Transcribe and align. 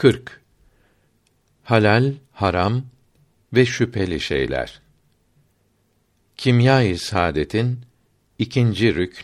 40. 0.00 0.40
Halal, 1.62 2.14
haram 2.32 2.82
ve 3.52 3.66
şüpheli 3.66 4.20
şeyler. 4.20 4.80
Kimya-i 6.36 6.98
Saadet'in 6.98 7.80
ikinci 8.38 8.94
rükn, 8.94 9.22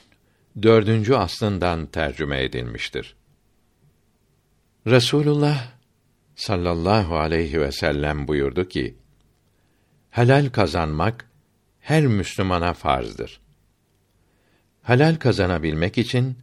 dördüncü 0.63 1.15
aslından 1.15 1.87
tercüme 1.87 2.45
edilmiştir. 2.45 3.17
Resulullah 4.87 5.73
sallallahu 6.35 7.17
aleyhi 7.17 7.61
ve 7.61 7.73
sellem 7.73 8.29
buyurdu 8.29 8.69
ki: 8.69 8.97
Helal 10.11 10.51
kazanmak 10.51 11.31
her 11.81 12.07
Müslümana 12.07 12.73
farzdır. 12.75 13.41
Helal 14.83 15.17
kazanabilmek 15.17 15.99
için 15.99 16.39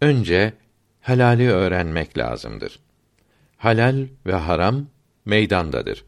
önce 0.00 0.54
helali 1.00 1.50
öğrenmek 1.50 2.18
lazımdır. 2.18 2.81
Halal 3.62 4.06
ve 4.26 4.32
haram 4.32 4.86
meydandadır. 5.24 6.04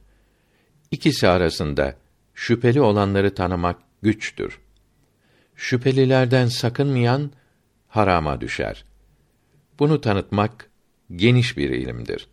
İkisi 0.91 1.29
arasında 1.29 1.96
şüpheli 2.34 2.80
olanları 2.80 3.34
tanımak 3.34 3.79
güçtür. 4.02 4.60
Şüphelilerden 5.55 6.46
sakınmayan 6.46 7.32
harama 7.88 8.41
düşer. 8.41 8.84
Bunu 9.79 10.01
tanıtmak 10.01 10.70
geniş 11.16 11.56
bir 11.56 11.70
ilimdir. 11.70 12.29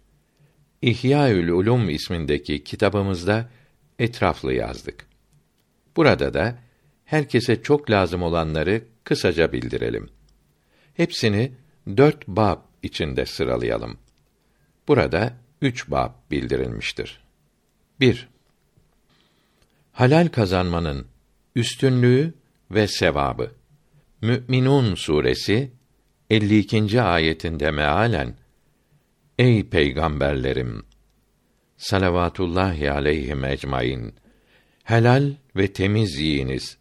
İhyaül 0.82 1.50
Ulum 1.50 1.90
ismindeki 1.90 2.64
kitabımızda 2.64 3.50
etraflı 4.00 4.54
yazdık. 4.54 5.06
Burada 5.96 6.34
da 6.34 6.58
herkese 7.06 7.62
çok 7.62 7.90
lazım 7.90 8.24
olanları 8.24 8.84
kısaca 9.04 9.52
bildirelim. 9.52 10.10
Hepsini 10.94 11.52
dört 11.98 12.28
bab 12.28 12.60
içinde 12.84 13.26
sıralayalım. 13.26 14.01
Burada 14.92 15.34
üç 15.62 15.92
bab 15.92 16.12
bildirilmiştir. 16.32 17.20
1. 18.00 18.28
Halal 19.92 20.28
kazanmanın 20.28 21.08
üstünlüğü 21.56 22.34
ve 22.72 22.88
sevabı. 22.88 23.52
Mü'minun 24.22 24.96
suresi 24.96 25.72
52. 26.30 27.02
ayetinde 27.02 27.72
mealen 27.72 28.36
Ey 29.40 29.70
peygamberlerim 29.70 30.84
salavatullahi 31.78 32.92
aleyhim 32.92 33.46
ecmaîn 33.46 34.14
helal 34.84 35.34
ve 35.56 35.74
temiz 35.74 36.18
yiyiniz 36.20 36.78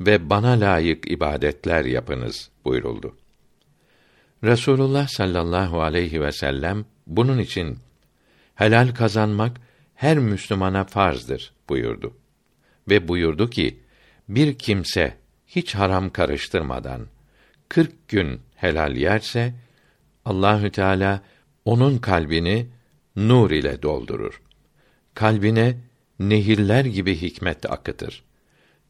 ve 0.00 0.30
bana 0.30 0.50
layık 0.50 1.10
ibadetler 1.10 1.84
yapınız 1.84 2.50
buyuruldu. 2.64 3.16
Resulullah 4.44 5.08
sallallahu 5.08 5.82
aleyhi 5.82 6.20
ve 6.20 6.32
sellem 6.32 6.84
bunun 7.08 7.38
için 7.38 7.78
helal 8.54 8.94
kazanmak 8.94 9.60
her 9.94 10.18
Müslümana 10.18 10.84
farzdır 10.84 11.52
buyurdu. 11.68 12.16
Ve 12.88 13.08
buyurdu 13.08 13.50
ki 13.50 13.80
bir 14.28 14.58
kimse 14.58 15.16
hiç 15.46 15.74
haram 15.74 16.10
karıştırmadan 16.10 17.06
40 17.68 18.08
gün 18.08 18.40
helal 18.56 18.96
yerse 18.96 19.54
Allahü 20.24 20.70
Teala 20.70 21.22
onun 21.64 21.98
kalbini 21.98 22.66
nur 23.16 23.50
ile 23.50 23.82
doldurur. 23.82 24.42
Kalbine 25.14 25.76
nehirler 26.18 26.84
gibi 26.84 27.16
hikmet 27.16 27.70
akıtır. 27.70 28.24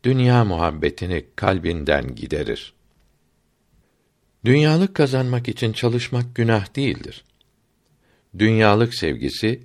Dünya 0.04 0.44
muhabbetini 0.44 1.24
kalbinden 1.36 2.14
giderir. 2.14 2.74
Dünyalık 4.44 4.94
kazanmak 4.94 5.48
için 5.48 5.72
çalışmak 5.72 6.34
günah 6.34 6.76
değildir. 6.76 7.24
Dünyalık 8.38 8.94
sevgisi 8.94 9.62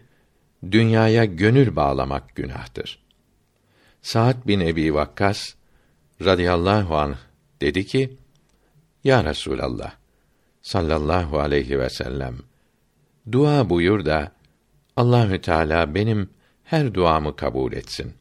dünyaya 0.71 1.25
gönül 1.25 1.75
bağlamak 1.75 2.35
günahtır. 2.35 3.03
Saat 4.01 4.47
bin 4.47 4.59
Ebi 4.59 4.93
Vakkas 4.93 5.53
radıyallahu 6.21 6.97
anh 6.97 7.17
dedi 7.61 7.85
ki: 7.85 8.17
Ya 9.03 9.23
Resulallah 9.23 9.95
sallallahu 10.61 11.39
aleyhi 11.39 11.79
ve 11.79 11.89
sellem 11.89 12.37
dua 13.31 13.69
buyur 13.69 14.05
da 14.05 14.31
Allahü 14.95 15.41
Teala 15.41 15.95
benim 15.95 16.29
her 16.63 16.93
duamı 16.93 17.35
kabul 17.35 17.73
etsin. 17.73 18.13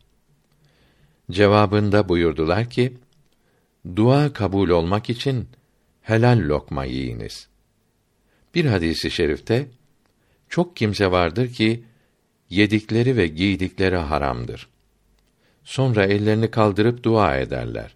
Cevabında 1.30 2.08
buyurdular 2.08 2.70
ki: 2.70 2.98
Dua 3.96 4.32
kabul 4.32 4.68
olmak 4.68 5.10
için 5.10 5.48
helal 6.02 6.38
lokma 6.38 6.84
yiyiniz. 6.84 7.48
Bir 8.54 8.64
hadisi 8.64 9.10
şerifte 9.10 9.68
çok 10.52 10.76
kimse 10.76 11.10
vardır 11.10 11.52
ki 11.52 11.84
yedikleri 12.50 13.16
ve 13.16 13.26
giydikleri 13.26 13.96
haramdır. 13.96 14.68
Sonra 15.64 16.04
ellerini 16.04 16.50
kaldırıp 16.50 17.02
dua 17.02 17.36
ederler. 17.36 17.94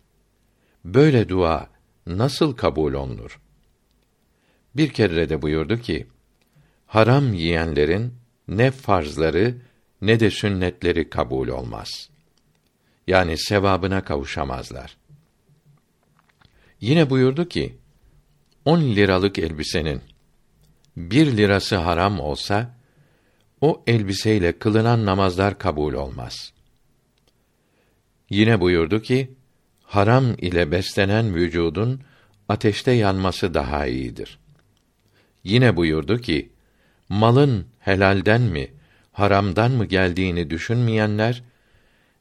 Böyle 0.85 1.29
dua 1.29 1.69
nasıl 2.07 2.57
kabul 2.57 2.93
olunur? 2.93 3.41
Bir 4.77 4.89
kere 4.89 5.29
de 5.29 5.43
buyurdu 5.43 5.79
ki: 5.79 6.07
Haram 6.87 7.35
yiyenlerin 7.35 8.15
ne 8.49 8.71
farzları 8.71 9.55
ne 10.01 10.21
de 10.21 10.31
sünnetleri 10.31 11.11
kabul 11.11 11.49
olmaz. 11.49 12.11
Yani 13.07 13.39
sevabına 13.39 14.05
kavuşamazlar. 14.05 14.97
Yine 16.81 17.11
buyurdu 17.11 17.49
ki: 17.49 17.77
on 18.65 18.81
liralık 18.81 19.39
elbisenin 19.39 20.01
bir 20.97 21.37
lirası 21.37 21.77
haram 21.77 22.21
olsa, 22.21 22.77
o 23.61 23.83
elbiseyle 23.87 24.59
kılınan 24.59 25.07
namazlar 25.07 25.59
kabul 25.59 25.93
olmaz. 25.93 26.53
Yine 28.31 28.61
buyurdu 28.61 29.03
ki, 29.03 29.31
haram 29.83 30.35
ile 30.39 30.71
beslenen 30.71 31.35
vücudun 31.35 32.01
ateşte 32.49 32.93
yanması 32.93 33.55
daha 33.55 33.87
iyidir. 33.87 34.39
Yine 35.45 35.77
buyurdu 35.77 36.19
ki, 36.21 36.53
malın 37.09 37.67
helalden 37.79 38.43
mi, 38.43 38.69
haramdan 39.13 39.71
mı 39.71 39.85
geldiğini 39.85 40.51
düşünmeyenler, 40.51 41.43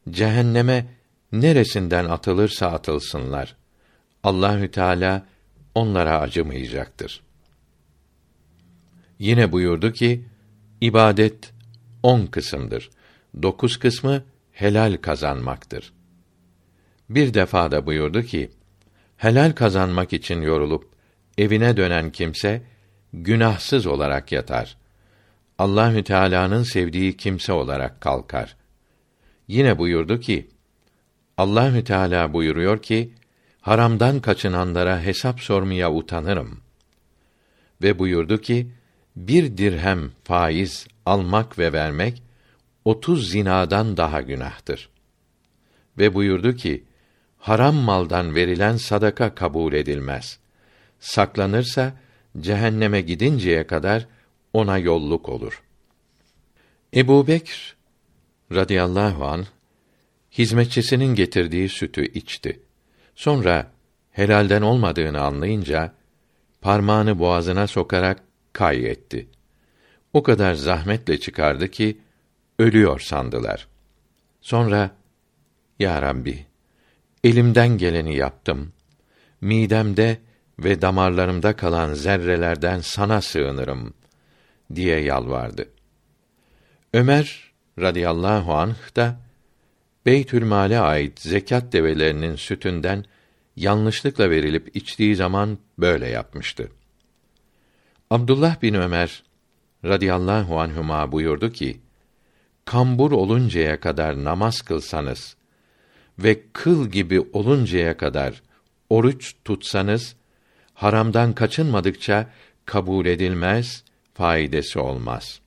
cehenneme 0.09 0.85
neresinden 1.31 2.05
atılırsa 2.05 2.67
atılsınlar. 2.67 3.55
Allahü 4.23 4.71
Teala 4.71 5.25
onlara 5.75 6.19
acımayacaktır. 6.19 7.24
Yine 9.19 9.51
buyurdu 9.51 9.91
ki, 9.91 10.25
ibadet 10.81 11.53
on 12.03 12.25
kısımdır. 12.25 12.89
Dokuz 13.41 13.77
kısmı 13.77 14.23
helal 14.51 14.97
kazanmaktır. 15.01 15.93
Bir 17.09 17.33
defa 17.33 17.71
da 17.71 17.85
buyurdu 17.85 18.21
ki, 18.21 18.51
helal 19.17 19.51
kazanmak 19.51 20.13
için 20.13 20.41
yorulup 20.41 20.89
evine 21.37 21.77
dönen 21.77 22.11
kimse 22.11 22.61
günahsız 23.13 23.85
olarak 23.85 24.31
yatar. 24.31 24.77
Allahü 25.57 26.03
Teala'nın 26.03 26.63
sevdiği 26.63 27.17
kimse 27.17 27.53
olarak 27.53 28.01
kalkar. 28.01 28.55
Yine 29.47 29.77
buyurdu 29.77 30.19
ki, 30.19 30.47
Allahü 31.37 31.83
Teala 31.83 32.33
buyuruyor 32.33 32.81
ki, 32.81 33.13
haramdan 33.61 34.19
kaçınanlara 34.19 35.01
hesap 35.01 35.41
sormaya 35.41 35.93
utanırım. 35.93 36.59
Ve 37.81 37.99
buyurdu 37.99 38.41
ki, 38.41 38.67
bir 39.15 39.57
dirhem 39.57 40.11
faiz 40.23 40.87
almak 41.05 41.59
ve 41.59 41.73
vermek, 41.73 42.23
otuz 42.85 43.29
zinadan 43.29 43.97
daha 43.97 44.21
günahtır. 44.21 44.89
Ve 45.97 46.13
buyurdu 46.13 46.55
ki, 46.55 46.83
haram 47.37 47.75
maldan 47.75 48.35
verilen 48.35 48.77
sadaka 48.77 49.35
kabul 49.35 49.73
edilmez. 49.73 50.39
Saklanırsa, 50.99 51.93
cehenneme 52.39 53.01
gidinceye 53.01 53.67
kadar 53.67 54.07
ona 54.53 54.77
yolluk 54.77 55.29
olur. 55.29 55.63
Ebu 56.95 57.27
Bekr 57.27 57.75
radıyallahu 58.51 59.25
an 59.25 59.45
hizmetçisinin 60.31 61.15
getirdiği 61.15 61.69
sütü 61.69 62.05
içti. 62.05 62.59
Sonra 63.15 63.71
helalden 64.11 64.61
olmadığını 64.61 65.21
anlayınca 65.21 65.93
parmağını 66.61 67.19
boğazına 67.19 67.67
sokarak 67.67 68.23
kay 68.55 68.85
etti. 68.91 69.27
O 70.13 70.23
kadar 70.23 70.53
zahmetle 70.53 71.19
çıkardı 71.19 71.67
ki 71.67 71.97
ölüyor 72.59 72.99
sandılar. 72.99 73.67
Sonra 74.41 74.91
Ya 75.79 76.01
Rabbi 76.01 76.45
elimden 77.23 77.77
geleni 77.77 78.15
yaptım. 78.15 78.73
Midemde 79.41 80.17
ve 80.59 80.81
damarlarımda 80.81 81.55
kalan 81.55 81.93
zerrelerden 81.93 82.79
sana 82.79 83.21
sığınırım 83.21 83.93
diye 84.75 84.99
yalvardı. 84.99 85.69
Ömer 86.93 87.51
radıyallahu 87.79 88.53
anh 88.53 88.95
da 88.95 89.17
Beytülmale 90.05 90.79
ait 90.79 91.21
zekat 91.21 91.73
develerinin 91.73 92.35
sütünden 92.35 93.05
yanlışlıkla 93.55 94.29
verilip 94.29 94.75
içtiği 94.75 95.15
zaman 95.15 95.57
böyle 95.79 96.07
yapmıştı. 96.07 96.69
Abdullah 98.15 98.61
bin 98.61 98.73
Ömer 98.73 99.23
radıyallahu 99.85 100.59
anhuma 100.59 101.11
buyurdu 101.11 101.51
ki: 101.51 101.77
Kambur 102.65 103.11
oluncaya 103.11 103.79
kadar 103.79 104.23
namaz 104.23 104.61
kılsanız 104.61 105.35
ve 106.19 106.41
kıl 106.53 106.87
gibi 106.87 107.21
oluncaya 107.33 107.97
kadar 107.97 108.43
oruç 108.89 109.35
tutsanız 109.45 110.15
haramdan 110.73 111.33
kaçınmadıkça 111.33 112.29
kabul 112.65 113.05
edilmez, 113.05 113.83
faydası 114.13 114.81
olmaz. 114.81 115.39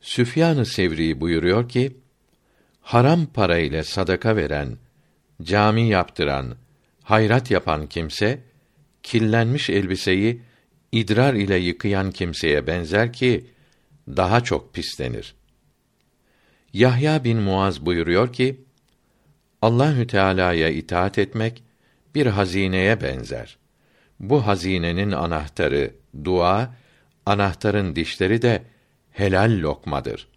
Süfyan-ı 0.00 0.66
Sevri 0.66 1.20
buyuruyor 1.20 1.68
ki, 1.68 1.96
haram 2.82 3.26
para 3.26 3.58
ile 3.58 3.84
sadaka 3.84 4.36
veren, 4.36 4.76
cami 5.42 5.88
yaptıran, 5.88 6.56
hayrat 7.02 7.50
yapan 7.50 7.86
kimse, 7.86 8.40
kirlenmiş 9.02 9.70
elbiseyi 9.70 10.49
idrar 10.92 11.34
ile 11.34 11.56
yıkayan 11.56 12.10
kimseye 12.10 12.66
benzer 12.66 13.12
ki, 13.12 13.46
daha 14.08 14.40
çok 14.40 14.74
pislenir. 14.74 15.34
Yahya 16.72 17.24
bin 17.24 17.38
Muaz 17.38 17.86
buyuruyor 17.86 18.32
ki, 18.32 18.60
Allahü 19.62 20.06
Teala'ya 20.06 20.68
itaat 20.68 21.18
etmek 21.18 21.62
bir 22.14 22.26
hazineye 22.26 23.02
benzer. 23.02 23.58
Bu 24.20 24.46
hazinenin 24.46 25.10
anahtarı 25.10 25.94
dua, 26.24 26.74
anahtarın 27.26 27.96
dişleri 27.96 28.42
de 28.42 28.62
helal 29.10 29.58
lokmadır. 29.60 30.28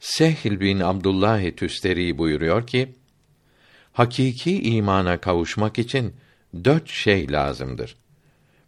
Sehl 0.00 0.60
bin 0.60 0.80
Abdullah 0.80 1.56
Tüsteri 1.56 2.18
buyuruyor 2.18 2.66
ki, 2.66 2.94
hakiki 3.92 4.62
imana 4.62 5.20
kavuşmak 5.20 5.78
için 5.78 6.14
dört 6.64 6.88
şey 6.88 7.32
lazımdır. 7.32 7.99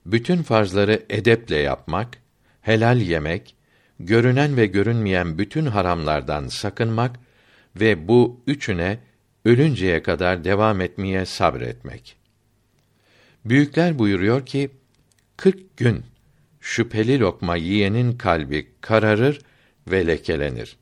Bütün 0.07 0.43
farzları 0.43 1.03
edeple 1.09 1.57
yapmak, 1.57 2.19
helal 2.61 3.01
yemek, 3.01 3.55
görünen 4.01 4.57
ve 4.57 4.67
görünmeyen 4.67 5.39
bütün 5.39 5.67
haramlardan 5.67 6.49
sakınmak 6.49 7.17
ve 7.77 8.09
bu 8.09 8.41
üçüne 8.47 8.99
ölünceye 9.45 10.03
kadar 10.03 10.45
devam 10.45 10.81
etmeye 10.81 11.27
sabretmek. 11.27 12.17
Büyükler 13.45 13.99
buyuruyor 13.99 14.47
ki, 14.47 14.71
kırk 15.37 15.77
gün 15.77 16.05
şüpheli 16.61 17.21
lokma 17.21 17.57
yiyenin 17.57 18.19
kalbi 18.19 18.69
kararır 18.81 19.41
ve 19.91 20.07
lekelenir. 20.07 20.77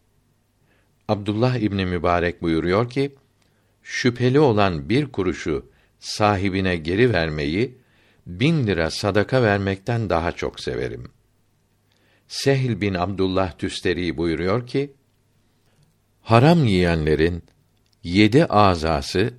Abdullah 1.08 1.56
İbni 1.56 1.86
Mübarek 1.86 2.42
buyuruyor 2.42 2.90
ki, 2.90 3.14
şüpheli 3.82 4.40
olan 4.40 4.88
bir 4.88 5.06
kuruşu 5.06 5.70
sahibine 5.98 6.76
geri 6.76 7.12
vermeyi, 7.12 7.78
bin 8.26 8.66
lira 8.66 8.90
sadaka 8.90 9.42
vermekten 9.42 10.10
daha 10.10 10.32
çok 10.32 10.60
severim. 10.60 11.04
Sehl 12.28 12.80
bin 12.80 12.94
Abdullah 12.94 13.58
Tüsteri 13.58 14.16
buyuruyor 14.16 14.66
ki, 14.66 14.92
haram 16.22 16.64
yiyenlerin 16.64 17.42
yedi 18.02 18.44
azası 18.44 19.34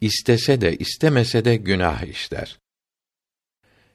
istese 0.00 0.60
de 0.60 0.76
istemese 0.76 1.44
de 1.44 1.56
günah 1.56 2.02
işler. 2.02 2.58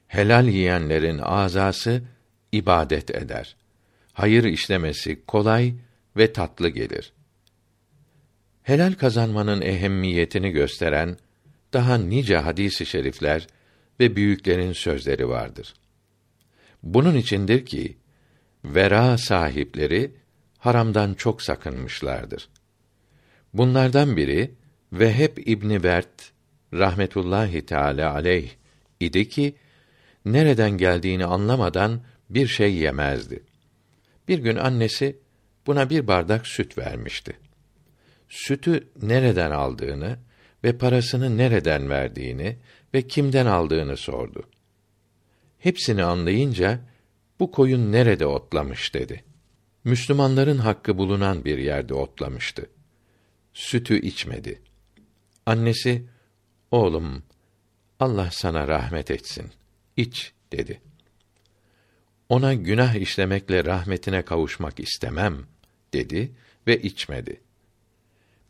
Helal 0.06 0.48
yiyenlerin 0.48 1.18
azası 1.18 2.02
ibadet 2.52 3.10
eder. 3.10 3.56
Hayır 4.12 4.44
işlemesi 4.44 5.24
kolay 5.26 5.74
ve 6.16 6.32
tatlı 6.32 6.68
gelir. 6.68 7.12
Helal 8.62 8.92
kazanmanın 8.92 9.62
ehemmiyetini 9.62 10.50
gösteren 10.50 11.18
daha 11.72 11.98
nice 11.98 12.36
hadisi 12.36 12.86
şerifler 12.86 13.46
ve 14.00 14.16
büyüklerin 14.16 14.72
sözleri 14.72 15.28
vardır. 15.28 15.74
Bunun 16.82 17.14
içindir 17.14 17.66
ki 17.66 17.96
vera 18.64 19.18
sahipleri 19.18 20.14
haramdan 20.58 21.14
çok 21.14 21.42
sakınmışlardır. 21.42 22.48
Bunlardan 23.54 24.16
biri 24.16 24.54
Veheb 24.92 25.36
İbni 25.36 25.82
Bert 25.82 26.32
rahmetullahi 26.72 27.66
teala 27.66 28.12
aleyh 28.12 28.50
idi 29.00 29.28
ki 29.28 29.54
nereden 30.24 30.70
geldiğini 30.70 31.24
anlamadan 31.24 32.00
bir 32.30 32.46
şey 32.46 32.74
yemezdi. 32.74 33.42
Bir 34.28 34.38
gün 34.38 34.56
annesi 34.56 35.18
buna 35.66 35.90
bir 35.90 36.06
bardak 36.06 36.46
süt 36.46 36.78
vermişti. 36.78 37.36
Sütü 38.28 38.88
nereden 39.02 39.50
aldığını 39.50 40.18
ve 40.64 40.78
parasını 40.78 41.36
nereden 41.36 41.90
verdiğini 41.90 42.56
ve 42.96 43.02
kimden 43.02 43.46
aldığını 43.46 43.96
sordu. 43.96 44.42
Hepsini 45.58 46.04
anlayınca 46.04 46.80
bu 47.40 47.50
koyun 47.50 47.92
nerede 47.92 48.26
otlamış 48.26 48.94
dedi. 48.94 49.24
Müslümanların 49.84 50.58
hakkı 50.58 50.98
bulunan 50.98 51.44
bir 51.44 51.58
yerde 51.58 51.94
otlamıştı. 51.94 52.70
Sütü 53.52 54.00
içmedi. 54.00 54.62
Annesi, 55.46 56.06
oğlum, 56.70 57.22
Allah 58.00 58.28
sana 58.32 58.68
rahmet 58.68 59.10
etsin, 59.10 59.52
iç 59.96 60.32
dedi. 60.52 60.80
Ona 62.28 62.54
günah 62.54 62.94
işlemekle 62.94 63.64
rahmetine 63.64 64.22
kavuşmak 64.22 64.80
istemem 64.80 65.46
dedi 65.92 66.32
ve 66.66 66.82
içmedi. 66.82 67.40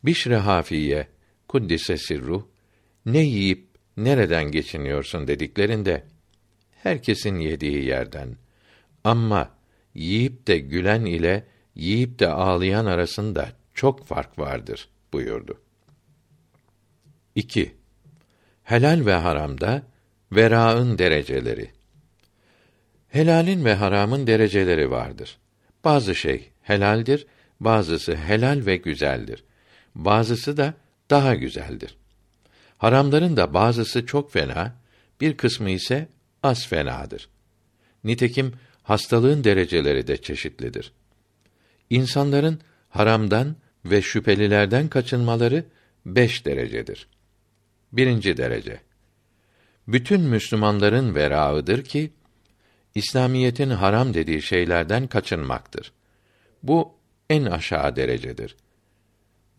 Bişr 0.03 0.31
Hafiye 0.31 1.07
kuddise 1.47 1.97
sirruh 1.97 2.43
ne 3.05 3.19
yiyip 3.19 3.66
nereden 3.97 4.51
geçiniyorsun 4.51 5.27
dediklerinde 5.27 6.03
herkesin 6.83 7.39
yediği 7.39 7.85
yerden 7.85 8.35
ama 9.03 9.49
yiyip 9.93 10.47
de 10.47 10.57
gülen 10.57 11.05
ile 11.05 11.43
yiyip 11.75 12.19
de 12.19 12.27
ağlayan 12.27 12.85
arasında 12.85 13.49
çok 13.73 14.05
fark 14.05 14.39
vardır 14.39 14.89
buyurdu. 15.13 15.61
2. 17.35 17.75
Helal 18.63 19.05
ve 19.05 19.13
haramda 19.13 19.83
veraın 20.31 20.97
dereceleri. 20.97 21.71
Helalin 23.09 23.65
ve 23.65 23.73
haramın 23.73 24.27
dereceleri 24.27 24.91
vardır. 24.91 25.37
Bazı 25.83 26.15
şey 26.15 26.51
helaldir, 26.61 27.27
bazısı 27.59 28.15
helal 28.15 28.65
ve 28.65 28.77
güzeldir. 28.77 29.43
Bazısı 29.95 30.57
da 30.57 30.73
daha 31.09 31.35
güzeldir. 31.35 31.97
Haramların 32.77 33.37
da 33.37 33.53
bazısı 33.53 34.05
çok 34.05 34.31
fena, 34.31 34.75
bir 35.21 35.37
kısmı 35.37 35.69
ise 35.69 36.07
az 36.43 36.67
fenadır. 36.67 37.29
Nitekim 38.03 38.53
hastalığın 38.83 39.43
dereceleri 39.43 40.07
de 40.07 40.17
çeşitlidir. 40.17 40.91
İnsanların 41.89 42.59
haramdan 42.89 43.55
ve 43.85 44.01
şüphelilerden 44.01 44.87
kaçınmaları 44.87 45.63
beş 46.05 46.45
derecedir. 46.45 47.07
Birinci 47.91 48.37
derece. 48.37 48.79
Bütün 49.87 50.21
Müslümanların 50.21 51.15
verağıdır 51.15 51.83
ki, 51.83 52.11
İslamiyetin 52.95 53.69
haram 53.69 54.13
dediği 54.13 54.41
şeylerden 54.41 55.07
kaçınmaktır. 55.07 55.91
Bu 56.63 56.91
en 57.29 57.45
aşağı 57.45 57.95
derecedir. 57.95 58.55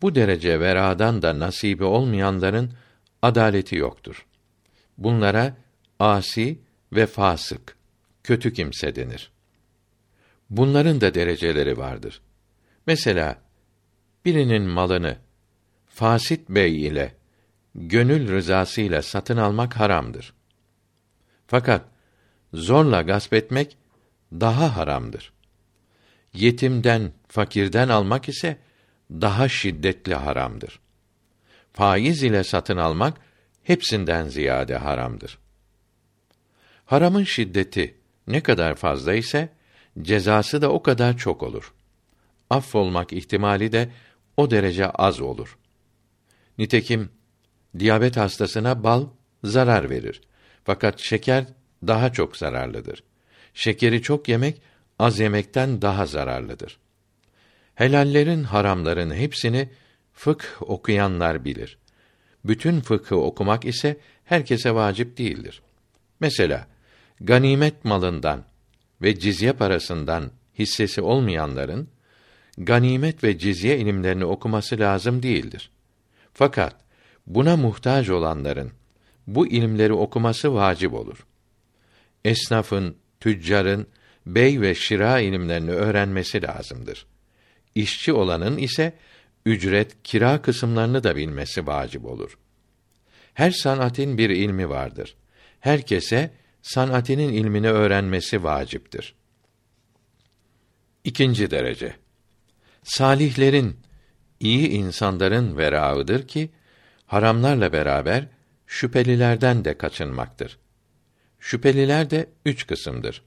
Bu 0.01 0.15
derece 0.15 0.59
veradan 0.59 1.21
da 1.21 1.39
nasibi 1.39 1.83
olmayanların 1.83 2.73
adaleti 3.21 3.75
yoktur. 3.75 4.25
Bunlara 4.97 5.57
asi 5.99 6.59
ve 6.93 7.05
fasık, 7.05 7.77
kötü 8.23 8.53
kimse 8.53 8.95
denir. 8.95 9.31
Bunların 10.49 11.01
da 11.01 11.13
dereceleri 11.13 11.77
vardır. 11.77 12.21
Mesela 12.87 13.41
birinin 14.25 14.63
malını 14.63 15.17
fasit 15.87 16.49
bey 16.49 16.87
ile 16.87 17.15
gönül 17.75 18.31
rızasıyla 18.31 19.01
satın 19.01 19.37
almak 19.37 19.75
haramdır. 19.79 20.33
Fakat 21.47 21.85
zorla 22.53 23.01
gasp 23.01 23.33
etmek 23.33 23.77
daha 24.31 24.77
haramdır. 24.77 25.33
Yetimden, 26.33 27.11
fakirden 27.27 27.89
almak 27.89 28.29
ise 28.29 28.57
daha 29.11 29.49
şiddetli 29.49 30.15
haramdır. 30.15 30.79
Faiz 31.79 32.23
ile 32.23 32.43
satın 32.43 32.77
almak 32.77 33.17
hepsinden 33.63 34.27
ziyade 34.27 34.75
haramdır. 34.75 35.37
Haramın 36.85 37.23
şiddeti 37.23 37.97
ne 38.27 38.43
kadar 38.43 38.75
fazla 38.75 39.13
ise 39.13 39.49
cezası 40.01 40.61
da 40.61 40.71
o 40.71 40.83
kadar 40.83 41.17
çok 41.17 41.43
olur. 41.43 41.73
Affolmak 42.49 43.13
ihtimali 43.13 43.71
de 43.71 43.89
o 44.37 44.51
derece 44.51 44.89
az 44.89 45.21
olur. 45.21 45.57
Nitekim 46.57 47.09
diyabet 47.79 48.17
hastasına 48.17 48.83
bal 48.83 49.07
zarar 49.43 49.89
verir. 49.89 50.21
Fakat 50.63 50.99
şeker 50.99 51.45
daha 51.87 52.13
çok 52.13 52.37
zararlıdır. 52.37 53.03
Şekeri 53.53 54.01
çok 54.01 54.29
yemek 54.29 54.61
az 54.99 55.19
yemekten 55.19 55.81
daha 55.81 56.05
zararlıdır. 56.05 56.79
Helallerin, 57.75 58.43
haramların 58.43 59.11
hepsini 59.13 59.69
fıkh 60.19 60.61
okuyanlar 60.61 61.45
bilir. 61.45 61.77
Bütün 62.45 62.81
fıkhı 62.81 63.15
okumak 63.15 63.65
ise 63.65 63.97
herkese 64.25 64.75
vacip 64.75 65.17
değildir. 65.17 65.61
Mesela 66.19 66.67
ganimet 67.21 67.85
malından 67.85 68.43
ve 69.01 69.19
cizye 69.19 69.53
parasından 69.53 70.31
hissesi 70.59 71.01
olmayanların 71.01 71.87
ganimet 72.57 73.23
ve 73.23 73.37
cizye 73.37 73.77
ilimlerini 73.77 74.25
okuması 74.25 74.79
lazım 74.79 75.23
değildir. 75.23 75.71
Fakat 76.33 76.75
buna 77.27 77.57
muhtaç 77.57 78.09
olanların 78.09 78.71
bu 79.27 79.47
ilimleri 79.47 79.93
okuması 79.93 80.53
vacip 80.53 80.93
olur. 80.93 81.25
Esnafın, 82.25 82.95
tüccarın 83.19 83.87
bey 84.25 84.61
ve 84.61 84.75
şira 84.75 85.19
ilimlerini 85.19 85.71
öğrenmesi 85.71 86.41
lazımdır. 86.41 87.05
İşçi 87.75 88.13
olanın 88.13 88.57
ise 88.57 88.93
ücret, 89.49 90.03
kira 90.03 90.41
kısımlarını 90.41 91.03
da 91.03 91.15
bilmesi 91.15 91.67
vacip 91.67 92.05
olur. 92.05 92.37
Her 93.33 93.51
sanatin 93.51 94.17
bir 94.17 94.29
ilmi 94.29 94.69
vardır. 94.69 95.15
Herkese 95.59 96.31
sanatinin 96.61 97.33
ilmini 97.33 97.69
öğrenmesi 97.69 98.43
vaciptir. 98.43 99.15
İkinci 101.03 101.51
derece. 101.51 101.95
Salihlerin, 102.83 103.77
iyi 104.39 104.69
insanların 104.69 105.57
verağıdır 105.57 106.27
ki 106.27 106.49
haramlarla 107.05 107.73
beraber 107.73 108.27
şüphelilerden 108.67 109.65
de 109.65 109.77
kaçınmaktır. 109.77 110.59
Şüpheliler 111.39 112.09
de 112.09 112.29
üç 112.45 112.67
kısımdır. 112.67 113.23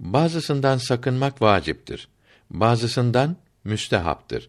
Bazısından 0.00 0.78
sakınmak 0.78 1.42
vaciptir. 1.42 2.08
Bazısından 2.50 3.36
müstehaptır. 3.64 4.48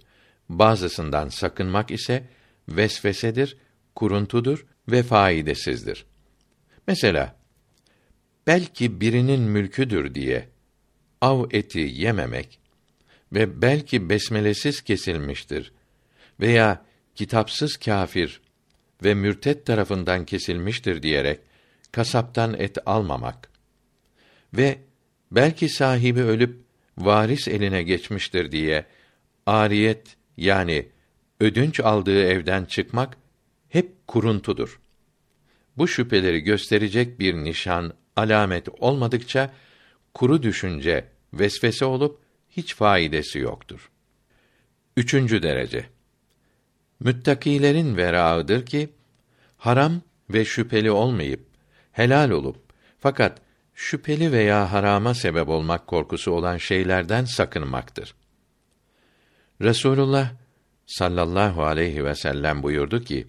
Bazısından 0.60 1.30
sakınmak 1.30 1.92
ise 1.92 2.24
vesvesedir, 2.70 3.58
kuruntudur 3.96 4.66
ve 4.88 5.04
faidesizdir. 5.04 6.06
Mesela 6.88 7.36
belki 8.48 9.02
birinin 9.02 9.42
mülküdür 9.42 10.16
diye 10.16 10.50
av 11.22 11.46
eti 11.52 11.80
yememek 11.80 12.60
ve 13.34 13.62
belki 13.62 14.10
besmelesiz 14.10 14.82
kesilmiştir 14.82 15.72
veya 16.40 16.86
kitapsız 17.16 17.78
kâfir 17.78 18.42
ve 19.04 19.14
mürtet 19.14 19.66
tarafından 19.66 20.26
kesilmiştir 20.26 21.04
diyerek 21.04 21.40
kasaptan 21.92 22.56
et 22.60 22.78
almamak 22.86 23.52
ve 24.54 24.78
belki 25.32 25.70
sahibi 25.70 26.22
ölüp 26.22 26.62
varis 26.98 27.48
eline 27.48 27.84
geçmiştir 27.84 28.52
diye 28.52 28.86
ariyet 29.46 30.21
yani 30.38 30.90
ödünç 31.40 31.80
aldığı 31.80 32.24
evden 32.26 32.66
çıkmak 32.66 33.18
hep 33.70 34.08
kuruntudur. 34.08 34.80
Bu 35.78 35.88
şüpheleri 35.88 36.40
gösterecek 36.40 37.20
bir 37.20 37.36
nişan, 37.36 37.94
alamet 38.16 38.70
olmadıkça 38.80 39.54
kuru 40.14 40.44
düşünce 40.44 41.08
vesvese 41.34 41.86
olup 41.86 42.20
hiç 42.50 42.76
faidesi 42.76 43.40
yoktur. 43.40 43.92
Üçüncü 44.98 45.44
derece. 45.44 45.86
Müttakilerin 47.00 47.98
verağıdır 47.98 48.66
ki 48.66 48.90
haram 49.58 50.02
ve 50.30 50.46
şüpheli 50.46 50.92
olmayıp 50.92 51.48
helal 51.92 52.30
olup 52.30 52.58
fakat 53.00 53.42
şüpheli 53.76 54.32
veya 54.32 54.72
harama 54.72 55.14
sebep 55.14 55.50
olmak 55.50 55.88
korkusu 55.88 56.32
olan 56.32 56.58
şeylerden 56.58 57.26
sakınmaktır. 57.26 58.16
Resulullah 59.62 60.32
sallallahu 60.86 61.64
aleyhi 61.64 62.06
ve 62.06 62.16
sellem 62.16 62.64
buyurdu 62.64 63.04
ki: 63.04 63.28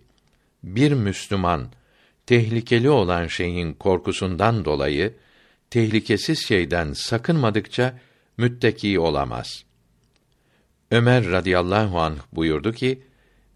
Bir 0.63 0.93
Müslüman 0.93 1.69
tehlikeli 2.27 2.91
olan 2.91 3.27
şeyin 3.27 3.73
korkusundan 3.73 4.65
dolayı 4.65 5.15
tehlikesiz 5.71 6.47
şeyden 6.47 6.93
sakınmadıkça 6.93 7.99
mütteki 8.37 8.99
olamaz. 8.99 9.65
Ömer 10.91 11.31
radıyallahu 11.31 12.01
anh 12.01 12.19
buyurdu 12.33 12.73
ki, 12.73 13.03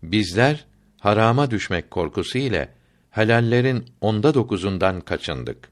bizler 0.02 0.64
harama 1.00 1.50
düşmek 1.50 1.90
korkusu 1.90 2.38
ile 2.38 2.68
helallerin 3.11 3.85
onda 4.00 4.35
dokuzundan 4.35 5.00
kaçındık. 5.00 5.68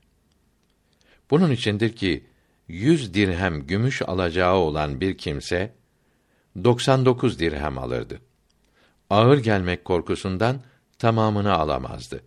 Bunun 1.31 1.51
içindir 1.51 1.97
ki, 1.97 2.25
yüz 2.69 3.15
dirhem 3.15 3.67
gümüş 3.67 4.03
alacağı 4.03 4.57
olan 4.57 5.01
bir 5.01 5.19
kimse, 5.19 5.73
99 6.65 7.39
dirhem 7.39 7.79
alırdı. 7.79 8.21
Ağır 9.11 9.39
gelmek 9.39 9.85
korkusundan 9.85 10.63
tamamını 10.99 11.53
alamazdı. 11.53 12.21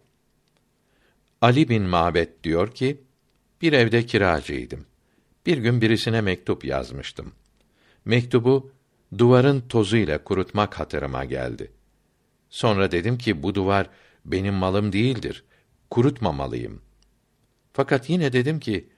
Ali 1.42 1.70
bin 1.70 1.84
Mabet 1.84 2.44
diyor 2.44 2.72
ki, 2.72 3.02
bir 3.62 3.74
evde 3.74 4.06
kiracıydım. 4.06 4.86
Bir 5.46 5.58
gün 5.58 5.82
birisine 5.82 6.22
mektup 6.22 6.66
yazmıştım. 6.66 7.34
Mektubu 8.06 8.72
duvarın 9.18 9.62
tozuyla 9.62 10.24
kurutmak 10.24 10.80
hatırıma 10.80 11.26
geldi. 11.26 11.72
Sonra 12.50 12.92
dedim 12.92 13.18
ki 13.18 13.44
bu 13.44 13.56
duvar 13.56 13.90
benim 14.26 14.54
malım 14.54 14.94
değildir. 14.94 15.44
Kurutmamalıyım. 15.90 16.82
Fakat 17.74 18.10
yine 18.10 18.34
dedim 18.34 18.60
ki 18.60 18.90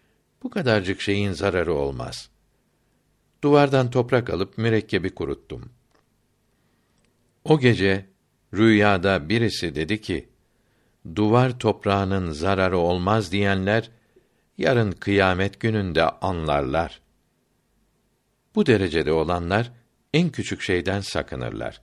bu 0.43 0.49
kadarcık 0.49 1.01
şeyin 1.01 1.31
zararı 1.31 1.73
olmaz. 1.73 2.29
Duvardan 3.43 3.89
toprak 3.89 4.29
alıp 4.29 4.57
mürekkebi 4.57 5.09
kuruttum. 5.09 5.69
O 7.43 7.59
gece 7.59 8.05
rüyada 8.53 9.29
birisi 9.29 9.75
dedi 9.75 10.01
ki: 10.01 10.29
Duvar 11.15 11.59
toprağının 11.59 12.31
zararı 12.31 12.77
olmaz 12.77 13.31
diyenler 13.31 13.91
yarın 14.57 14.91
kıyamet 14.91 15.59
gününde 15.59 16.03
anlarlar. 16.03 17.01
Bu 18.55 18.65
derecede 18.65 19.11
olanlar 19.11 19.71
en 20.13 20.29
küçük 20.29 20.61
şeyden 20.61 21.01
sakınırlar. 21.01 21.81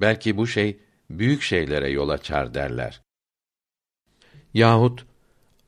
Belki 0.00 0.36
bu 0.36 0.46
şey 0.46 0.78
büyük 1.10 1.42
şeylere 1.42 1.90
yol 1.90 2.08
açar 2.08 2.54
derler. 2.54 3.02
Yahut 4.54 5.06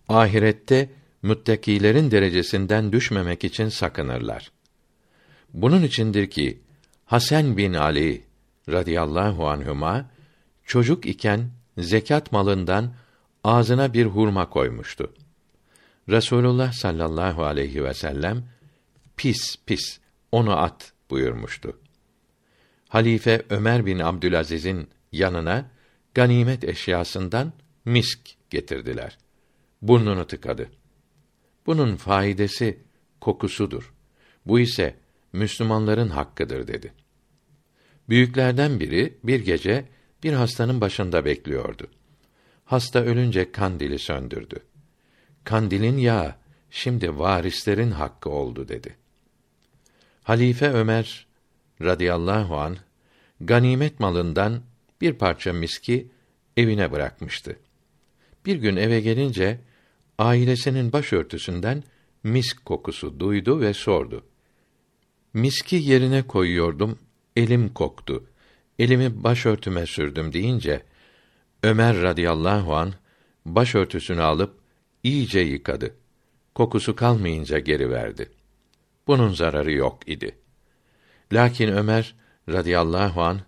ahirette 0.09 0.91
müttakilerin 1.23 2.11
derecesinden 2.11 2.93
düşmemek 2.93 3.45
için 3.45 3.69
sakınırlar. 3.69 4.54
Bunun 5.55 5.83
içindir 5.83 6.31
ki 6.31 6.61
Hasan 7.05 7.57
bin 7.57 7.75
Ali 7.75 8.25
radıyallahu 8.69 9.49
anhuma 9.49 10.11
çocuk 10.65 11.07
iken 11.07 11.51
zekat 11.79 12.33
malından 12.33 12.95
ağzına 13.45 13.95
bir 13.95 14.07
hurma 14.07 14.51
koymuştu. 14.51 15.13
Resulullah 16.09 16.73
sallallahu 16.73 17.45
aleyhi 17.45 17.85
ve 17.85 17.95
sellem 17.95 18.45
pis 19.17 19.57
pis 19.67 19.99
onu 20.33 20.57
at 20.57 20.93
buyurmuştu. 21.11 21.79
Halife 22.89 23.43
Ömer 23.51 23.87
bin 23.87 23.99
Abdülaziz'in 23.99 24.89
yanına 25.13 25.71
ganimet 26.15 26.65
eşyasından 26.65 27.53
misk 27.85 28.21
getirdiler. 28.51 29.19
Burnunu 29.83 30.27
tıkadı. 30.27 30.71
Bunun 31.67 31.97
faidesi 31.97 32.79
kokusudur. 33.21 33.95
Bu 34.47 34.61
ise 34.61 35.04
Müslümanların 35.35 36.09
hakkıdır 36.09 36.67
dedi. 36.67 36.93
Büyüklerden 38.09 38.81
biri 38.81 39.19
bir 39.25 39.41
gece 39.41 39.85
bir 40.23 40.33
hastanın 40.33 40.81
başında 40.81 41.25
bekliyordu. 41.25 41.87
Hasta 42.65 42.99
ölünce 42.99 43.53
kandili 43.53 43.99
söndürdü. 43.99 44.57
Kandilin 45.45 45.99
yağı 45.99 46.35
şimdi 46.71 47.19
varislerin 47.19 47.91
hakkı 47.91 48.31
oldu 48.31 48.69
dedi. 48.69 48.97
Halife 50.23 50.71
Ömer 50.71 51.27
radıyallahu 51.83 52.57
an 52.57 52.77
ganimet 53.41 54.01
malından 54.01 54.63
bir 55.01 55.13
parça 55.13 55.53
miski 55.53 56.09
evine 56.57 56.93
bırakmıştı. 56.93 57.57
Bir 58.47 58.57
gün 58.57 58.77
eve 58.77 59.01
gelince 59.01 59.61
ailesinin 60.19 60.93
başörtüsünden 60.93 61.85
misk 62.23 62.65
kokusu 62.65 63.21
duydu 63.21 63.61
ve 63.61 63.75
sordu. 63.75 64.25
Miski 65.35 65.77
yerine 65.77 66.23
koyuyordum, 66.23 66.99
elim 67.37 67.69
koktu. 67.69 68.25
Elimi 68.79 69.25
başörtüme 69.25 69.87
sürdüm 69.87 70.33
deyince 70.33 70.83
Ömer 71.63 72.03
radıyallahu 72.03 72.77
an 72.77 72.93
başörtüsünü 73.45 74.23
alıp 74.23 74.61
iyice 75.03 75.41
yıkadı. 75.41 75.95
Kokusu 76.55 76.97
kalmayınca 76.97 77.59
geri 77.59 77.91
verdi. 77.91 78.31
Bunun 79.07 79.33
zararı 79.33 79.73
yok 79.73 80.09
idi. 80.09 80.39
Lakin 81.33 81.69
Ömer 81.69 82.15
radıyallahu 82.49 83.23
an 83.23 83.41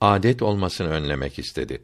adet 0.00 0.42
olmasını 0.42 0.88
önlemek 0.88 1.38
istedi. 1.38 1.82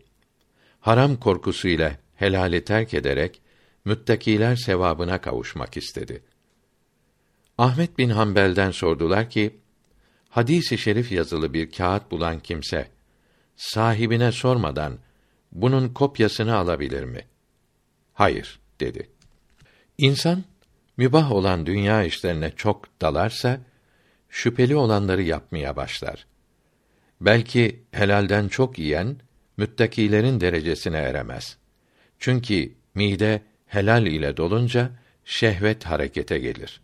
Haram 0.80 1.16
korkusu 1.16 1.68
ile 1.68 1.98
helali 2.14 2.64
terk 2.64 2.94
ederek 2.94 3.42
müttakiler 3.84 4.56
sevabına 4.56 5.20
kavuşmak 5.20 5.76
istedi. 5.76 6.22
Ahmet 7.58 7.98
bin 7.98 8.10
Hanbel'den 8.10 8.70
sordular 8.70 9.30
ki, 9.30 9.56
hadisi 10.28 10.78
şerif 10.78 11.12
yazılı 11.12 11.54
bir 11.54 11.70
kağıt 11.70 12.10
bulan 12.10 12.40
kimse 12.40 12.88
sahibine 13.56 14.32
sormadan 14.32 14.98
bunun 15.52 15.88
kopyasını 15.88 16.56
alabilir 16.56 17.04
mi? 17.04 17.20
Hayır 18.12 18.60
dedi. 18.80 19.10
İnsan 19.98 20.44
Mübah 20.96 21.32
olan 21.32 21.66
dünya 21.66 22.04
işlerine 22.04 22.50
çok 22.56 23.00
dalarsa 23.00 23.60
şüpheli 24.28 24.76
olanları 24.76 25.22
yapmaya 25.22 25.76
başlar. 25.76 26.26
Belki 27.20 27.82
helalden 27.90 28.48
çok 28.48 28.78
yiyen 28.78 29.16
müttakilerin 29.56 30.40
derecesine 30.40 30.96
eremez. 30.96 31.56
Çünkü 32.18 32.72
mide 32.94 33.42
helal 33.66 34.06
ile 34.06 34.36
dolunca 34.36 34.90
şehvet 35.24 35.84
harekete 35.84 36.38
gelir. 36.38 36.83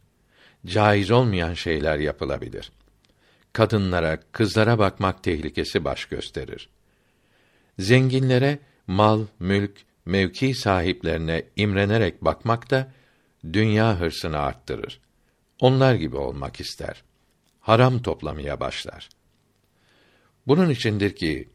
Caiz 0.67 1.11
olmayan 1.11 1.55
şeyler 1.55 1.99
yapılabilir. 1.99 2.73
Kadınlara, 3.53 4.19
kızlara 4.33 4.79
bakmak 4.79 5.25
tehlikesi 5.25 5.85
baş 5.85 6.05
gösterir. 6.05 6.69
Zenginlere 7.79 8.59
mal, 8.87 9.27
mülk, 9.39 9.73
mevki 10.07 10.55
sahiplerine 10.55 11.45
imrenerek 11.57 12.25
bakmak 12.25 12.71
da 12.71 12.93
dünya 13.53 14.01
hırsını 14.01 14.39
arttırır. 14.39 15.01
Onlar 15.61 15.95
gibi 15.95 16.17
olmak 16.17 16.61
ister. 16.61 17.03
Haram 17.61 18.03
toplamaya 18.03 18.61
başlar. 18.61 19.09
Bunun 20.47 20.71
içindir 20.71 21.15
ki 21.15 21.49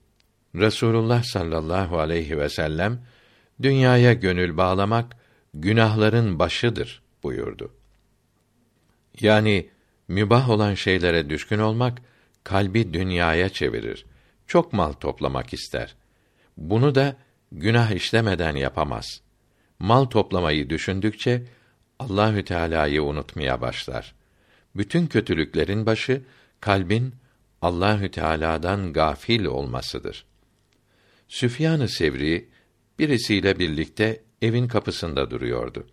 Resulullah 0.56 1.24
sallallahu 1.24 2.00
aleyhi 2.00 2.38
ve 2.38 2.50
sellem 2.50 3.00
dünyaya 3.62 4.14
gönül 4.14 4.58
bağlamak 4.58 5.18
günahların 5.54 6.40
başıdır 6.40 7.02
buyurdu. 7.24 7.72
Yani 9.22 9.70
mübah 10.08 10.50
olan 10.50 10.74
şeylere 10.74 11.30
düşkün 11.30 11.60
olmak 11.60 12.02
kalbi 12.44 12.94
dünyaya 12.94 13.50
çevirir. 13.50 14.06
Çok 14.48 14.74
mal 14.74 14.94
toplamak 14.94 15.54
ister. 15.54 15.96
Bunu 16.58 16.96
da 16.96 17.16
günah 17.52 17.92
işlemeden 17.92 18.56
yapamaz. 18.56 19.22
Mal 19.80 20.06
toplamayı 20.06 20.70
düşündükçe 20.70 21.44
Allahü 22.00 22.46
Teala'yı 22.46 23.04
unutmaya 23.04 23.62
başlar. 23.62 24.16
Bütün 24.76 25.08
kötülüklerin 25.08 25.86
başı 25.86 26.22
kalbin 26.62 27.16
Allahü 27.62 28.12
Teala'dan 28.12 28.94
gafil 28.94 29.46
olmasıdır. 29.46 30.26
Süfyan-ı 31.28 31.90
Sevri 31.90 32.50
birisiyle 33.00 33.60
birlikte 33.60 34.24
evin 34.42 34.68
kapısında 34.68 35.32
duruyordu. 35.32 35.88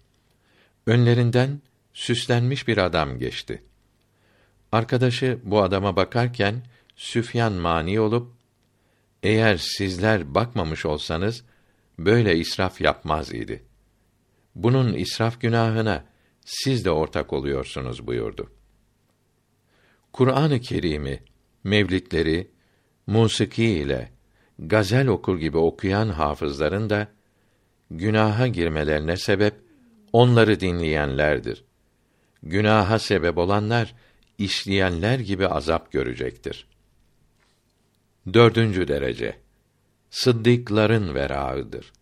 Önlerinden 0.87 1.61
süslenmiş 1.95 2.69
bir 2.69 2.79
adam 2.79 3.19
geçti. 3.19 3.63
Arkadaşı 4.73 5.39
bu 5.45 5.63
adama 5.63 5.97
bakarken 5.97 6.63
Süfyan 6.97 7.53
mani 7.53 8.01
olup 8.01 8.33
eğer 9.23 9.57
sizler 9.57 10.35
bakmamış 10.35 10.87
olsanız 10.87 11.45
böyle 11.99 12.37
israf 12.37 12.81
yapmaz 12.81 13.35
idi. 13.35 13.63
Bunun 14.55 14.95
israf 14.95 15.41
günahına 15.41 16.05
siz 16.45 16.85
de 16.85 16.91
ortak 16.91 17.33
oluyorsunuz 17.33 18.07
buyurdu. 18.07 18.51
Kur'an-ı 20.13 20.61
Kerim'i, 20.61 21.23
mevlitleri, 21.65 22.51
musiki 23.07 23.65
ile 23.65 24.13
gazel 24.59 25.07
okur 25.07 25.39
gibi 25.39 25.59
okuyan 25.59 26.09
hafızların 26.09 26.91
da 26.91 27.09
günaha 27.91 28.53
girmelerine 28.53 29.17
sebep 29.17 29.55
onları 30.13 30.61
dinleyenlerdir. 30.61 31.65
Günaha 32.43 32.99
sebep 32.99 33.39
olanlar 33.39 33.95
işleyenler 34.39 35.19
gibi 35.19 35.49
azap 35.49 35.93
görecektir. 35.93 36.67
Dördüncü 38.35 38.89
derece 38.89 39.43
Sıddıkların 40.11 41.15
verağıdır. 41.15 41.93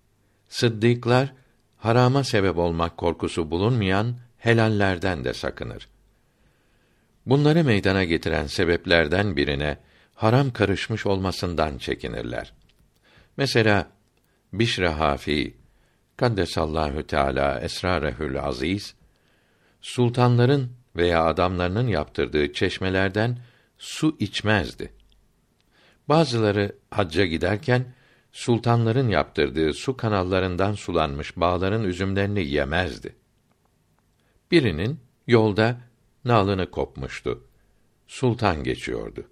Sıddıklar 0.49 1.33
harama 1.77 2.25
sebep 2.25 2.59
olmak 2.59 2.97
korkusu 2.97 3.51
bulunmayan 3.51 4.17
helallerden 4.39 5.25
de 5.25 5.35
sakınır. 5.35 5.89
Bunları 7.27 7.65
meydana 7.65 8.05
getiren 8.05 8.47
sebeplerden 8.47 9.37
birine 9.37 9.79
haram 10.15 10.51
karışmış 10.51 11.07
olmasından 11.07 11.79
çekinirler. 11.79 12.53
Mesela 13.37 13.91
Bişr 14.53 14.83
Hafi 14.83 15.57
Kaddesallahu 16.17 17.07
Teala 17.07 17.61
esrarehül 17.61 18.41
aziz 18.41 18.95
sultanların 19.83 20.73
veya 20.97 21.25
adamlarının 21.25 21.89
yaptırdığı 21.89 22.53
çeşmelerden 22.53 23.39
su 23.79 24.17
içmezdi. 24.19 24.93
Bazıları 26.09 26.77
hacca 26.91 27.27
giderken 27.27 27.95
sultanların 28.33 29.09
yaptırdığı 29.09 29.75
su 29.75 29.97
kanallarından 29.97 30.73
sulanmış 30.73 31.37
bağların 31.37 31.85
üzümlerini 31.85 32.47
yemezdi. 32.47 33.17
Birinin 34.51 35.01
yolda 35.27 35.81
nalını 36.25 36.71
kopmuştu. 36.71 37.47
Sultan 38.07 38.65
geçiyordu. 38.65 39.29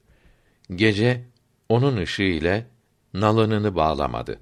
Gece 0.71 1.25
onun 1.69 1.97
ışığı 1.97 2.23
ile 2.23 2.67
nalınını 3.15 3.75
bağlamadı. 3.75 4.41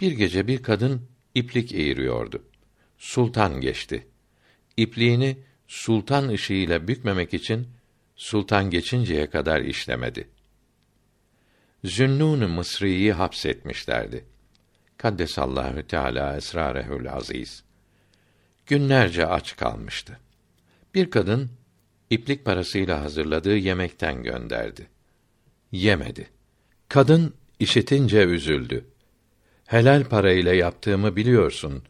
Bir 0.00 0.12
gece 0.12 0.46
bir 0.46 0.62
kadın 0.62 1.08
iplik 1.34 1.72
eğiriyordu. 1.72 2.42
Sultan 2.98 3.60
geçti. 3.60 4.08
İpliğini 4.78 5.36
sultan 5.68 6.28
ışığıyla 6.28 6.88
bükmemek 6.88 7.34
için 7.34 7.68
sultan 8.16 8.70
geçinceye 8.70 9.30
kadar 9.30 9.60
işlemedi. 9.60 10.28
Zünnûn-u 11.84 12.48
Mısri'yi 12.48 13.12
hapsetmişlerdi. 13.12 14.24
Kaddesallahu 14.96 15.86
Teala 15.86 16.36
esrarehül 16.36 17.12
aziz. 17.12 17.64
Günlerce 18.66 19.26
aç 19.26 19.56
kalmıştı. 19.56 20.18
Bir 20.94 21.10
kadın 21.10 21.50
iplik 22.10 22.44
parasıyla 22.44 23.02
hazırladığı 23.02 23.56
yemekten 23.56 24.22
gönderdi. 24.22 24.86
Yemedi. 25.72 26.30
Kadın 26.88 27.34
işitince 27.58 28.22
üzüldü. 28.22 28.84
Helal 29.66 30.04
parayla 30.04 30.54
yaptığımı 30.54 31.16
biliyorsun. 31.16 31.82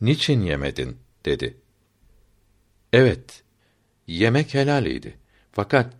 Niçin 0.00 0.42
yemedin? 0.42 0.96
dedi. 1.24 1.59
Evet, 2.92 3.42
yemek 4.06 4.54
helal 4.54 4.86
idi. 4.86 5.18
Fakat 5.52 5.94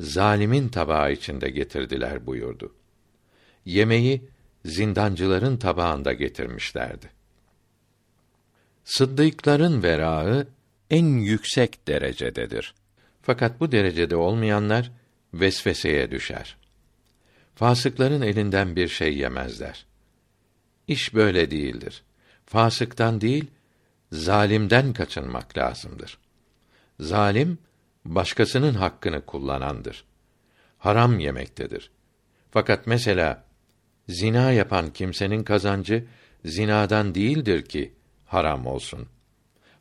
zalimin 0.00 0.68
tabağı 0.68 1.12
içinde 1.12 1.50
getirdiler 1.50 2.26
buyurdu. 2.26 2.74
Yemeği 3.64 4.28
zindancıların 4.64 5.56
tabağında 5.56 6.12
getirmişlerdi. 6.12 7.10
Sıddıkların 8.84 9.82
verağı 9.82 10.48
en 10.90 11.06
yüksek 11.06 11.88
derecededir. 11.88 12.74
Fakat 13.22 13.60
bu 13.60 13.72
derecede 13.72 14.16
olmayanlar 14.16 14.92
vesveseye 15.34 16.10
düşer. 16.10 16.56
Fasıkların 17.54 18.22
elinden 18.22 18.76
bir 18.76 18.88
şey 18.88 19.18
yemezler. 19.18 19.86
İş 20.88 21.14
böyle 21.14 21.50
değildir. 21.50 22.02
Fasıktan 22.46 23.20
değil, 23.20 23.46
zalimden 24.12 24.92
kaçınmak 24.92 25.58
lazımdır. 25.58 26.18
Zalim 27.00 27.58
başkasının 28.04 28.74
hakkını 28.74 29.26
kullanandır. 29.26 30.04
Haram 30.78 31.18
yemektedir. 31.18 31.90
Fakat 32.50 32.86
mesela 32.86 33.44
zina 34.08 34.52
yapan 34.52 34.92
kimsenin 34.92 35.44
kazancı 35.44 36.04
zinadan 36.44 37.14
değildir 37.14 37.64
ki 37.64 37.94
haram 38.26 38.66
olsun. 38.66 39.08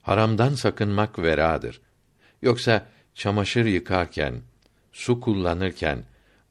Haramdan 0.02 0.54
sakınmak 0.54 1.20
veradır. 1.20 1.82
Yoksa 2.42 2.88
çamaşır 3.14 3.66
yıkarken, 3.66 4.42
su 4.92 5.20
kullanırken 5.20 6.04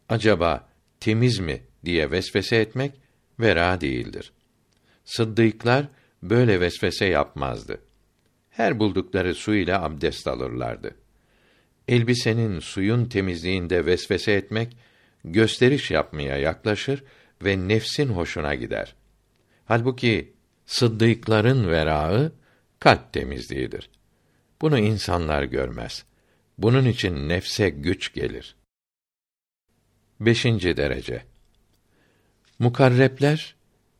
acaba 0.09 0.69
temiz 1.01 1.39
mi 1.39 1.63
diye 1.85 2.11
vesvese 2.11 2.57
etmek 2.57 2.93
vera 3.41 3.81
değildir. 3.81 4.33
Sıddıklar 5.05 5.87
böyle 6.23 6.61
vesvese 6.61 7.05
yapmazdı. 7.05 7.88
Her 8.59 8.79
buldukları 8.79 9.35
su 9.35 9.55
ile 9.55 9.79
abdest 9.79 10.27
alırlardı. 10.27 10.97
Elbisenin 11.89 12.61
suyun 12.61 13.05
temizliğinde 13.05 13.87
vesvese 13.87 14.33
etmek 14.33 14.77
gösteriş 15.25 15.91
yapmaya 15.91 16.37
yaklaşır 16.37 17.05
ve 17.45 17.69
nefsin 17.69 18.09
hoşuna 18.09 18.55
gider. 18.55 18.95
Halbuki 19.65 20.33
sıddıkların 20.67 21.69
verağı 21.69 22.33
kalp 22.79 23.13
temizliğidir. 23.13 23.91
Bunu 24.61 24.79
insanlar 24.79 25.43
görmez. 25.43 26.05
Bunun 26.59 26.85
için 26.85 27.29
nefse 27.29 27.71
güç 27.71 28.15
gelir. 28.15 28.57
Beşinci 30.21 30.77
derece 30.77 31.23
Mukarrepler 32.59 33.55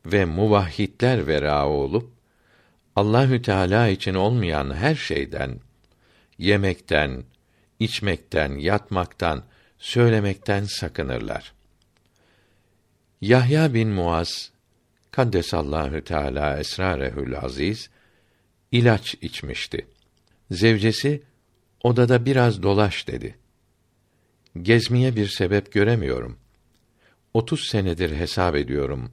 ve 0.05 0.25
muvahhidler 0.25 1.27
vera 1.27 1.69
olup 1.69 2.18
Allahü 2.95 3.41
Teala 3.41 3.87
için 3.87 4.13
olmayan 4.13 4.75
her 4.75 4.95
şeyden 4.95 5.59
yemekten, 6.37 7.23
içmekten, 7.79 8.57
yatmaktan, 8.57 9.43
söylemekten 9.77 10.63
sakınırlar. 10.63 11.53
Yahya 13.21 13.73
bin 13.73 13.89
Muaz 13.89 14.51
Kaddesallahu 15.11 16.03
Teala 16.03 16.59
esrarehül 16.59 17.37
aziz 17.37 17.89
ilaç 18.71 19.15
içmişti. 19.21 19.87
Zevcesi 20.51 21.23
odada 21.83 22.25
biraz 22.25 22.63
dolaş 22.63 23.07
dedi. 23.07 23.35
Gezmeye 24.61 25.15
bir 25.15 25.27
sebep 25.27 25.71
göremiyorum. 25.71 26.39
Otuz 27.33 27.67
senedir 27.67 28.15
hesap 28.15 28.55
ediyorum. 28.55 29.11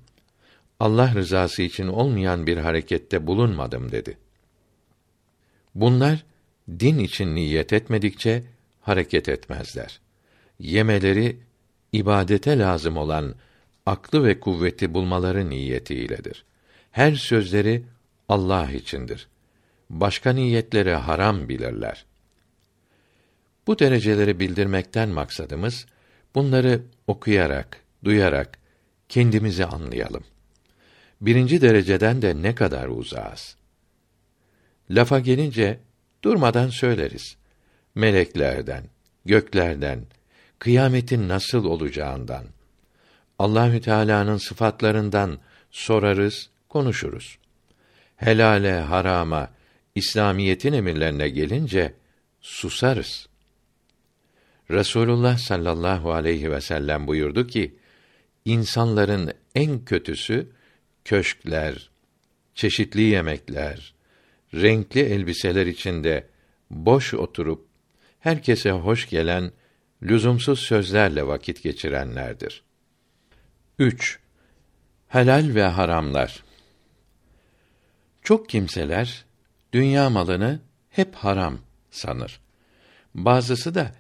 Allah 0.81 1.15
rızası 1.15 1.63
için 1.63 1.87
olmayan 1.87 2.47
bir 2.47 2.57
harekette 2.57 3.27
bulunmadım 3.27 3.93
dedi. 3.93 4.19
Bunlar 5.75 6.25
din 6.71 6.99
için 6.99 7.35
niyet 7.35 7.73
etmedikçe 7.73 8.43
hareket 8.81 9.29
etmezler. 9.29 10.01
Yemeleri 10.59 11.37
ibadete 11.93 12.59
lazım 12.59 12.97
olan 12.97 13.35
aklı 13.87 14.25
ve 14.25 14.41
kuvveti 14.41 14.95
bulmaları 14.95 15.51
niyetiyledir. 15.51 16.45
Her 16.91 17.15
sözleri 17.15 17.83
Allah 18.29 18.71
içindir. 18.71 19.29
Başka 19.91 20.33
niyetleri 20.33 20.95
haram 20.95 21.49
bilirler. 21.49 22.07
Bu 23.67 23.79
dereceleri 23.79 24.41
bildirmekten 24.41 25.09
maksadımız 25.09 25.87
bunları 26.35 26.83
okuyarak, 27.07 27.81
duyarak 28.05 28.59
kendimizi 29.09 29.65
anlayalım. 29.65 30.25
Birinci 31.21 31.61
dereceden 31.61 32.23
de 32.23 32.43
ne 32.43 32.55
kadar 32.55 32.89
uzağız. 32.89 33.57
Lafa 34.91 35.19
gelince 35.19 35.81
durmadan 36.25 36.69
söyleriz. 36.69 37.37
Meleklerden, 37.95 38.85
göklerden, 39.25 40.07
kıyametin 40.59 41.29
nasıl 41.29 41.65
olacağından, 41.65 42.45
Allahü 43.39 43.81
Teala'nın 43.81 44.37
sıfatlarından 44.37 45.39
sorarız, 45.71 46.51
konuşuruz. 46.69 47.39
Helale, 48.17 48.81
harama, 48.81 49.51
İslamiyetin 49.95 50.73
emirlerine 50.73 51.29
gelince 51.29 51.95
susarız. 52.41 53.29
Resulullah 54.71 55.39
sallallahu 55.39 56.13
aleyhi 56.13 56.51
ve 56.51 56.61
sellem 56.61 57.07
buyurdu 57.07 57.47
ki: 57.47 57.77
insanların 58.45 59.33
en 59.55 59.85
kötüsü 59.85 60.49
köşkler, 61.07 61.91
çeşitli 62.55 63.01
yemekler, 63.01 63.95
renkli 64.55 65.01
elbiseler 65.01 65.67
içinde 65.67 66.27
boş 66.71 67.15
oturup 67.15 67.67
herkese 68.21 68.71
hoş 68.71 69.09
gelen 69.09 69.53
lüzumsuz 70.03 70.61
sözlerle 70.61 71.27
vakit 71.27 71.63
geçirenlerdir. 71.63 72.63
3. 73.79 74.19
Helal 75.09 75.55
ve 75.55 75.63
haramlar. 75.63 76.43
Çok 78.23 78.49
kimseler 78.49 79.25
dünya 79.73 80.11
malını 80.11 80.61
hep 80.91 81.15
haram 81.15 81.59
sanır. 81.91 82.41
Bazısı 83.15 83.75
da 83.75 83.93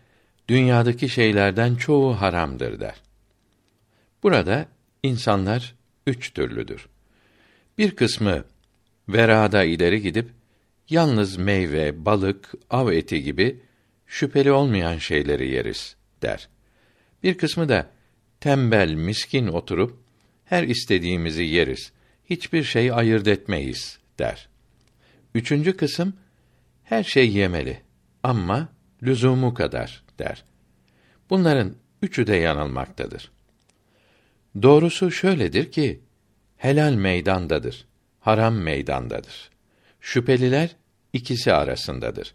dünyadaki 0.48 1.08
şeylerden 1.08 1.74
çoğu 1.74 2.20
haramdır 2.20 2.80
der. 2.80 3.02
Burada 4.22 4.66
insanlar 5.02 5.74
üç 6.06 6.34
türlüdür. 6.34 6.88
Bir 7.78 7.96
kısmı 7.96 8.44
verada 9.08 9.64
ileri 9.64 10.02
gidip 10.02 10.30
yalnız 10.90 11.36
meyve, 11.36 12.04
balık, 12.04 12.52
av 12.70 12.92
eti 12.92 13.22
gibi 13.22 13.60
şüpheli 14.06 14.52
olmayan 14.52 14.98
şeyleri 14.98 15.50
yeriz 15.50 15.96
der. 16.22 16.48
Bir 17.22 17.38
kısmı 17.38 17.68
da 17.68 17.90
tembel, 18.40 18.94
miskin 18.94 19.46
oturup 19.46 19.98
her 20.44 20.62
istediğimizi 20.62 21.42
yeriz. 21.42 21.92
Hiçbir 22.30 22.62
şey 22.62 22.92
ayırt 22.92 23.28
etmeyiz 23.28 23.98
der. 24.18 24.48
Üçüncü 25.34 25.76
kısım 25.76 26.16
her 26.84 27.04
şey 27.04 27.32
yemeli 27.32 27.80
ama 28.22 28.68
lüzumu 29.02 29.54
kadar 29.54 30.04
der. 30.18 30.44
Bunların 31.30 31.76
üçü 32.02 32.26
de 32.26 32.36
yanılmaktadır. 32.36 33.30
Doğrusu 34.62 35.10
şöyledir 35.10 35.72
ki 35.72 36.00
helal 36.56 36.92
meydandadır, 36.92 37.86
haram 38.20 38.54
meydandadır. 38.54 39.50
Şüpheliler 40.00 40.76
ikisi 41.12 41.52
arasındadır. 41.52 42.34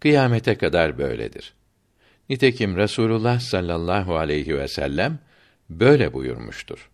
Kıyamete 0.00 0.58
kadar 0.58 0.98
böyledir. 0.98 1.54
Nitekim 2.28 2.76
Resulullah 2.76 3.40
sallallahu 3.40 4.16
aleyhi 4.16 4.58
ve 4.58 4.68
sellem 4.68 5.18
böyle 5.70 6.12
buyurmuştur. 6.12 6.90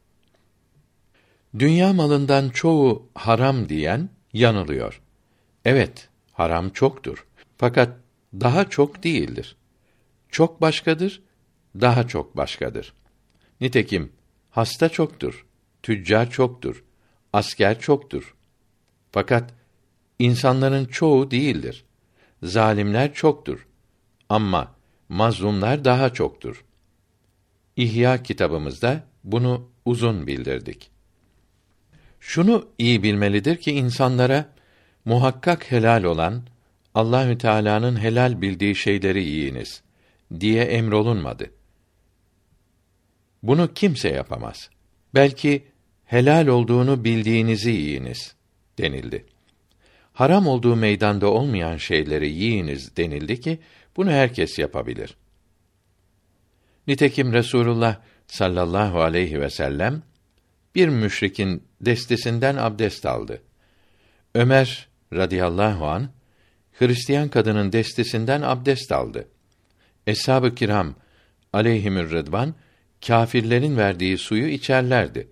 Dünya 1.58 1.92
malından 1.92 2.48
çoğu 2.48 3.08
haram 3.14 3.68
diyen 3.68 4.08
yanılıyor. 4.32 5.00
Evet, 5.64 6.08
haram 6.32 6.70
çoktur. 6.70 7.26
Fakat 7.58 7.96
daha 8.35 8.70
çok 8.70 9.04
değildir. 9.04 9.56
Çok 10.28 10.61
başkadır, 10.61 11.22
daha 11.80 12.08
çok 12.08 12.37
başkadır. 12.37 12.92
Nitekim 13.61 14.12
hasta 14.50 14.88
çoktur, 14.88 15.46
tüccar 15.82 16.30
çoktur, 16.30 16.84
asker 17.32 17.80
çoktur. 17.80 18.34
Fakat 19.12 19.54
insanların 20.18 20.84
çoğu 20.84 21.30
değildir. 21.30 21.84
Zalimler 22.42 23.14
çoktur. 23.14 23.66
Ama 24.28 24.74
mazlumlar 25.08 25.84
daha 25.84 26.12
çoktur. 26.12 26.64
İhya 27.76 28.22
kitabımızda 28.22 29.04
bunu 29.24 29.68
uzun 29.84 30.26
bildirdik. 30.26 30.90
Şunu 32.20 32.68
iyi 32.78 33.02
bilmelidir 33.02 33.56
ki 33.56 33.72
insanlara 33.72 34.48
muhakkak 35.04 35.72
helal 35.72 36.04
olan 36.04 36.42
Allahü 36.94 37.38
Teala'nın 37.38 37.96
helal 38.00 38.40
bildiği 38.42 38.74
şeyleri 38.74 39.24
yiyiniz 39.24 39.82
diye 40.40 40.64
emrolunmadı. 40.64 41.50
Bunu 43.42 43.74
kimse 43.74 44.08
yapamaz. 44.08 44.70
Belki 45.14 45.71
helal 46.12 46.46
olduğunu 46.46 47.05
bildiğinizi 47.05 47.70
yiyiniz 47.70 48.35
denildi. 48.79 49.25
Haram 50.12 50.46
olduğu 50.46 50.77
meydanda 50.77 51.31
olmayan 51.31 51.77
şeyleri 51.77 52.31
yiyiniz 52.31 52.96
denildi 52.96 53.40
ki 53.40 53.59
bunu 53.96 54.11
herkes 54.11 54.59
yapabilir. 54.59 55.16
Nitekim 56.87 57.33
Resulullah 57.33 57.96
sallallahu 58.27 59.01
aleyhi 59.01 59.40
ve 59.40 59.51
sellem 59.51 60.03
bir 60.75 60.88
müşrikin 60.88 61.62
destesinden 61.81 62.57
abdest 62.57 63.07
aldı. 63.07 63.42
Ömer 64.35 64.88
radıyallahu 65.12 65.87
an 65.87 66.11
Hristiyan 66.72 67.29
kadının 67.29 67.72
destesinden 67.72 68.42
abdest 68.42 68.92
aldı. 68.92 69.29
Eshab-ı 70.07 70.55
kiram 70.55 70.94
aleyhimür 71.53 72.11
rıdvan 72.11 72.55
kâfirlerin 73.07 73.77
verdiği 73.77 74.18
suyu 74.18 74.48
içerlerdi. 74.48 75.31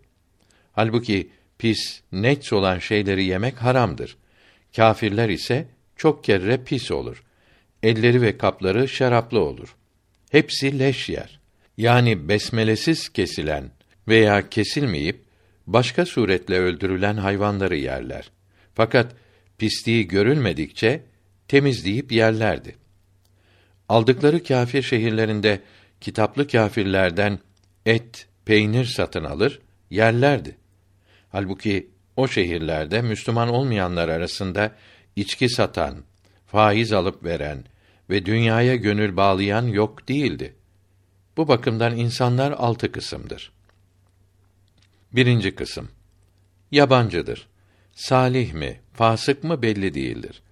Halbuki 0.72 1.30
pis, 1.58 2.00
neç 2.12 2.52
olan 2.52 2.78
şeyleri 2.78 3.24
yemek 3.24 3.56
haramdır. 3.56 4.16
Kâfirler 4.76 5.28
ise 5.28 5.66
çok 5.96 6.24
kere 6.24 6.64
pis 6.64 6.90
olur. 6.90 7.24
Elleri 7.82 8.22
ve 8.22 8.38
kapları 8.38 8.88
şaraplı 8.88 9.40
olur. 9.40 9.76
Hepsi 10.30 10.78
leş 10.78 11.08
yer. 11.08 11.40
Yani 11.76 12.28
besmelesiz 12.28 13.08
kesilen 13.08 13.70
veya 14.08 14.48
kesilmeyip 14.48 15.24
başka 15.66 16.06
suretle 16.06 16.58
öldürülen 16.58 17.16
hayvanları 17.16 17.76
yerler. 17.76 18.30
Fakat 18.74 19.12
pisliği 19.58 20.08
görülmedikçe 20.08 21.02
temizleyip 21.48 22.12
yerlerdi. 22.12 22.76
Aldıkları 23.88 24.42
kâfir 24.42 24.82
şehirlerinde 24.82 25.60
kitaplı 26.00 26.48
kâfirlerden 26.48 27.38
et, 27.86 28.26
peynir 28.44 28.84
satın 28.84 29.24
alır, 29.24 29.60
yerlerdi. 29.90 30.56
Halbuki 31.30 31.90
o 32.16 32.28
şehirlerde 32.28 33.02
Müslüman 33.02 33.48
olmayanlar 33.48 34.08
arasında 34.08 34.72
içki 35.16 35.48
satan, 35.48 36.04
faiz 36.46 36.92
alıp 36.92 37.24
veren 37.24 37.64
ve 38.10 38.26
dünyaya 38.26 38.76
gönül 38.76 39.16
bağlayan 39.16 39.66
yok 39.66 40.08
değildi. 40.08 40.54
Bu 41.36 41.48
bakımdan 41.48 41.96
insanlar 41.96 42.52
altı 42.52 42.92
kısımdır. 42.92 43.52
Birinci 45.12 45.54
kısım. 45.54 45.88
Yabancıdır. 46.70 47.48
Salih 47.92 48.52
mi, 48.52 48.80
fasık 48.92 49.44
mı 49.44 49.62
belli 49.62 49.94
değildir. 49.94 50.42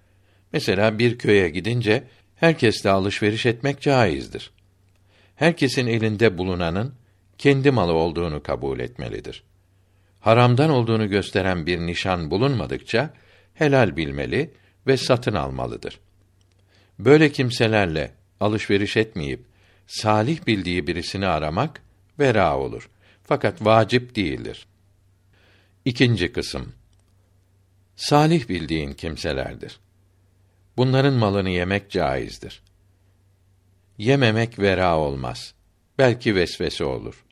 Mesela 0.53 0.99
bir 0.99 1.17
köye 1.17 1.49
gidince 1.49 2.03
herkesle 2.35 2.89
alışveriş 2.89 3.45
etmek 3.45 3.81
caizdir. 3.81 4.51
Herkesin 5.35 5.87
elinde 5.87 6.37
bulunanın 6.37 6.93
kendi 7.37 7.71
malı 7.71 7.93
olduğunu 7.93 8.43
kabul 8.43 8.79
etmelidir. 8.79 9.43
Haramdan 10.19 10.69
olduğunu 10.69 11.09
gösteren 11.09 11.65
bir 11.65 11.79
nişan 11.79 12.31
bulunmadıkça 12.31 13.13
helal 13.53 13.97
bilmeli 13.97 14.53
ve 14.87 14.97
satın 14.97 15.33
almalıdır. 15.33 15.99
Böyle 16.99 17.31
kimselerle 17.31 18.11
alışveriş 18.39 18.97
etmeyip 18.97 19.45
salih 19.87 20.47
bildiği 20.47 20.87
birisini 20.87 21.27
aramak 21.27 21.81
vera 22.19 22.57
olur. 22.57 22.89
Fakat 23.23 23.65
vacip 23.65 24.15
değildir. 24.15 24.67
İkinci 25.85 26.31
kısım 26.31 26.73
Salih 27.99 28.49
bildiğin 28.49 28.93
kimselerdir. 28.93 29.79
Bunların 30.77 31.13
malını 31.13 31.49
yemek 31.49 31.91
caizdir. 31.91 32.61
Yememek 33.97 34.59
vera 34.59 34.97
olmaz. 34.97 35.53
Belki 35.97 36.35
vesvese 36.35 36.83
olur. 36.83 37.25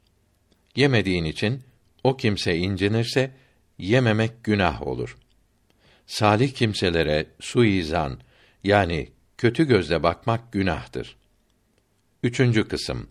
Yemediğin 0.75 1.25
için 1.25 1.63
o 2.07 2.17
kimse 2.17 2.57
incinirse 2.57 3.31
yememek 3.77 4.43
günah 4.43 4.87
olur. 4.87 5.17
Salih 6.05 6.53
kimselere 6.53 7.25
suizan 7.39 8.19
yani 8.63 9.09
kötü 9.37 9.63
gözle 9.67 10.03
bakmak 10.03 10.51
günahtır. 10.51 11.17
Üçüncü 12.23 12.67
kısım 12.67 13.07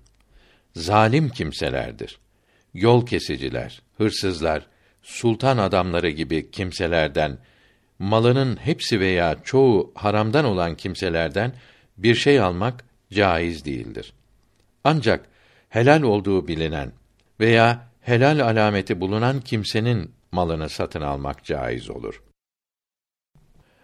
zalim 0.76 1.28
kimselerdir. 1.28 2.18
Yol 2.74 3.06
kesiciler, 3.06 3.82
hırsızlar, 3.96 4.66
sultan 5.02 5.58
adamları 5.58 6.10
gibi 6.10 6.50
kimselerden 6.50 7.38
malının 7.98 8.56
hepsi 8.56 9.00
veya 9.00 9.36
çoğu 9.44 9.92
haramdan 9.94 10.44
olan 10.44 10.76
kimselerden 10.76 11.52
bir 11.98 12.14
şey 12.14 12.40
almak 12.40 12.84
caiz 13.12 13.64
değildir. 13.64 14.12
Ancak 14.84 15.28
helal 15.68 16.02
olduğu 16.02 16.48
bilinen 16.48 16.92
veya 17.40 17.86
helal 18.06 18.40
alameti 18.40 19.00
bulunan 19.00 19.40
kimsenin 19.40 20.10
malını 20.32 20.68
satın 20.68 21.00
almak 21.00 21.44
caiz 21.44 21.90
olur. 21.90 22.22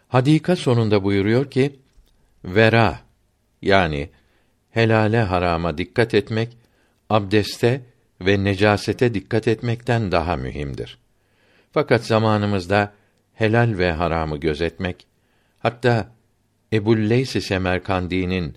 Hadika 0.08 0.56
sonunda 0.56 1.04
buyuruyor 1.04 1.50
ki, 1.50 1.80
vera 2.44 3.00
yani 3.62 4.10
helale 4.70 5.22
harama 5.22 5.78
dikkat 5.78 6.14
etmek, 6.14 6.56
abdeste 7.10 7.80
ve 8.20 8.44
necasete 8.44 9.14
dikkat 9.14 9.48
etmekten 9.48 10.12
daha 10.12 10.36
mühimdir. 10.36 10.98
Fakat 11.72 12.04
zamanımızda 12.04 12.92
helal 13.34 13.78
ve 13.78 13.92
haramı 13.92 14.36
gözetmek, 14.36 15.06
hatta 15.58 16.12
Ebu'l-Leys 16.72 17.40
Semerkandi'nin 17.44 18.56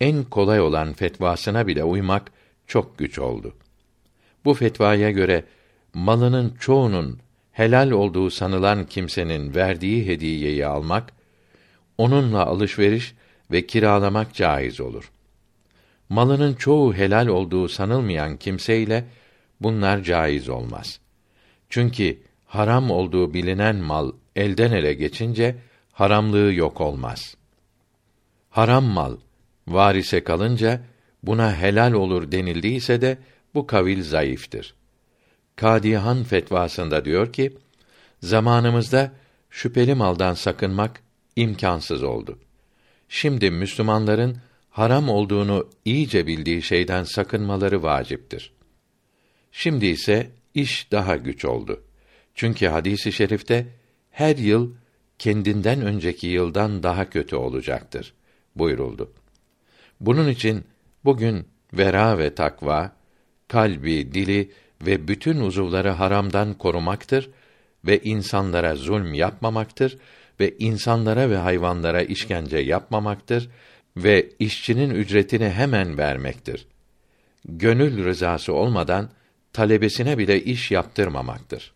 en 0.00 0.24
kolay 0.24 0.60
olan 0.60 0.92
fetvasına 0.92 1.66
bile 1.66 1.84
uymak 1.84 2.32
çok 2.66 2.98
güç 2.98 3.18
oldu. 3.18 3.54
Bu 4.46 4.54
fetvaya 4.54 5.10
göre 5.10 5.44
malının 5.94 6.54
çoğunun 6.60 7.18
helal 7.52 7.90
olduğu 7.90 8.30
sanılan 8.30 8.86
kimsenin 8.86 9.54
verdiği 9.54 10.06
hediyeyi 10.06 10.66
almak, 10.66 11.12
onunla 11.98 12.46
alışveriş 12.46 13.14
ve 13.50 13.66
kiralamak 13.66 14.34
caiz 14.34 14.80
olur. 14.80 15.10
Malının 16.08 16.54
çoğu 16.54 16.94
helal 16.94 17.26
olduğu 17.26 17.68
sanılmayan 17.68 18.36
kimseyle 18.36 19.04
bunlar 19.60 20.02
caiz 20.02 20.48
olmaz. 20.48 21.00
Çünkü 21.68 22.18
haram 22.46 22.90
olduğu 22.90 23.34
bilinen 23.34 23.76
mal 23.76 24.12
elden 24.36 24.72
ele 24.72 24.94
geçince 24.94 25.56
haramlığı 25.92 26.52
yok 26.52 26.80
olmaz. 26.80 27.36
Haram 28.50 28.84
mal 28.84 29.16
varise 29.68 30.24
kalınca 30.24 30.80
buna 31.22 31.56
helal 31.56 31.92
olur 31.92 32.32
denildiyse 32.32 33.00
de 33.00 33.18
bu 33.56 33.66
kavil 33.66 34.02
zayıftır. 34.02 34.74
Kadihan 35.56 36.24
fetvasında 36.24 37.04
diyor 37.04 37.32
ki, 37.32 37.56
zamanımızda 38.22 39.12
şüpheli 39.50 39.94
maldan 39.94 40.34
sakınmak 40.34 41.02
imkansız 41.36 42.02
oldu. 42.02 42.38
Şimdi 43.08 43.50
Müslümanların 43.50 44.36
haram 44.70 45.08
olduğunu 45.08 45.68
iyice 45.84 46.26
bildiği 46.26 46.62
şeyden 46.62 47.04
sakınmaları 47.04 47.82
vaciptir. 47.82 48.52
Şimdi 49.52 49.86
ise 49.86 50.30
iş 50.54 50.92
daha 50.92 51.16
güç 51.16 51.44
oldu. 51.44 51.84
Çünkü 52.34 52.66
hadisi 52.66 53.08
i 53.08 53.12
şerifte 53.12 53.66
her 54.10 54.36
yıl 54.36 54.72
kendinden 55.18 55.82
önceki 55.82 56.26
yıldan 56.26 56.82
daha 56.82 57.10
kötü 57.10 57.36
olacaktır 57.36 58.14
buyuruldu. 58.56 59.12
Bunun 60.00 60.28
için 60.28 60.64
bugün 61.04 61.48
vera 61.72 62.18
ve 62.18 62.34
takva 62.34 62.96
kalbi, 63.48 64.14
dili 64.14 64.50
ve 64.86 65.08
bütün 65.08 65.40
uzuvları 65.40 65.90
haramdan 65.90 66.54
korumaktır 66.54 67.30
ve 67.84 67.98
insanlara 67.98 68.76
zulm 68.76 69.14
yapmamaktır 69.14 69.98
ve 70.40 70.54
insanlara 70.58 71.30
ve 71.30 71.36
hayvanlara 71.36 72.02
işkence 72.02 72.58
yapmamaktır 72.58 73.48
ve 73.96 74.28
işçinin 74.38 74.90
ücretini 74.90 75.50
hemen 75.50 75.98
vermektir. 75.98 76.66
Gönül 77.44 78.04
rızası 78.04 78.52
olmadan 78.52 79.10
talebesine 79.52 80.18
bile 80.18 80.42
iş 80.42 80.70
yaptırmamaktır. 80.70 81.72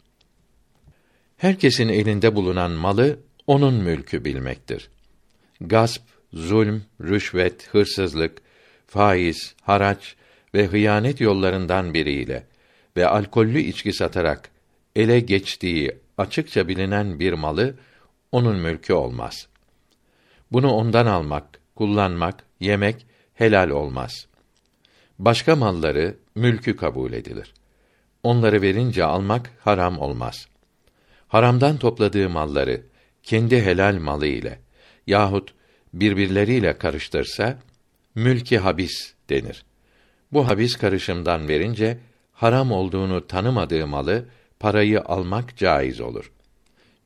Herkesin 1.36 1.88
elinde 1.88 2.34
bulunan 2.34 2.70
malı 2.70 3.18
onun 3.46 3.74
mülkü 3.74 4.24
bilmektir. 4.24 4.88
Gasp, 5.60 6.02
zulm, 6.32 6.82
rüşvet, 7.00 7.68
hırsızlık, 7.68 8.42
faiz, 8.86 9.54
haraç 9.62 10.16
ve 10.54 10.66
hıyanet 10.66 11.20
yollarından 11.20 11.94
biriyle 11.94 12.46
ve 12.96 13.06
alkollü 13.06 13.60
içki 13.60 13.92
satarak 13.92 14.50
ele 14.96 15.20
geçtiği 15.20 15.98
açıkça 16.18 16.68
bilinen 16.68 17.20
bir 17.20 17.32
malı 17.32 17.74
onun 18.32 18.56
mülkü 18.56 18.92
olmaz. 18.92 19.48
Bunu 20.52 20.70
ondan 20.72 21.06
almak, 21.06 21.60
kullanmak, 21.76 22.44
yemek 22.60 23.06
helal 23.34 23.70
olmaz. 23.70 24.26
Başka 25.18 25.56
malları 25.56 26.16
mülkü 26.34 26.76
kabul 26.76 27.12
edilir. 27.12 27.54
Onları 28.22 28.62
verince 28.62 29.04
almak 29.04 29.50
haram 29.60 29.98
olmaz. 29.98 30.48
Haramdan 31.28 31.76
topladığı 31.76 32.28
malları 32.28 32.82
kendi 33.22 33.62
helal 33.62 33.98
malı 33.98 34.26
ile 34.26 34.60
yahut 35.06 35.54
birbirleriyle 35.94 36.78
karıştırsa 36.78 37.58
mülki 38.14 38.58
habis 38.58 39.14
denir. 39.30 39.64
Bu 40.32 40.48
habis 40.48 40.76
karışımdan 40.76 41.48
verince 41.48 41.98
haram 42.32 42.72
olduğunu 42.72 43.26
tanımadığı 43.26 43.86
malı 43.86 44.24
parayı 44.60 45.00
almak 45.00 45.56
caiz 45.56 46.00
olur. 46.00 46.32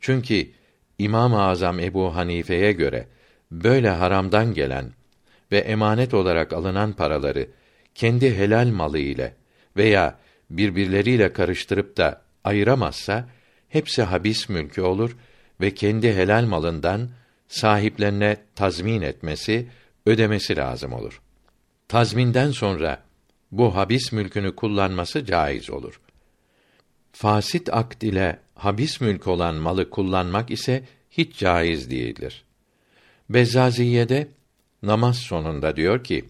Çünkü 0.01 0.51
İmam-ı 0.99 1.43
Azam 1.43 1.81
Ebu 1.81 2.17
Hanife'ye 2.17 2.73
göre 2.73 3.09
böyle 3.51 3.91
haramdan 3.91 4.55
gelen 4.55 4.93
ve 5.53 5.59
emanet 5.59 6.15
olarak 6.15 6.53
alınan 6.53 6.93
paraları 6.93 7.49
kendi 7.95 8.37
helal 8.37 8.69
malı 8.69 8.99
ile 8.99 9.35
veya 9.77 10.19
birbirleriyle 10.51 11.33
karıştırıp 11.33 11.97
da 11.97 12.23
ayıramazsa 12.45 13.29
hepsi 13.69 14.03
habis 14.03 14.49
mülkü 14.49 14.81
olur 14.83 15.17
ve 15.61 15.75
kendi 15.75 16.15
helal 16.15 16.45
malından 16.45 17.11
sahiplerine 17.49 18.37
tazmin 18.55 19.03
etmesi, 19.03 19.69
ödemesi 20.07 20.57
lazım 20.57 20.93
olur. 20.93 21.21
Tazminden 21.89 22.51
sonra 22.51 23.04
bu 23.59 23.77
habis 23.77 24.13
mülkünü 24.13 24.57
kullanması 24.57 25.25
caiz 25.25 25.71
olur. 25.71 26.01
Fasit 27.13 27.75
akt 27.75 28.03
ile 28.03 28.39
habis 28.55 29.01
mülk 29.01 29.27
olan 29.27 29.55
malı 29.55 29.91
kullanmak 29.91 30.51
ise 30.51 30.85
hiç 31.11 31.37
caiz 31.37 31.91
değildir. 31.91 32.45
Bezzaziye'de 33.31 34.29
namaz 34.83 35.19
sonunda 35.19 35.77
diyor 35.77 36.05
ki: 36.05 36.25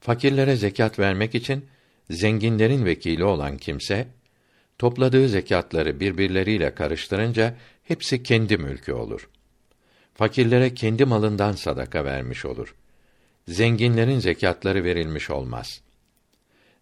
Fakirlere 0.00 0.56
zekat 0.56 0.98
vermek 0.98 1.34
için 1.34 1.66
zenginlerin 2.10 2.84
vekili 2.84 3.24
olan 3.24 3.56
kimse 3.56 4.08
topladığı 4.78 5.28
zekatları 5.28 6.00
birbirleriyle 6.00 6.74
karıştırınca 6.74 7.56
hepsi 7.84 8.22
kendi 8.22 8.56
mülkü 8.56 8.92
olur. 8.92 9.28
Fakirlere 10.14 10.74
kendi 10.74 11.04
malından 11.04 11.52
sadaka 11.52 12.04
vermiş 12.04 12.44
olur. 12.44 12.74
Zenginlerin 13.48 14.18
zekatları 14.18 14.84
verilmiş 14.84 15.30
olmaz. 15.30 15.87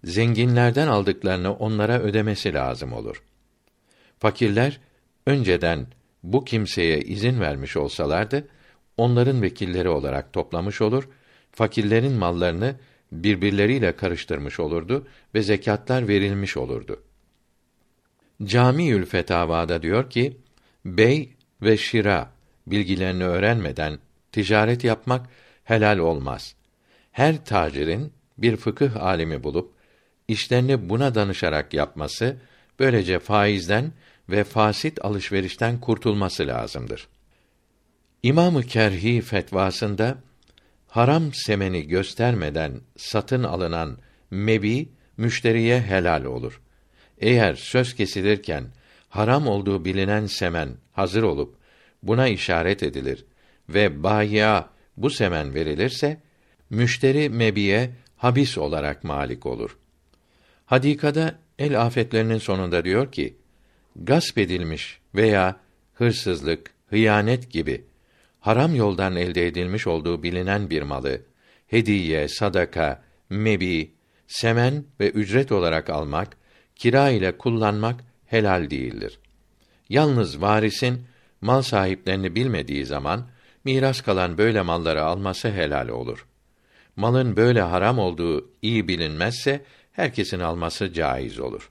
Zenginlerden 0.06 0.86
aldıklarını 0.86 1.52
onlara 1.52 2.00
ödemesi 2.00 2.54
lazım 2.54 2.92
olur. 2.92 3.22
Fakirler 4.18 4.80
önceden 5.26 5.86
bu 6.22 6.44
kimseye 6.44 7.00
izin 7.00 7.40
vermiş 7.40 7.76
olsalardı 7.76 8.48
onların 8.96 9.42
vekilleri 9.42 9.88
olarak 9.88 10.32
toplamış 10.32 10.80
olur, 10.80 11.08
fakirlerin 11.52 12.12
mallarını 12.12 12.76
birbirleriyle 13.12 13.96
karıştırmış 13.96 14.60
olurdu 14.60 15.06
ve 15.34 15.42
zekatlar 15.42 16.08
verilmiş 16.08 16.56
olurdu. 16.56 17.02
Camiül 18.42 19.06
Fetavada 19.06 19.82
diyor 19.82 20.10
ki, 20.10 20.36
bey 20.84 21.32
ve 21.62 21.76
şira 21.76 22.30
bilgilerini 22.66 23.24
öğrenmeden 23.24 23.98
ticaret 24.32 24.84
yapmak 24.84 25.26
helal 25.64 25.98
olmaz. 25.98 26.56
Her 27.12 27.44
tacirin 27.44 28.12
bir 28.38 28.56
fıkıh 28.56 28.96
alimi 28.96 29.44
bulup 29.44 29.75
işlerini 30.28 30.88
buna 30.88 31.14
danışarak 31.14 31.74
yapması 31.74 32.36
böylece 32.78 33.18
faizden 33.18 33.92
ve 34.28 34.44
fasit 34.44 35.04
alışverişten 35.04 35.80
kurtulması 35.80 36.46
lazımdır. 36.46 37.08
İmamı 38.22 38.62
Kerhi 38.62 39.20
fetvasında 39.20 40.18
haram 40.88 41.34
semeni 41.34 41.86
göstermeden 41.86 42.80
satın 42.96 43.42
alınan 43.42 43.98
mebi 44.30 44.88
müşteriye 45.16 45.80
helal 45.80 46.24
olur. 46.24 46.60
Eğer 47.18 47.54
söz 47.54 47.94
kesilirken 47.94 48.64
haram 49.08 49.46
olduğu 49.46 49.84
bilinen 49.84 50.26
semen 50.26 50.68
hazır 50.92 51.22
olup 51.22 51.56
buna 52.02 52.28
işaret 52.28 52.82
edilir 52.82 53.24
ve 53.68 54.02
bayya 54.02 54.68
bu 54.96 55.10
semen 55.10 55.54
verilirse 55.54 56.20
müşteri 56.70 57.28
mebiye 57.28 57.90
habis 58.16 58.58
olarak 58.58 59.04
malik 59.04 59.46
olur. 59.46 59.76
Hadikada 60.66 61.38
el 61.58 61.82
afetlerinin 61.82 62.38
sonunda 62.38 62.84
diyor 62.84 63.12
ki 63.12 63.36
gasp 63.96 64.38
edilmiş 64.38 65.00
veya 65.14 65.56
hırsızlık, 65.94 66.70
hıyanet 66.90 67.50
gibi 67.50 67.84
haram 68.40 68.74
yoldan 68.74 69.16
elde 69.16 69.46
edilmiş 69.46 69.86
olduğu 69.86 70.22
bilinen 70.22 70.70
bir 70.70 70.82
malı 70.82 71.22
hediye, 71.66 72.28
sadaka, 72.28 73.02
mebi, 73.30 73.90
semen 74.26 74.84
ve 75.00 75.10
ücret 75.10 75.52
olarak 75.52 75.90
almak, 75.90 76.36
kira 76.76 77.10
ile 77.10 77.38
kullanmak 77.38 78.00
helal 78.26 78.70
değildir. 78.70 79.18
Yalnız 79.88 80.40
varisin 80.40 81.06
mal 81.40 81.62
sahiplerini 81.62 82.34
bilmediği 82.34 82.84
zaman 82.84 83.26
miras 83.64 84.00
kalan 84.00 84.38
böyle 84.38 84.62
malları 84.62 85.04
alması 85.04 85.50
helal 85.50 85.88
olur. 85.88 86.26
Malın 86.96 87.36
böyle 87.36 87.60
haram 87.60 87.98
olduğu 87.98 88.50
iyi 88.62 88.88
bilinmezse 88.88 89.64
herkesin 89.96 90.40
alması 90.40 90.92
caiz 90.92 91.40
olur. 91.40 91.70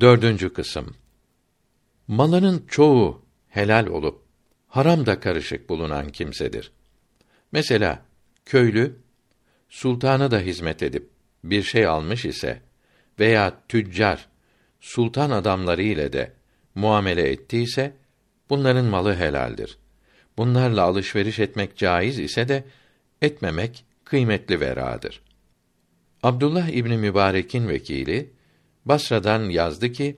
Dördüncü 0.00 0.52
kısım. 0.52 0.94
Malının 2.08 2.64
çoğu 2.68 3.22
helal 3.48 3.86
olup 3.86 4.22
haram 4.68 5.06
da 5.06 5.20
karışık 5.20 5.68
bulunan 5.68 6.08
kimsedir. 6.08 6.72
Mesela 7.52 8.02
köylü 8.44 8.96
sultana 9.68 10.30
da 10.30 10.38
hizmet 10.38 10.82
edip 10.82 11.10
bir 11.44 11.62
şey 11.62 11.86
almış 11.86 12.24
ise 12.24 12.62
veya 13.18 13.60
tüccar 13.68 14.28
sultan 14.80 15.30
adamları 15.30 15.82
ile 15.82 16.12
de 16.12 16.32
muamele 16.74 17.30
ettiyse 17.30 17.92
bunların 18.50 18.84
malı 18.84 19.16
helaldir. 19.16 19.78
Bunlarla 20.38 20.82
alışveriş 20.82 21.38
etmek 21.38 21.76
caiz 21.76 22.18
ise 22.18 22.48
de 22.48 22.64
etmemek 23.22 23.84
kıymetli 24.04 24.60
veradır. 24.60 25.25
Abdullah 26.22 26.68
İbni 26.68 26.96
Mübarek'in 26.96 27.68
vekili 27.68 28.30
Basra'dan 28.84 29.48
yazdı 29.48 29.92
ki 29.92 30.16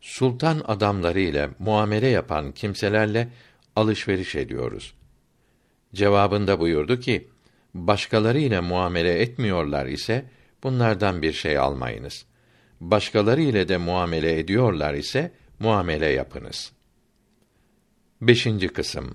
sultan 0.00 0.62
adamları 0.66 1.20
ile 1.20 1.48
muamele 1.58 2.06
yapan 2.08 2.52
kimselerle 2.52 3.28
alışveriş 3.76 4.34
ediyoruz. 4.34 4.94
Cevabında 5.94 6.60
buyurdu 6.60 7.00
ki 7.00 7.28
başkaları 7.74 8.38
ile 8.38 8.60
muamele 8.60 9.20
etmiyorlar 9.20 9.86
ise 9.86 10.24
bunlardan 10.62 11.22
bir 11.22 11.32
şey 11.32 11.58
almayınız. 11.58 12.26
Başkaları 12.80 13.40
ile 13.40 13.68
de 13.68 13.76
muamele 13.76 14.38
ediyorlar 14.38 14.94
ise 14.94 15.32
muamele 15.60 16.06
yapınız. 16.06 16.72
Beşinci 18.20 18.68
kısım 18.68 19.14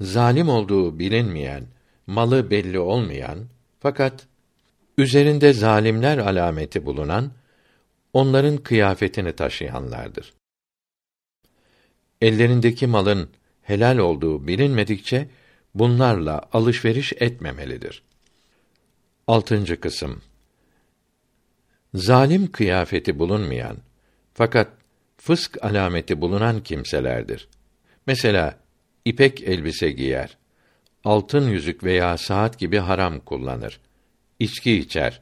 Zalim 0.00 0.48
olduğu 0.48 0.98
bilinmeyen, 0.98 1.66
malı 2.06 2.50
belli 2.50 2.78
olmayan, 2.78 3.38
fakat 3.80 4.26
üzerinde 4.98 5.52
zalimler 5.52 6.18
alameti 6.18 6.86
bulunan, 6.86 7.32
onların 8.12 8.56
kıyafetini 8.56 9.32
taşıyanlardır. 9.32 10.32
Ellerindeki 12.20 12.86
malın 12.86 13.30
helal 13.62 13.98
olduğu 13.98 14.46
bilinmedikçe, 14.46 15.28
bunlarla 15.74 16.48
alışveriş 16.52 17.12
etmemelidir. 17.12 18.02
Altıncı 19.26 19.80
kısım 19.80 20.22
Zalim 21.94 22.52
kıyafeti 22.52 23.18
bulunmayan, 23.18 23.76
fakat 24.34 24.68
fısk 25.16 25.64
alameti 25.64 26.20
bulunan 26.20 26.62
kimselerdir. 26.62 27.48
Mesela 28.06 28.58
ipek 29.04 29.42
elbise 29.42 29.90
giyer, 29.90 30.36
altın 31.04 31.48
yüzük 31.50 31.84
veya 31.84 32.18
saat 32.18 32.58
gibi 32.58 32.78
haram 32.78 33.20
kullanır, 33.20 33.80
içki 34.38 34.72
içer, 34.72 35.20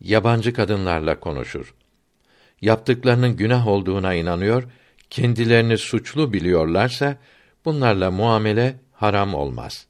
yabancı 0.00 0.52
kadınlarla 0.52 1.20
konuşur. 1.20 1.74
Yaptıklarının 2.60 3.36
günah 3.36 3.66
olduğuna 3.66 4.14
inanıyor, 4.14 4.64
kendilerini 5.10 5.78
suçlu 5.78 6.32
biliyorlarsa 6.32 7.16
bunlarla 7.64 8.10
muamele 8.10 8.76
haram 8.92 9.34
olmaz. 9.34 9.86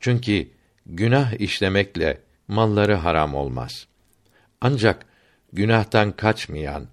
Çünkü 0.00 0.48
günah 0.86 1.40
işlemekle 1.40 2.20
malları 2.48 2.94
haram 2.94 3.34
olmaz. 3.34 3.86
Ancak 4.60 5.06
günahtan 5.52 6.12
kaçmayan, 6.12 6.86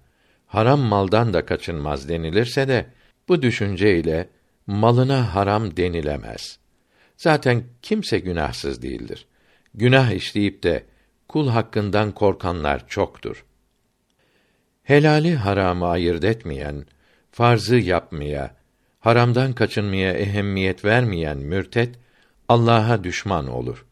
haram 0.46 0.80
maldan 0.80 1.32
da 1.32 1.46
kaçınmaz 1.46 2.08
denilirse 2.08 2.68
de 2.68 2.86
bu 3.28 3.42
düşünce 3.42 3.98
ile 3.98 4.28
malına 4.66 5.34
haram 5.34 5.76
denilemez. 5.76 6.58
Zaten 7.16 7.64
kimse 7.82 8.18
günahsız 8.18 8.82
değildir. 8.82 9.26
Günah 9.74 10.10
işleyip 10.10 10.62
de 10.62 10.84
kul 11.32 11.48
hakkından 11.48 12.12
korkanlar 12.12 12.88
çoktur. 12.88 13.44
Helali 14.82 15.34
haramı 15.34 15.86
ayırt 15.86 16.24
etmeyen, 16.24 16.86
farzı 17.30 17.76
yapmaya, 17.76 18.56
haramdan 19.00 19.52
kaçınmaya 19.52 20.12
ehemmiyet 20.12 20.84
vermeyen 20.84 21.38
mürtet 21.38 21.98
Allah'a 22.48 23.04
düşman 23.04 23.48
olur. 23.48 23.86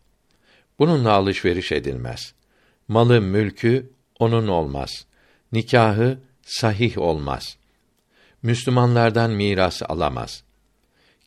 Bununla 0.79 1.13
alışveriş 1.13 1.73
edilmez. 1.73 2.35
Malı, 2.89 3.21
mülkü 3.21 3.91
onun 4.19 4.49
olmaz. 4.49 5.07
Nikahı 5.53 6.19
sahih 6.43 6.99
olmaz. 6.99 7.57
Müslümanlardan 8.43 9.31
miras 9.31 9.83
alamaz. 9.83 10.45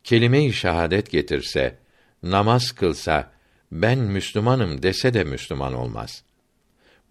Kelime-i 0.03 0.53
şehadet 0.53 1.11
getirse, 1.11 1.79
namaz 2.23 2.71
kılsa, 2.71 3.32
ben 3.73 3.99
Müslümanım 3.99 4.83
dese 4.83 5.13
de 5.13 5.23
Müslüman 5.23 5.73
olmaz. 5.73 6.23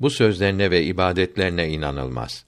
Bu 0.01 0.11
sözlerine 0.11 0.71
ve 0.71 0.85
ibadetlerine 0.85 1.69
inanılmaz. 1.69 2.45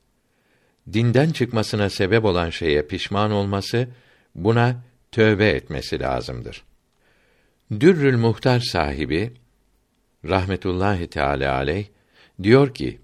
Dinden 0.93 1.31
çıkmasına 1.31 1.91
sebep 1.91 2.25
olan 2.25 2.51
şeye 2.51 2.83
pişman 2.83 3.31
olması, 3.31 3.89
buna 4.35 4.83
tövbe 5.13 5.49
etmesi 5.49 6.01
lazımdır. 6.01 6.65
Dürrül 7.81 8.17
Muhtar 8.17 8.61
sahibi 8.61 9.33
rahmetullahi 10.25 11.07
teala 11.07 11.55
aleyh 11.55 11.87
diyor 12.43 12.75
ki: 12.75 13.01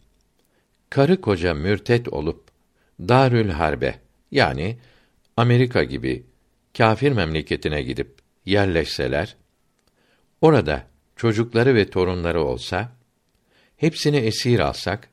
Karı 0.91 1.21
koca 1.21 1.55
mürtet 1.55 2.09
olup 2.09 2.45
Darül 3.01 3.49
Harbe 3.49 3.95
yani 4.31 4.79
Amerika 5.37 5.85
gibi 5.85 6.23
kâfir 6.79 7.13
memleketine 7.13 7.83
gidip 7.83 8.15
yerleşseler, 8.47 9.37
orada 10.41 10.90
çocukları 11.21 11.75
ve 11.75 11.91
torunları 11.91 12.43
olsa, 12.43 12.93
hepsini 13.77 14.17
esir 14.17 14.59
alsak, 14.59 15.09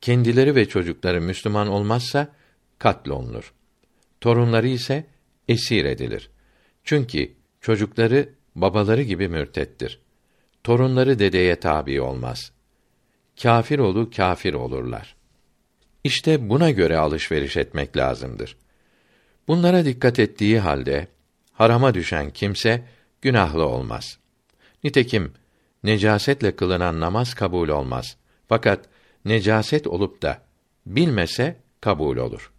kendileri 0.00 0.54
ve 0.54 0.68
çocukları 0.68 1.20
Müslüman 1.20 1.68
olmazsa 1.68 2.32
katlolunur. 2.78 3.54
Torunları 4.20 4.68
ise 4.68 5.06
esir 5.48 5.84
edilir. 5.84 6.30
Çünkü 6.84 7.32
çocukları 7.60 8.28
babaları 8.54 9.02
gibi 9.02 9.28
mürtettir. 9.28 10.00
Torunları 10.64 11.18
dedeye 11.18 11.60
tabi 11.60 12.00
olmaz. 12.00 12.52
Kafir 13.42 13.78
olu 13.78 14.10
kafir 14.10 14.54
olurlar. 14.54 15.16
İşte 16.04 16.48
buna 16.48 16.70
göre 16.70 16.96
alışveriş 16.96 17.56
etmek 17.56 17.96
lazımdır. 17.96 18.56
Bunlara 19.48 19.84
dikkat 19.84 20.18
ettiği 20.18 20.58
halde 20.58 21.08
harama 21.52 21.94
düşen 21.94 22.30
kimse 22.30 22.84
günahlı 23.22 23.66
olmaz. 23.66 24.23
Nitekim 24.84 25.32
necasetle 25.84 26.56
kılınan 26.56 27.00
namaz 27.00 27.34
kabul 27.34 27.68
olmaz. 27.68 28.16
Fakat 28.48 28.84
necaset 29.24 29.86
olup 29.86 30.22
da 30.22 30.42
bilmese 30.86 31.56
kabul 31.80 32.16
olur. 32.16 32.52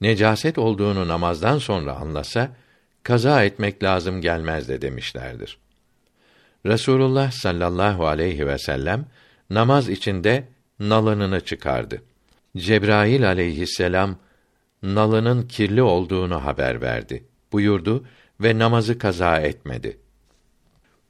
Necaset 0.00 0.58
olduğunu 0.58 1.08
namazdan 1.08 1.58
sonra 1.58 1.96
anlasa 1.96 2.56
kaza 3.02 3.44
etmek 3.44 3.82
lazım 3.82 4.20
gelmez 4.20 4.68
de 4.68 4.82
demişlerdir. 4.82 5.58
Resulullah 6.66 7.30
sallallahu 7.30 8.06
aleyhi 8.06 8.46
ve 8.46 8.58
sellem 8.58 9.06
namaz 9.50 9.88
içinde 9.88 10.48
nalınını 10.80 11.40
çıkardı. 11.40 12.02
Cebrail 12.56 13.28
aleyhisselam 13.28 14.16
nalının 14.82 15.42
kirli 15.42 15.82
olduğunu 15.82 16.44
haber 16.44 16.80
verdi. 16.80 17.24
Buyurdu 17.52 18.04
ve 18.40 18.58
namazı 18.58 18.98
kaza 18.98 19.40
etmedi. 19.40 19.98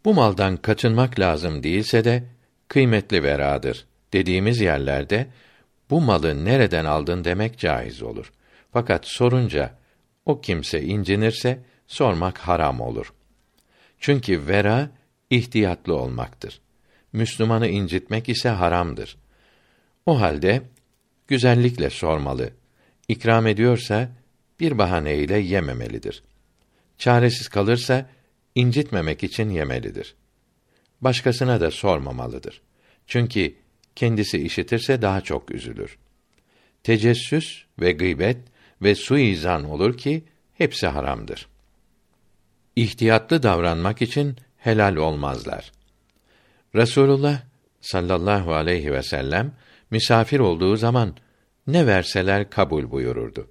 Bu 0.04 0.14
maldan 0.14 0.56
kaçınmak 0.56 1.20
lazım 1.20 1.62
değilse 1.62 2.04
de 2.04 2.24
kıymetli 2.68 3.22
veradır 3.22 3.86
dediğimiz 4.12 4.60
yerlerde 4.60 5.26
bu 5.90 6.00
malı 6.00 6.44
nereden 6.44 6.84
aldın 6.84 7.24
demek 7.24 7.58
caiz 7.58 8.02
olur. 8.02 8.32
Fakat 8.72 9.06
sorunca 9.06 9.78
o 10.26 10.40
kimse 10.40 10.82
incinirse 10.82 11.58
sormak 11.86 12.38
haram 12.38 12.80
olur. 12.80 13.12
Çünkü 14.00 14.46
vera 14.46 14.90
ihtiyatlı 15.30 15.96
olmaktır. 15.96 16.60
Müslümanı 17.12 17.68
incitmek 17.68 18.28
ise 18.28 18.48
haramdır. 18.48 19.16
O 20.06 20.20
halde 20.20 20.62
güzellikle 21.28 21.90
sormalı. 21.90 22.50
İkram 23.08 23.46
ediyorsa 23.46 24.08
bir 24.60 24.78
bahaneyle 24.78 25.38
yememelidir. 25.38 26.22
Çaresiz 26.98 27.48
kalırsa 27.48 28.10
incitmemek 28.54 29.22
için 29.24 29.50
yemelidir. 29.50 30.14
Başkasına 31.00 31.60
da 31.60 31.70
sormamalıdır. 31.70 32.62
Çünkü 33.06 33.54
kendisi 33.96 34.38
işitirse 34.38 35.02
daha 35.02 35.20
çok 35.20 35.50
üzülür. 35.50 35.98
Tecessüs 36.82 37.64
ve 37.80 37.92
gıybet 37.92 38.36
ve 38.82 38.94
suizan 38.94 39.64
olur 39.64 39.98
ki 39.98 40.24
hepsi 40.54 40.86
haramdır. 40.86 41.48
İhtiyatlı 42.76 43.42
davranmak 43.42 44.02
için 44.02 44.36
helal 44.56 44.96
olmazlar. 44.96 45.72
Resulullah 46.74 47.42
sallallahu 47.80 48.54
aleyhi 48.54 48.92
ve 48.92 49.02
sellem 49.02 49.52
misafir 49.90 50.38
olduğu 50.38 50.76
zaman 50.76 51.16
ne 51.66 51.86
verseler 51.86 52.50
kabul 52.50 52.90
buyururdu. 52.90 53.50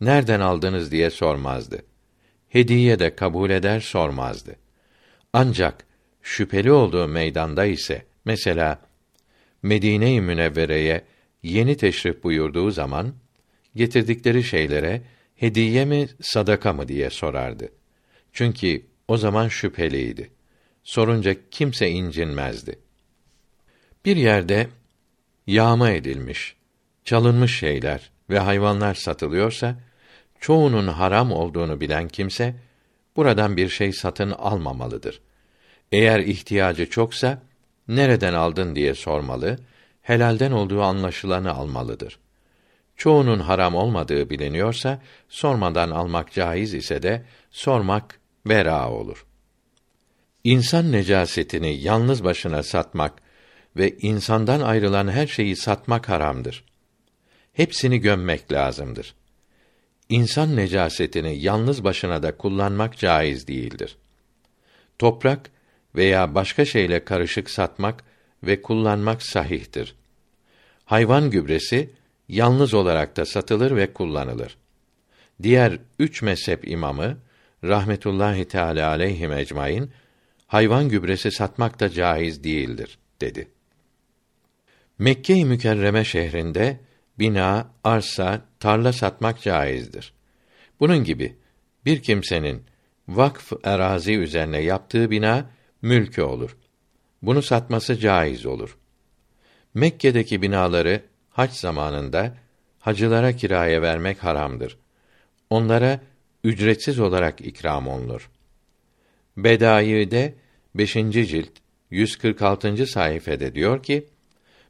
Nereden 0.00 0.40
aldınız 0.40 0.92
diye 0.92 1.10
sormazdı. 1.10 1.82
Hediye 2.56 2.98
de 2.98 3.16
kabul 3.16 3.50
eder 3.50 3.80
sormazdı. 3.80 4.56
Ancak 5.32 5.86
şüpheli 6.22 6.72
olduğu 6.72 7.08
meydanda 7.08 7.64
ise 7.64 8.06
mesela 8.24 8.80
Medine-i 9.62 10.20
Münevvere'ye 10.20 11.04
yeni 11.42 11.76
teşrif 11.76 12.24
buyurduğu 12.24 12.70
zaman 12.70 13.14
getirdikleri 13.74 14.44
şeylere 14.44 15.02
hediye 15.34 15.84
mi 15.84 16.08
sadaka 16.20 16.72
mı 16.72 16.88
diye 16.88 17.10
sorardı. 17.10 17.72
Çünkü 18.32 18.86
o 19.08 19.16
zaman 19.16 19.48
şüpheliydi. 19.48 20.30
Sorunca 20.84 21.36
kimse 21.50 21.88
incinmezdi. 21.88 22.78
Bir 24.04 24.16
yerde 24.16 24.68
yağma 25.46 25.90
edilmiş, 25.90 26.56
çalınmış 27.04 27.58
şeyler 27.58 28.10
ve 28.30 28.38
hayvanlar 28.38 28.94
satılıyorsa, 28.94 29.78
çoğunun 30.40 30.86
haram 30.86 31.32
olduğunu 31.32 31.80
bilen 31.80 32.08
kimse, 32.08 32.54
buradan 33.16 33.56
bir 33.56 33.68
şey 33.68 33.92
satın 33.92 34.30
almamalıdır. 34.30 35.20
Eğer 35.92 36.20
ihtiyacı 36.20 36.90
çoksa, 36.90 37.42
nereden 37.88 38.34
aldın 38.34 38.74
diye 38.74 38.94
sormalı, 38.94 39.58
helalden 40.02 40.52
olduğu 40.52 40.82
anlaşılanı 40.82 41.52
almalıdır. 41.54 42.18
Çoğunun 42.96 43.40
haram 43.40 43.74
olmadığı 43.74 44.30
biliniyorsa, 44.30 45.02
sormadan 45.28 45.90
almak 45.90 46.32
caiz 46.32 46.74
ise 46.74 47.02
de, 47.02 47.24
sormak 47.50 48.20
vera 48.46 48.90
olur. 48.90 49.26
İnsan 50.44 50.92
necasetini 50.92 51.80
yalnız 51.80 52.24
başına 52.24 52.62
satmak 52.62 53.12
ve 53.76 53.96
insandan 53.96 54.60
ayrılan 54.60 55.08
her 55.08 55.26
şeyi 55.26 55.56
satmak 55.56 56.08
haramdır. 56.08 56.64
Hepsini 57.52 57.98
gömmek 57.98 58.52
lazımdır. 58.52 59.14
İnsan 60.08 60.56
necasetini 60.56 61.38
yalnız 61.38 61.84
başına 61.84 62.22
da 62.22 62.36
kullanmak 62.36 62.98
caiz 62.98 63.48
değildir. 63.48 63.96
Toprak 64.98 65.50
veya 65.94 66.34
başka 66.34 66.64
şeyle 66.64 67.04
karışık 67.04 67.50
satmak 67.50 68.04
ve 68.42 68.62
kullanmak 68.62 69.22
sahihtir. 69.22 69.94
Hayvan 70.84 71.30
gübresi 71.30 71.90
yalnız 72.28 72.74
olarak 72.74 73.16
da 73.16 73.24
satılır 73.24 73.76
ve 73.76 73.92
kullanılır. 73.92 74.56
Diğer 75.42 75.78
üç 75.98 76.22
mezhep 76.22 76.68
imamı 76.68 77.18
rahmetullahi 77.64 78.44
teala 78.44 78.88
aleyhi 78.88 79.24
ecmaîn 79.32 79.90
hayvan 80.46 80.88
gübresi 80.88 81.30
satmak 81.30 81.80
da 81.80 81.88
caiz 81.88 82.44
değildir 82.44 82.98
dedi. 83.20 83.48
Mekke-i 84.98 85.44
Mükerreme 85.44 86.04
şehrinde 86.04 86.80
bina, 87.18 87.70
arsa, 87.84 88.40
tarla 88.60 88.92
satmak 88.92 89.42
caizdir. 89.42 90.12
Bunun 90.80 91.04
gibi 91.04 91.36
bir 91.84 92.02
kimsenin 92.02 92.62
vakf 93.08 93.52
erazi 93.64 94.16
üzerine 94.16 94.58
yaptığı 94.58 95.10
bina 95.10 95.50
mülkü 95.82 96.22
olur. 96.22 96.56
Bunu 97.22 97.42
satması 97.42 97.98
caiz 97.98 98.46
olur. 98.46 98.78
Mekke'deki 99.74 100.42
binaları 100.42 101.02
hac 101.30 101.52
zamanında 101.52 102.34
hacılara 102.80 103.32
kiraya 103.32 103.82
vermek 103.82 104.24
haramdır. 104.24 104.78
Onlara 105.50 106.00
ücretsiz 106.44 106.98
olarak 106.98 107.40
ikram 107.40 107.88
olunur. 107.88 108.30
Bedai'de 109.36 110.34
5. 110.74 110.92
cilt 110.92 111.50
146. 111.90 112.86
sayfede 112.86 113.54
diyor 113.54 113.82
ki: 113.82 114.08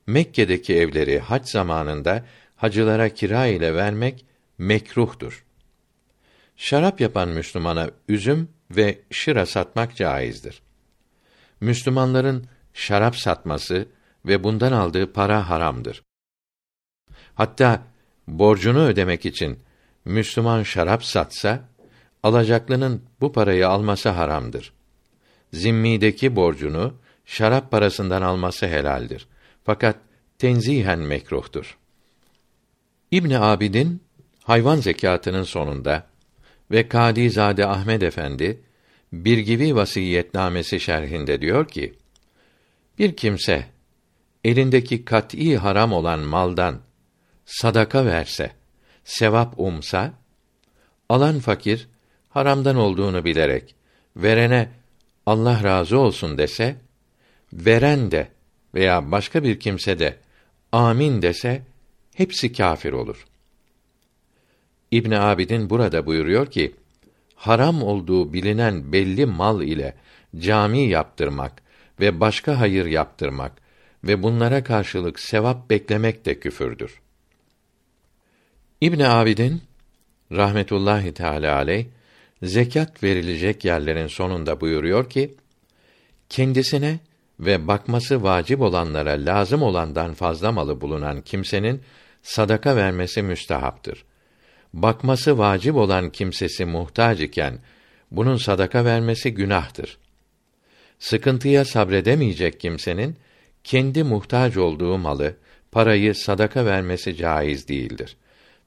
Mekke'deki 0.07 0.77
evleri 0.77 1.19
hac 1.19 1.49
zamanında 1.49 2.25
hacılara 2.57 3.09
kira 3.09 3.47
ile 3.47 3.75
vermek 3.75 4.25
mekruhtur. 4.59 5.45
Şarap 6.57 7.01
yapan 7.01 7.29
Müslümana 7.29 7.91
üzüm 8.09 8.49
ve 8.71 8.99
şıra 9.11 9.47
satmak 9.47 9.97
caizdir. 9.97 10.63
Müslümanların 11.61 12.47
şarap 12.75 13.17
satması 13.17 13.89
ve 14.27 14.45
bundan 14.45 14.73
aldığı 14.73 15.13
para 15.13 15.51
haramdır. 15.51 16.03
Hatta 17.35 17.83
borcunu 18.29 18.83
ödemek 18.87 19.27
için 19.27 19.59
Müslüman 20.05 20.63
şarap 20.63 21.05
satsa, 21.05 21.69
alacaklının 22.23 23.03
bu 23.21 23.33
parayı 23.33 23.69
alması 23.69 24.09
haramdır. 24.09 24.73
Zimmideki 25.53 26.37
borcunu 26.37 26.95
şarap 27.25 27.71
parasından 27.71 28.23
alması 28.23 28.67
helaldir. 28.67 29.29
Fakat 29.67 29.97
tenzihen 30.39 30.99
mekruhtur. 30.99 31.79
İbn 33.11 33.31
Abidin 33.31 34.03
hayvan 34.43 34.77
zekatının 34.77 35.43
sonunda 35.43 36.07
ve 36.71 36.89
Kadizade 36.89 37.67
Ahmed 37.67 38.03
Efendi 38.03 38.61
bir 39.13 39.39
gibi 39.39 39.77
vasiyetnamesi 39.77 40.81
şerhinde 40.81 41.41
diyor 41.41 41.69
ki: 41.69 41.95
Bir 42.99 43.17
kimse 43.17 43.67
elindeki 44.45 45.05
kat'î 45.05 45.57
haram 45.57 45.93
olan 45.93 46.21
maldan 46.21 46.81
sadaka 47.45 48.07
verse, 48.07 48.53
sevap 49.05 49.55
umsa, 49.57 50.15
alan 51.09 51.39
fakir 51.39 51.89
haramdan 52.29 52.77
olduğunu 52.77 53.25
bilerek 53.25 53.75
verene 54.17 54.69
Allah 55.27 55.65
razı 55.65 55.99
olsun 55.99 56.39
dese, 56.39 56.77
veren 57.53 58.11
de 58.11 58.36
veya 58.75 59.13
başka 59.13 59.45
bir 59.45 59.61
kimse 59.61 59.99
de 59.99 60.17
amin 60.73 61.23
dese 61.23 61.63
hepsi 62.15 62.53
kâfir 62.53 62.93
olur. 62.93 63.27
İbn 64.91 65.11
Abidin 65.11 65.71
burada 65.71 66.07
buyuruyor 66.07 66.51
ki 66.51 66.75
haram 67.35 67.83
olduğu 67.83 68.33
bilinen 68.33 68.93
belli 68.93 69.27
mal 69.27 69.63
ile 69.63 69.95
cami 70.39 70.89
yaptırmak 70.89 71.63
ve 72.01 72.21
başka 72.21 72.61
hayır 72.61 72.87
yaptırmak 72.87 73.53
ve 74.05 74.23
bunlara 74.23 74.65
karşılık 74.65 75.21
sevap 75.21 75.71
beklemek 75.71 76.25
de 76.25 76.41
küfürdür. 76.41 77.01
İbn 78.81 79.01
Abidin 79.01 79.63
rahmetullahi 80.33 81.15
teala 81.15 81.57
aleyh 81.57 81.87
zekat 82.43 83.03
verilecek 83.03 83.65
yerlerin 83.65 84.07
sonunda 84.07 84.61
buyuruyor 84.61 85.11
ki 85.11 85.35
kendisine 86.29 86.99
ve 87.41 87.69
bakması 87.69 88.23
vacip 88.23 88.61
olanlara 88.61 89.11
lazım 89.11 89.63
olandan 89.63 90.15
fazla 90.15 90.53
malı 90.53 90.81
bulunan 90.81 91.21
kimsenin 91.21 91.83
sadaka 92.23 92.77
vermesi 92.77 93.23
müstehaptır. 93.23 94.05
Bakması 94.73 95.39
vacip 95.39 95.75
olan 95.75 96.11
kimsesi 96.11 96.65
muhtaç 96.65 97.21
iken 97.21 97.59
bunun 98.11 98.37
sadaka 98.37 98.85
vermesi 98.85 99.35
günahtır. 99.35 99.99
Sıkıntıya 100.99 101.65
sabredemeyecek 101.65 102.61
kimsenin 102.61 103.17
kendi 103.65 104.05
muhtaç 104.05 104.57
olduğu 104.57 104.99
malı, 104.99 105.37
parayı 105.73 106.15
sadaka 106.15 106.67
vermesi 106.67 107.17
caiz 107.17 107.69
değildir. 107.69 108.17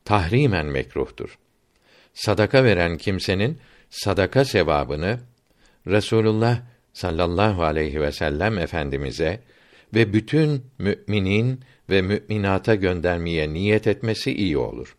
Tahrimen 0.06 0.66
mekruhtur. 0.66 1.38
Sadaka 2.14 2.64
veren 2.64 2.98
kimsenin 2.98 3.60
sadaka 3.90 4.46
sevabını 4.46 5.20
Resulullah 5.88 6.62
sallallahu 6.94 7.64
aleyhi 7.64 8.02
ve 8.02 8.12
sellem 8.12 8.58
efendimize 8.58 9.40
ve 9.94 10.14
bütün 10.14 10.66
müminin 10.78 11.62
ve 11.90 12.02
müminata 12.02 12.76
göndermeye 12.76 13.54
niyet 13.54 13.88
etmesi 13.88 14.34
iyi 14.34 14.58
olur. 14.58 14.96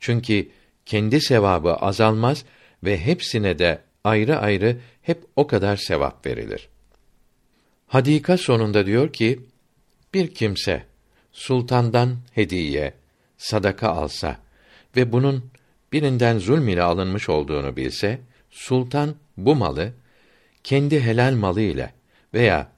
Çünkü 0.00 0.48
kendi 0.86 1.20
sevabı 1.20 1.74
azalmaz 1.74 2.44
ve 2.84 2.98
hepsine 2.98 3.58
de 3.58 3.80
ayrı 4.04 4.38
ayrı 4.38 4.76
hep 5.02 5.24
o 5.36 5.46
kadar 5.46 5.76
sevap 5.76 6.26
verilir. 6.26 6.68
Hadika 7.86 8.36
sonunda 8.36 8.86
diyor 8.86 9.12
ki, 9.12 9.40
bir 10.14 10.34
kimse 10.34 10.82
sultandan 11.32 12.16
hediye, 12.32 12.94
sadaka 13.38 13.88
alsa 13.88 14.36
ve 14.96 15.12
bunun 15.12 15.50
birinden 15.92 16.38
zulm 16.38 16.68
ile 16.68 16.82
alınmış 16.82 17.28
olduğunu 17.28 17.76
bilse, 17.76 18.20
sultan 18.50 19.14
bu 19.36 19.54
malı 19.54 19.92
kendi 20.64 21.00
helal 21.00 21.34
malı 21.34 21.60
ile 21.60 21.92
veya 22.34 22.72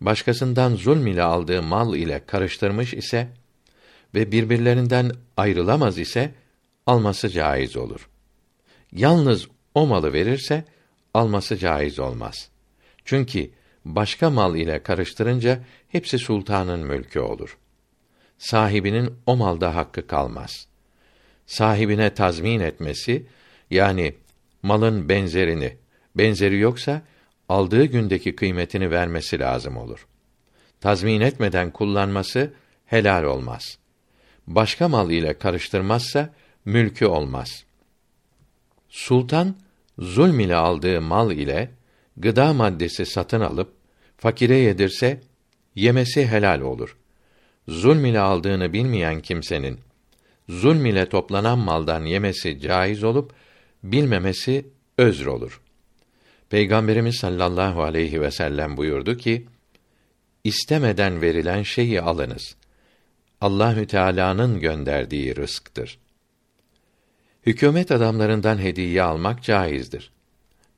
başkasından 0.00 0.74
zulm 0.74 1.06
ile 1.06 1.22
aldığı 1.22 1.62
mal 1.62 1.94
ile 1.94 2.26
karıştırmış 2.26 2.94
ise 2.94 3.28
ve 4.14 4.32
birbirlerinden 4.32 5.12
ayrılamaz 5.36 5.98
ise 5.98 6.34
alması 6.86 7.28
caiz 7.28 7.76
olur. 7.76 8.08
Yalnız 8.92 9.48
o 9.74 9.86
malı 9.86 10.12
verirse 10.12 10.64
alması 11.14 11.56
caiz 11.56 11.98
olmaz. 11.98 12.48
Çünkü 13.04 13.50
başka 13.84 14.30
mal 14.30 14.56
ile 14.56 14.82
karıştırınca 14.82 15.60
hepsi 15.88 16.18
sultanın 16.18 16.86
mülkü 16.86 17.20
olur. 17.20 17.58
Sahibinin 18.38 19.14
o 19.26 19.36
malda 19.36 19.74
hakkı 19.74 20.06
kalmaz. 20.06 20.66
Sahibine 21.46 22.14
tazmin 22.14 22.60
etmesi 22.60 23.26
yani 23.70 24.14
malın 24.62 25.08
benzerini, 25.08 25.76
benzeri 26.14 26.58
yoksa 26.58 27.02
aldığı 27.48 27.84
gündeki 27.84 28.36
kıymetini 28.36 28.90
vermesi 28.90 29.38
lazım 29.38 29.76
olur. 29.76 30.06
Tazmin 30.80 31.20
etmeden 31.20 31.70
kullanması 31.70 32.52
helal 32.86 33.24
olmaz. 33.24 33.78
Başka 34.46 34.88
mal 34.88 35.10
ile 35.10 35.38
karıştırmazsa 35.38 36.34
mülkü 36.64 37.06
olmaz. 37.06 37.64
Sultan 38.88 39.56
zulm 39.98 40.40
ile 40.40 40.56
aldığı 40.56 41.00
mal 41.00 41.30
ile 41.30 41.70
gıda 42.16 42.52
maddesi 42.52 43.06
satın 43.06 43.40
alıp 43.40 43.72
fakire 44.16 44.56
yedirse 44.56 45.20
yemesi 45.74 46.26
helal 46.26 46.60
olur. 46.60 46.96
Zulm 47.68 48.04
ile 48.04 48.20
aldığını 48.20 48.72
bilmeyen 48.72 49.20
kimsenin 49.20 49.80
zulm 50.48 50.86
ile 50.86 51.08
toplanan 51.08 51.58
maldan 51.58 52.04
yemesi 52.04 52.60
caiz 52.60 53.04
olup 53.04 53.32
bilmemesi 53.82 54.66
özr 54.98 55.26
olur. 55.26 55.60
Peygamberimiz 56.50 57.16
sallallahu 57.16 57.82
aleyhi 57.82 58.20
ve 58.20 58.30
sellem 58.30 58.76
buyurdu 58.76 59.16
ki: 59.16 59.46
İstemeden 60.44 61.22
verilen 61.22 61.62
şeyi 61.62 62.00
alınız. 62.00 62.56
Allahü 63.40 63.86
Teala'nın 63.86 64.60
gönderdiği 64.60 65.36
rızktır. 65.36 65.98
Hükümet 67.46 67.92
adamlarından 67.92 68.58
hediye 68.58 69.02
almak 69.02 69.42
caizdir. 69.42 70.10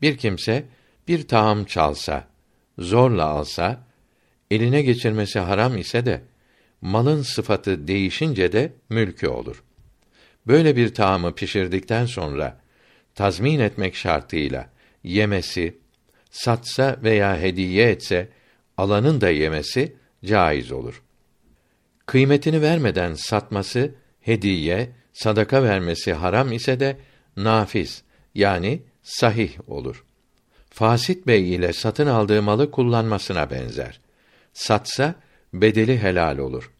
Bir 0.02 0.16
kimse 0.16 0.64
bir 1.08 1.28
taam 1.28 1.64
çalsa, 1.64 2.24
zorla 2.78 3.24
alsa, 3.24 3.80
eline 4.50 4.82
geçirmesi 4.82 5.38
haram 5.38 5.78
ise 5.78 6.06
de 6.06 6.22
malın 6.80 7.22
sıfatı 7.22 7.88
değişince 7.88 8.52
de 8.52 8.72
mülkü 8.88 9.28
olur. 9.28 9.64
Böyle 10.46 10.76
bir 10.76 10.94
taamı 10.94 11.34
pişirdikten 11.34 12.06
sonra 12.06 12.60
tazmin 13.14 13.60
etmek 13.60 13.96
şartıyla 13.96 14.70
yemesi, 15.04 15.78
satsa 16.30 16.96
veya 17.02 17.40
hediye 17.40 17.90
etse 17.90 18.28
alanın 18.76 19.20
da 19.20 19.30
yemesi 19.30 19.96
caiz 20.24 20.72
olur. 20.72 21.02
Kıymetini 22.06 22.62
vermeden 22.62 23.14
satması, 23.14 23.94
hediye, 24.20 24.90
sadaka 25.12 25.62
vermesi 25.62 26.12
haram 26.12 26.52
ise 26.52 26.80
de 26.80 26.96
nafiz 27.36 28.02
yani 28.34 28.82
sahih 29.02 29.70
olur. 29.70 30.04
Fasit 30.70 31.26
bey 31.26 31.54
ile 31.54 31.72
satın 31.72 32.06
aldığı 32.06 32.42
malı 32.42 32.70
kullanmasına 32.70 33.50
benzer. 33.50 34.00
Satsa 34.52 35.14
bedeli 35.54 35.98
helal 35.98 36.38
olur. 36.38 36.70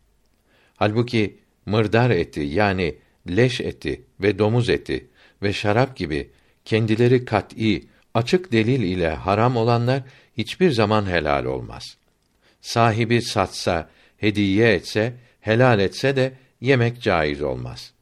Halbuki 0.76 1.38
mırdar 1.66 2.10
eti 2.10 2.40
yani 2.40 2.94
leş 3.28 3.60
eti 3.60 4.04
ve 4.20 4.38
domuz 4.38 4.68
eti 4.68 5.08
ve 5.42 5.52
şarap 5.52 5.96
gibi 5.96 6.30
kendileri 6.64 7.24
kat'î, 7.24 7.88
açık 8.18 8.52
delil 8.52 8.82
ile 8.82 9.08
haram 9.08 9.56
olanlar 9.56 10.02
hiçbir 10.38 10.70
zaman 10.70 11.06
helal 11.06 11.44
olmaz. 11.44 11.84
Sahibi 12.60 13.22
satsa, 13.22 13.88
hediye 14.16 14.74
etse, 14.74 15.14
helal 15.40 15.80
etse 15.80 16.16
de 16.16 16.32
yemek 16.60 17.02
caiz 17.02 17.42
olmaz. 17.42 17.92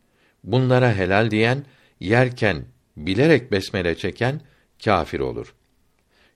Bunlara 0.44 0.94
helal 0.94 1.30
diyen 1.30 1.64
yerken 2.00 2.64
bilerek 2.96 3.52
besmele 3.52 3.96
çeken 3.96 4.40
kâfir 4.84 5.20
olur. 5.20 5.54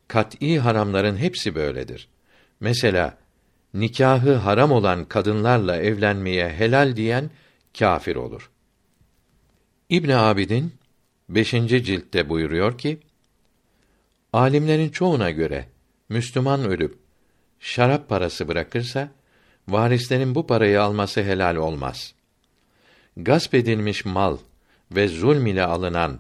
Kat'î 0.08 0.58
haramların 0.58 1.16
hepsi 1.16 1.54
böyledir. 1.54 2.08
Mesela 2.60 3.18
nikahı 3.74 4.34
haram 4.34 4.72
olan 4.72 5.04
kadınlarla 5.04 5.76
evlenmeye 5.76 6.48
helal 6.48 6.96
diyen 6.96 7.30
kâfir 7.78 8.16
olur. 8.16 8.50
İbn 9.88 10.10
Abidin 10.10 10.72
5. 11.28 11.50
ciltte 11.50 12.28
buyuruyor 12.28 12.78
ki: 12.78 12.98
Alimlerin 14.32 14.88
çoğuna 14.88 15.30
göre 15.30 15.66
Müslüman 16.08 16.64
ölüp 16.64 16.98
şarap 17.60 18.08
parası 18.08 18.48
bırakırsa 18.48 19.08
varislerin 19.68 20.34
bu 20.34 20.46
parayı 20.46 20.82
alması 20.82 21.22
helal 21.22 21.56
olmaz. 21.56 22.14
Gasp 23.16 23.54
edilmiş 23.54 24.04
mal 24.04 24.38
ve 24.92 25.08
zulm 25.08 25.46
ile 25.46 25.64
alınan 25.64 26.18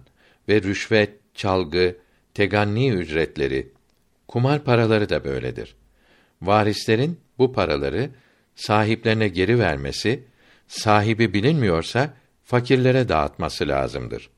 ve 0.48 0.62
rüşvet, 0.62 1.10
çalgı, 1.34 1.96
teganni 2.34 2.90
ücretleri, 2.90 3.72
kumar 4.28 4.64
paraları 4.64 5.08
da 5.08 5.24
böyledir. 5.24 5.76
Varislerin 6.42 7.20
bu 7.38 7.52
paraları 7.52 8.10
sahiplerine 8.54 9.28
geri 9.28 9.58
vermesi, 9.58 10.24
sahibi 10.68 11.34
bilinmiyorsa 11.34 12.14
fakirlere 12.44 13.08
dağıtması 13.08 13.68
lazımdır. 13.68 14.30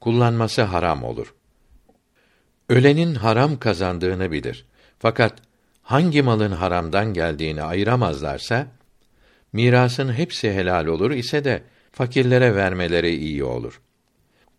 Kullanması 0.00 0.62
haram 0.62 1.04
olur. 1.04 1.34
Ölenin 2.68 3.14
haram 3.14 3.58
kazandığını 3.58 4.32
bilir. 4.32 4.66
Fakat 4.98 5.42
hangi 5.82 6.22
malın 6.22 6.52
haramdan 6.52 7.14
geldiğini 7.14 7.62
ayıramazlarsa 7.62 8.66
mirasın 9.52 10.12
hepsi 10.12 10.52
helal 10.52 10.86
olur 10.86 11.10
ise 11.10 11.44
de 11.44 11.62
fakirlere 11.92 12.54
vermeleri 12.54 13.16
iyi 13.16 13.44
olur. 13.44 13.80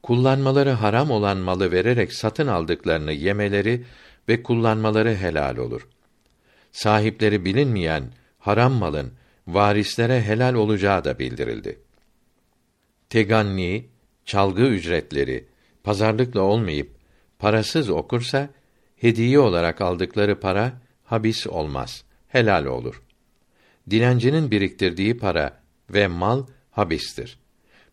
Kullanmaları 0.03 0.70
haram 0.72 1.12
olan 1.12 1.38
malı 1.38 1.72
vererek 1.72 2.14
satın 2.14 2.47
aldıklarını 2.47 3.12
yemeleri 3.12 3.86
ve 4.30 4.43
kullanmaları 4.43 5.16
helal 5.16 5.58
olur. 5.58 5.88
Sahipleri 6.72 7.45
bilinmeyen 7.45 8.03
haram 8.39 8.74
malın 8.74 9.12
varislere 9.47 10.22
helal 10.22 10.53
olacağı 10.53 11.03
da 11.03 11.20
bildirildi. 11.20 11.80
Teganni, 13.10 13.86
çalgı 14.26 14.62
ücretleri 14.62 15.47
pazarlıkla 15.84 16.41
olmayıp 16.41 16.97
parasız 17.39 17.89
okursa 17.89 18.49
hediye 18.95 19.39
olarak 19.39 19.81
aldıkları 19.81 20.39
para 20.39 20.73
habis 21.03 21.47
olmaz, 21.47 22.03
helal 22.27 22.65
olur. 22.65 23.01
Dilencinin 23.89 24.51
biriktirdiği 24.51 25.17
para 25.17 25.59
ve 25.89 26.07
mal 26.07 26.45
habistir. 26.71 27.39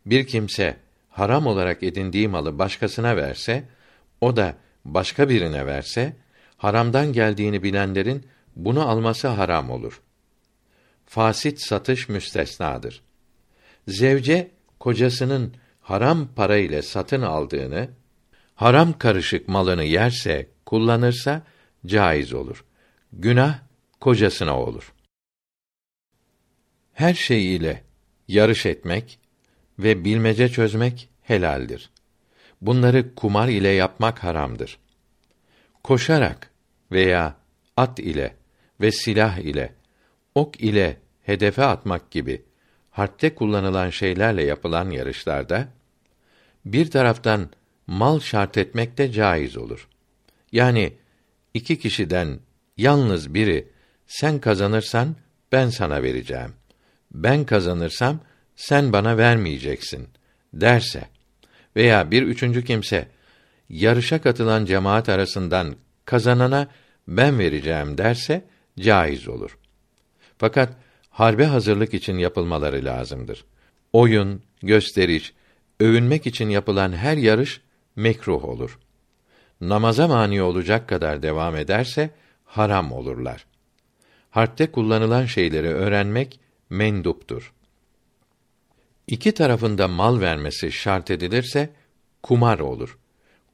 Bir 0.07 0.27
kimse 0.27 0.77
haram 1.09 1.47
olarak 1.47 1.83
edindiği 1.83 2.29
malı 2.29 2.59
başkasına 2.59 3.17
verse, 3.17 3.69
o 4.21 4.37
da 4.37 4.55
başka 4.85 5.29
birine 5.29 5.67
verse, 5.67 6.17
haramdan 6.57 7.13
geldiğini 7.13 7.63
bilenlerin 7.63 8.27
bunu 8.57 8.89
alması 8.89 9.29
haram 9.29 9.71
olur. 9.71 10.03
Fasit 11.07 11.61
satış 11.61 12.09
müstesnadır. 12.09 13.03
Zevce 13.89 14.51
kocasının 14.81 15.55
haram 15.81 16.29
para 16.37 16.57
ile 16.57 16.83
satın 16.83 17.23
aldığını, 17.23 17.89
haram 18.55 18.99
karışık 18.99 19.49
malını 19.49 19.85
yerse, 19.85 20.49
kullanırsa 20.67 21.43
caiz 21.87 22.33
olur. 22.33 22.65
Günah 23.13 23.59
kocasına 24.01 24.61
olur. 24.61 24.95
Her 26.93 27.15
şey 27.15 27.57
ile 27.57 27.85
yarış 28.29 28.67
etmek 28.67 29.19
ve 29.79 30.05
bilmece 30.05 30.49
çözmek 30.49 31.09
helaldir. 31.23 31.91
Bunları 32.61 33.15
kumar 33.15 33.49
ile 33.49 33.69
yapmak 33.69 34.25
haramdır. 34.25 34.79
Koşarak 35.83 36.51
veya 36.93 37.37
at 37.77 37.99
ile 37.99 38.37
ve 38.81 38.93
silah 38.93 39.39
ile, 39.39 39.75
ok 40.35 40.61
ile 40.61 40.97
hedefe 41.23 41.65
atmak 41.65 42.11
gibi 42.11 42.43
harpte 42.91 43.35
kullanılan 43.35 43.91
şeylerle 43.91 44.45
yapılan 44.45 44.91
yarışlarda 44.91 45.69
bir 46.65 46.91
taraftan 46.91 47.51
mal 47.87 48.21
şart 48.21 48.59
etmek 48.59 48.99
de 48.99 49.13
caiz 49.13 49.57
olur. 49.57 49.89
Yani 50.53 50.93
iki 51.55 51.79
kişiden 51.79 52.39
yalnız 52.77 53.35
biri 53.35 53.69
sen 54.07 54.39
kazanırsan 54.39 55.17
ben 55.53 55.69
sana 55.69 56.03
vereceğim. 56.03 56.53
Ben 57.13 57.45
kazanırsam 57.45 58.21
sen 58.57 58.93
bana 58.93 59.19
vermeyeceksin 59.19 60.09
derse 60.53 61.09
veya 61.77 62.11
bir 62.11 62.23
üçüncü 62.23 62.65
kimse 62.65 63.09
yarışa 63.69 64.21
katılan 64.21 64.65
cemaat 64.65 65.09
arasından 65.09 65.77
kazanana 66.05 66.69
ben 67.09 67.39
vereceğim 67.39 67.99
derse 67.99 68.45
caiz 68.79 69.29
olur. 69.29 69.59
Fakat 70.39 70.73
harbe 71.11 71.45
hazırlık 71.45 71.95
için 71.95 72.19
yapılmaları 72.19 72.85
lazımdır. 72.85 73.45
Oyun, 73.93 74.43
gösteriş, 74.63 75.33
övünmek 75.81 76.27
için 76.27 76.49
yapılan 76.49 76.93
her 76.93 77.17
yarış 77.17 77.61
mekruh 77.97 78.45
olur. 78.45 78.79
Namaza 79.61 80.09
mani 80.09 80.43
olacak 80.43 80.89
kadar 80.89 81.23
devam 81.23 81.57
ederse 81.57 82.11
haram 82.45 82.93
olurlar. 82.93 83.47
Harpte 84.31 84.71
kullanılan 84.71 85.27
şeyleri 85.27 85.69
öğrenmek 85.69 86.41
menduptur. 86.71 87.53
İki 89.07 89.33
tarafında 89.33 89.89
mal 89.89 90.21
vermesi 90.21 90.73
şart 90.73 91.11
edilirse 91.11 91.71
kumar 92.23 92.59
olur. 92.59 92.99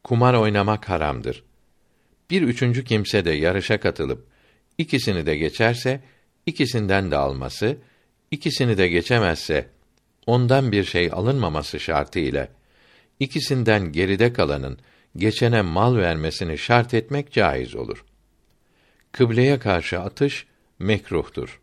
Kumar 0.03 0.33
oynamak 0.33 0.89
haramdır. 0.89 1.43
bir 2.29 2.41
üçüncü 2.41 2.83
kimse 2.83 3.25
de 3.25 3.31
yarışa 3.31 3.79
katılıp 3.79 4.27
ikisini 4.77 5.25
de 5.25 5.37
geçerse 5.37 6.01
ikisinden 6.45 7.11
de 7.11 7.17
alması, 7.17 7.77
ikisini 8.31 8.77
de 8.77 8.87
geçemezse 8.87 9.69
ondan 10.25 10.71
bir 10.71 10.83
şey 10.83 11.09
alınmaması 11.13 11.79
şartı 11.79 12.19
ile 12.19 12.49
ikisinden 13.21 13.91
geride 13.91 14.33
kalanın 14.33 14.77
geçene 15.15 15.61
mal 15.61 15.97
vermesini 15.97 16.57
şart 16.57 16.93
etmek 16.93 17.31
caiz 17.31 17.75
olur. 17.75 18.05
Kıbleye 19.11 19.59
karşı 19.59 19.99
atış 19.99 20.45
mekruhtur. 20.79 21.61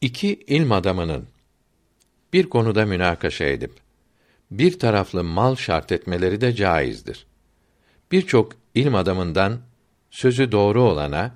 İki 0.00 0.34
ilm 0.34 0.72
adamının 0.72 1.28
bir 2.32 2.48
konuda 2.48 2.86
münakaşa 2.86 3.44
edip 3.44 3.72
bir 4.50 4.78
taraflı 4.78 5.24
mal 5.24 5.56
şart 5.56 5.92
etmeleri 5.92 6.40
de 6.40 6.54
caizdir. 6.54 7.26
Birçok 8.12 8.52
ilm 8.74 8.94
adamından 8.94 9.60
sözü 10.10 10.52
doğru 10.52 10.82
olana 10.82 11.34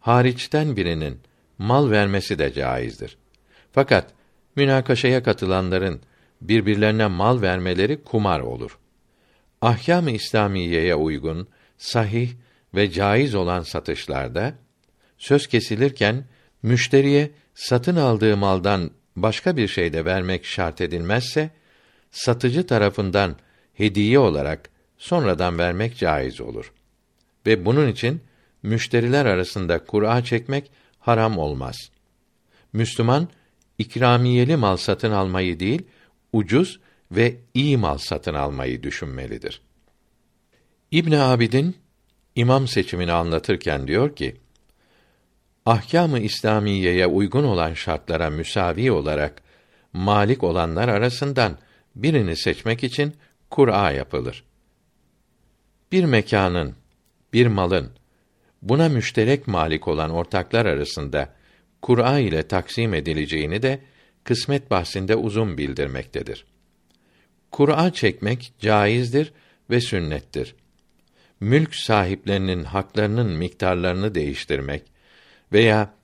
hariçten 0.00 0.76
birinin 0.76 1.20
mal 1.58 1.90
vermesi 1.90 2.38
de 2.38 2.52
caizdir. 2.52 3.18
Fakat 3.72 4.12
münakaşaya 4.56 5.22
katılanların 5.22 6.00
birbirlerine 6.40 7.06
mal 7.06 7.42
vermeleri 7.42 8.02
kumar 8.02 8.40
olur. 8.40 8.78
Ahkâm-ı 9.60 10.10
İslamiyeye 10.10 10.94
uygun, 10.94 11.48
sahih 11.78 12.30
ve 12.74 12.90
caiz 12.90 13.34
olan 13.34 13.62
satışlarda 13.62 14.54
söz 15.18 15.46
kesilirken 15.46 16.24
müşteriye 16.62 17.30
satın 17.54 17.96
aldığı 17.96 18.36
maldan 18.36 18.90
başka 19.16 19.56
bir 19.56 19.68
şey 19.68 19.92
de 19.92 20.04
vermek 20.04 20.44
şart 20.44 20.80
edilmezse 20.80 21.50
satıcı 22.10 22.66
tarafından 22.66 23.36
hediye 23.74 24.18
olarak 24.18 24.70
sonradan 24.98 25.58
vermek 25.58 25.96
caiz 25.96 26.40
olur. 26.40 26.72
Ve 27.46 27.64
bunun 27.64 27.88
için 27.88 28.20
müşteriler 28.62 29.26
arasında 29.26 29.84
kura 29.84 30.24
çekmek 30.24 30.70
haram 30.98 31.38
olmaz. 31.38 31.76
Müslüman 32.72 33.28
ikramiyeli 33.78 34.56
mal 34.56 34.76
satın 34.76 35.12
almayı 35.12 35.60
değil, 35.60 35.82
ucuz 36.32 36.80
ve 37.12 37.36
iyi 37.54 37.76
mal 37.76 37.98
satın 37.98 38.34
almayı 38.34 38.82
düşünmelidir. 38.82 39.60
İbn 40.90 41.12
Abidin 41.12 41.76
imam 42.34 42.68
seçimini 42.68 43.12
anlatırken 43.12 43.88
diyor 43.88 44.16
ki: 44.16 44.36
Ahkâm-ı 45.66 46.20
İslamiyeye 46.20 47.06
uygun 47.06 47.44
olan 47.44 47.74
şartlara 47.74 48.30
müsavi 48.30 48.92
olarak 48.92 49.42
malik 49.92 50.44
olanlar 50.44 50.88
arasından 50.88 51.58
birini 51.94 52.36
seçmek 52.36 52.84
için 52.84 53.14
Kur'a 53.50 53.90
yapılır. 53.90 54.44
Bir 55.92 56.04
mekanın, 56.04 56.74
bir 57.32 57.46
malın 57.46 57.90
buna 58.62 58.88
müşterek 58.88 59.46
malik 59.46 59.88
olan 59.88 60.10
ortaklar 60.10 60.66
arasında 60.66 61.34
Kur'a 61.82 62.18
ile 62.18 62.48
taksim 62.48 62.94
edileceğini 62.94 63.62
de 63.62 63.80
kısmet 64.26 64.70
bahsinde 64.70 65.16
uzun 65.16 65.58
bildirmektedir. 65.58 66.44
Kur'a 67.50 67.92
çekmek 67.92 68.52
caizdir 68.58 69.32
ve 69.70 69.80
sünnettir. 69.80 70.54
Mülk 71.40 71.74
sahiplerinin 71.74 72.64
haklarının 72.64 73.30
miktarlarını 73.30 74.14
değiştirmek 74.14 74.82
veya 75.52 75.94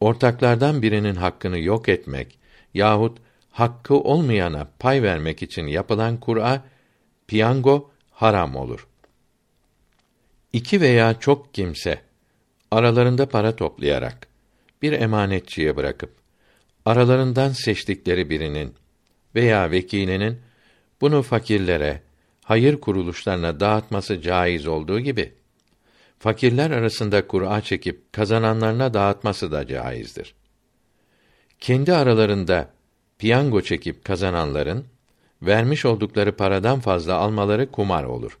ortaklardan 0.00 0.82
birinin 0.82 1.14
hakkını 1.14 1.58
yok 1.58 1.88
etmek 1.88 2.38
yahut 2.74 3.18
hakkı 3.50 3.94
olmayana 3.94 4.68
pay 4.78 5.02
vermek 5.02 5.42
için 5.42 5.66
yapılan 5.66 6.20
Kur'a 6.20 6.64
piyango 7.26 7.90
haram 8.10 8.56
olur. 8.56 8.88
İki 10.52 10.80
veya 10.80 11.20
çok 11.20 11.54
kimse 11.54 12.00
aralarında 12.70 13.28
para 13.28 13.56
toplayarak 13.56 14.26
bir 14.82 14.92
emanetçiye 14.92 15.76
bırakıp 15.76 16.21
aralarından 16.86 17.48
seçtikleri 17.48 18.30
birinin 18.30 18.74
veya 19.34 19.70
vekilinin 19.70 20.40
bunu 21.00 21.22
fakirlere, 21.22 22.02
hayır 22.44 22.80
kuruluşlarına 22.80 23.60
dağıtması 23.60 24.20
caiz 24.20 24.66
olduğu 24.66 25.00
gibi 25.00 25.32
fakirler 26.18 26.70
arasında 26.70 27.26
Kur'a 27.26 27.60
çekip 27.60 28.12
kazananlarına 28.12 28.94
dağıtması 28.94 29.52
da 29.52 29.66
caizdir. 29.66 30.34
Kendi 31.60 31.92
aralarında 31.92 32.70
piyango 33.18 33.62
çekip 33.62 34.04
kazananların 34.04 34.84
vermiş 35.42 35.84
oldukları 35.84 36.36
paradan 36.36 36.80
fazla 36.80 37.14
almaları 37.14 37.70
kumar 37.70 38.04
olur. 38.04 38.38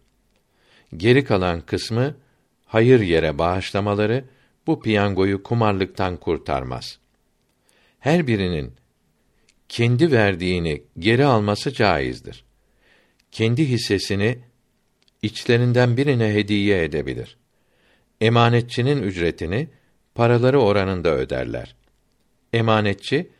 Geri 0.96 1.24
kalan 1.24 1.60
kısmı 1.60 2.14
hayır 2.66 3.00
yere 3.00 3.38
bağışlamaları 3.38 4.24
bu 4.66 4.80
piyangoyu 4.80 5.42
kumarlıktan 5.42 6.16
kurtarmaz. 6.16 7.01
Her 8.02 8.26
birinin 8.26 8.72
kendi 9.68 10.12
verdiğini 10.12 10.82
geri 10.98 11.24
alması 11.24 11.72
caizdir. 11.72 12.44
Kendi 13.32 13.68
hissesini 13.68 14.38
içlerinden 15.22 15.96
birine 15.96 16.34
hediye 16.34 16.84
edebilir. 16.84 17.36
Emanetçinin 18.20 19.02
ücretini 19.02 19.68
paraları 20.14 20.60
oranında 20.60 21.10
öderler. 21.10 21.76
Emanetçi 22.52 23.30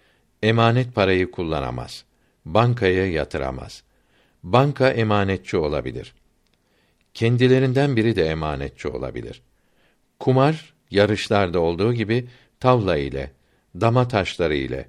emanet 0.43 0.95
parayı 0.95 1.31
kullanamaz. 1.31 2.05
Bankaya 2.45 3.07
yatıramaz. 3.07 3.83
Banka 4.43 4.91
emanetçi 4.91 5.57
olabilir. 5.57 6.15
Kendilerinden 7.15 7.97
biri 7.97 8.17
de 8.17 8.27
emanetçi 8.27 8.89
olabilir. 8.89 9.43
Kumar 10.19 10.75
yarışlarda 10.91 11.61
olduğu 11.61 11.95
gibi 11.95 12.29
tavla 12.61 12.97
ile, 12.97 13.31
dama 13.81 14.09
taşları 14.09 14.55
ile, 14.55 14.89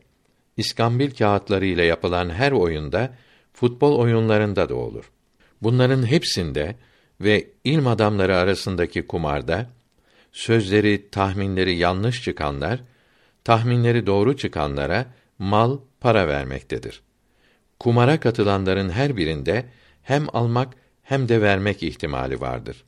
iskambil 0.58 1.12
kağıtları 1.12 1.66
ile 1.66 1.86
yapılan 1.86 2.30
her 2.30 2.52
oyunda 2.52 3.14
futbol 3.54 3.98
oyunlarında 4.00 4.70
da 4.70 4.76
olur. 4.76 5.12
Bunların 5.62 6.06
hepsinde 6.08 6.76
ve 7.22 7.48
ilm 7.64 7.88
adamları 7.88 8.38
arasındaki 8.38 9.08
kumarda 9.08 9.70
sözleri, 10.32 11.10
tahminleri 11.12 11.76
yanlış 11.76 12.24
çıkanlar 12.24 12.80
tahminleri 13.44 14.06
doğru 14.06 14.38
çıkanlara 14.38 15.06
mal, 15.40 15.80
para 16.00 16.28
vermektedir. 16.28 17.02
Kumara 17.80 18.20
katılanların 18.20 18.90
her 18.90 19.18
birinde 19.18 19.66
hem 20.02 20.28
almak 20.34 20.74
hem 21.04 21.30
de 21.30 21.42
vermek 21.42 21.84
ihtimali 21.84 22.42
vardır. 22.42 22.84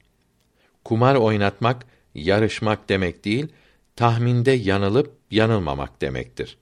Kumar 0.84 1.16
oynatmak, 1.16 1.86
yarışmak 2.16 2.90
demek 2.90 3.26
değil, 3.26 3.48
tahminde 3.96 4.52
yanılıp 4.52 5.14
yanılmamak 5.32 6.02
demektir. 6.02 6.58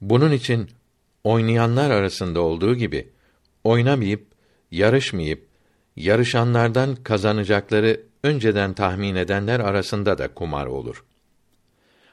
Bunun 0.00 0.32
için 0.32 0.70
oynayanlar 1.24 1.90
arasında 1.90 2.40
olduğu 2.40 2.74
gibi 2.74 3.08
oynamayıp, 3.64 4.26
yarışmayıp, 4.70 5.46
yarışanlardan 5.96 6.96
kazanacakları 6.96 8.00
önceden 8.22 8.72
tahmin 8.74 9.14
edenler 9.14 9.60
arasında 9.60 10.18
da 10.18 10.34
kumar 10.34 10.66
olur. 10.66 11.04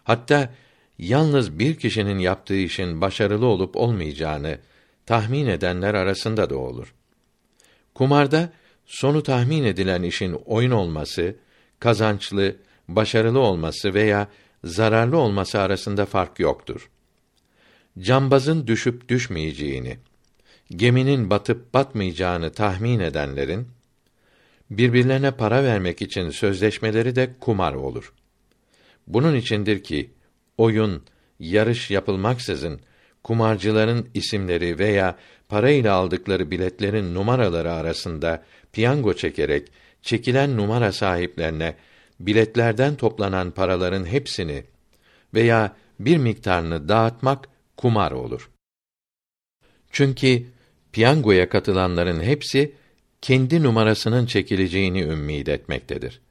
Hatta 0.03 0.53
yalnız 0.97 1.59
bir 1.59 1.75
kişinin 1.75 2.19
yaptığı 2.19 2.55
işin 2.55 3.01
başarılı 3.01 3.45
olup 3.45 3.75
olmayacağını 3.75 4.57
tahmin 5.05 5.47
edenler 5.47 5.93
arasında 5.93 6.49
da 6.49 6.57
olur. 6.57 6.93
Kumarda 7.95 8.49
sonu 8.85 9.23
tahmin 9.23 9.63
edilen 9.63 10.03
işin 10.03 10.33
oyun 10.45 10.71
olması, 10.71 11.35
kazançlı, 11.79 12.55
başarılı 12.95 13.39
olması 13.39 13.93
veya 13.93 14.27
zararlı 14.63 15.17
olması 15.17 15.59
arasında 15.59 16.05
fark 16.05 16.39
yoktur. 16.39 16.89
Cambazın 17.99 18.67
düşüp 18.67 19.09
düşmeyeceğini, 19.09 19.97
geminin 20.69 21.29
batıp 21.29 21.73
batmayacağını 21.73 22.51
tahmin 22.51 22.99
edenlerin 22.99 23.67
birbirlerine 24.69 25.31
para 25.31 25.63
vermek 25.63 26.01
için 26.01 26.29
sözleşmeleri 26.29 27.15
de 27.15 27.29
kumar 27.39 27.73
olur. 27.73 28.13
Bunun 29.07 29.35
içindir 29.35 29.83
ki 29.83 30.11
oyun, 30.57 31.03
yarış 31.39 31.91
yapılmaksızın 31.91 32.81
kumarcıların 33.23 34.09
isimleri 34.13 34.79
veya 34.79 35.17
parayla 35.49 35.93
aldıkları 35.93 36.51
biletlerin 36.51 37.15
numaraları 37.15 37.73
arasında 37.73 38.43
piyango 38.73 39.13
çekerek 39.13 39.67
çekilen 40.01 40.57
numara 40.57 40.91
sahiplerine 40.91 41.75
biletlerden 42.25 42.95
toplanan 42.95 43.51
paraların 43.51 44.05
hepsini 44.05 44.63
veya 45.33 45.75
bir 45.99 46.17
miktarını 46.17 46.89
dağıtmak 46.89 47.49
kumar 47.77 48.11
olur. 48.11 48.49
Çünkü 49.91 50.43
piyangoya 50.91 51.49
katılanların 51.49 52.21
hepsi 52.21 52.75
kendi 53.21 53.63
numarasının 53.63 54.25
çekileceğini 54.25 55.01
ümmid 55.01 55.47
etmektedir. 55.47 56.21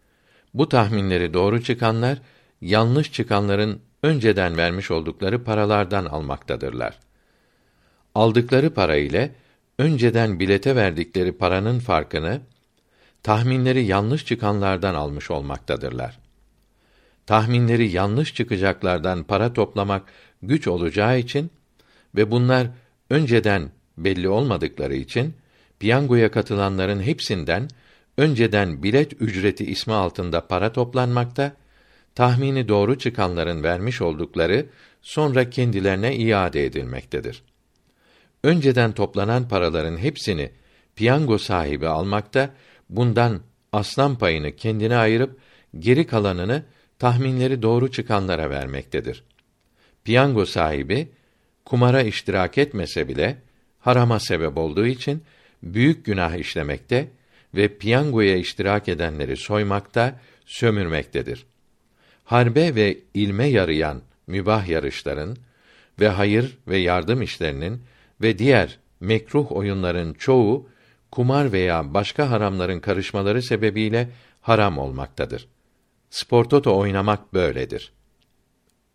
Bu 0.55 0.69
tahminleri 0.69 1.35
doğru 1.35 1.63
çıkanlar 1.63 2.19
yanlış 2.61 3.13
çıkanların 3.13 3.81
önceden 4.03 4.57
vermiş 4.57 4.91
oldukları 4.91 5.45
paralardan 5.45 6.05
almaktadırlar. 6.05 6.99
Aldıkları 8.15 8.75
para 8.75 8.97
ile 8.97 9.35
önceden 9.79 10.41
bilete 10.41 10.77
verdikleri 10.77 11.33
paranın 11.33 11.79
farkını 11.79 12.41
tahminleri 13.23 13.85
yanlış 13.85 14.27
çıkanlardan 14.27 14.95
almış 14.95 15.31
olmaktadırlar. 15.31 16.19
Tahminleri 17.27 17.91
yanlış 17.91 18.35
çıkacaklardan 18.35 19.25
para 19.25 19.53
toplamak 19.53 20.03
güç 20.43 20.69
olacağı 20.69 21.19
için 21.19 21.51
ve 22.15 22.31
bunlar 22.31 22.67
önceden 23.11 23.71
belli 23.99 24.29
olmadıkları 24.29 24.95
için 24.95 25.35
piyangoya 25.81 26.31
katılanların 26.31 27.01
hepsinden 27.01 27.69
önceden 28.17 28.83
bilet 28.83 29.23
ücreti 29.23 29.65
ismi 29.65 29.93
altında 29.93 30.47
para 30.47 30.73
toplanmakta, 30.73 31.53
tahmini 32.15 32.69
doğru 32.69 32.99
çıkanların 32.99 33.63
vermiş 33.63 34.01
oldukları 34.01 34.67
sonra 35.03 35.51
kendilerine 35.51 36.17
iade 36.17 36.65
edilmektedir. 36.65 37.43
Önceden 38.45 38.93
toplanan 38.93 39.49
paraların 39.49 39.97
hepsini 39.97 40.51
piyango 40.97 41.39
sahibi 41.39 41.89
almakta, 41.89 42.51
bundan 42.91 43.41
aslan 43.73 44.19
payını 44.19 44.57
kendine 44.57 44.97
ayırıp 44.97 45.39
geri 45.79 46.07
kalanını 46.07 46.63
tahminleri 46.99 47.63
doğru 47.63 47.91
çıkanlara 47.91 48.51
vermektedir. 48.51 49.25
Piyango 50.05 50.47
sahibi 50.47 51.09
kumara 51.65 52.03
iştirak 52.03 52.59
etmese 52.59 53.09
bile 53.09 53.37
harama 53.79 54.21
sebep 54.21 54.59
olduğu 54.59 54.87
için 54.87 55.23
büyük 55.63 56.05
günah 56.05 56.37
işlemekte 56.37 57.09
ve 57.55 57.79
piyangoya 57.79 58.37
iştirak 58.37 58.89
edenleri 58.89 59.37
soymakta, 59.37 60.21
sömürmektedir. 60.47 61.47
Harbe 62.25 62.75
ve 62.75 62.99
ilme 63.15 63.47
yarayan 63.47 64.03
mübah 64.27 64.69
yarışların 64.69 65.37
ve 66.01 66.09
hayır 66.09 66.59
ve 66.69 66.79
yardım 66.79 67.23
işlerinin 67.23 67.83
ve 68.23 68.39
diğer 68.39 68.79
mekruh 69.01 69.53
oyunların 69.53 70.13
çoğu 70.13 70.69
kumar 71.11 71.53
veya 71.53 71.95
başka 71.95 72.31
haramların 72.31 72.81
karışmaları 72.81 73.43
sebebiyle 73.43 74.09
haram 74.41 74.79
olmaktadır. 74.79 75.49
Sportoto 76.11 76.79
oynamak 76.79 77.35
böyledir. 77.35 77.93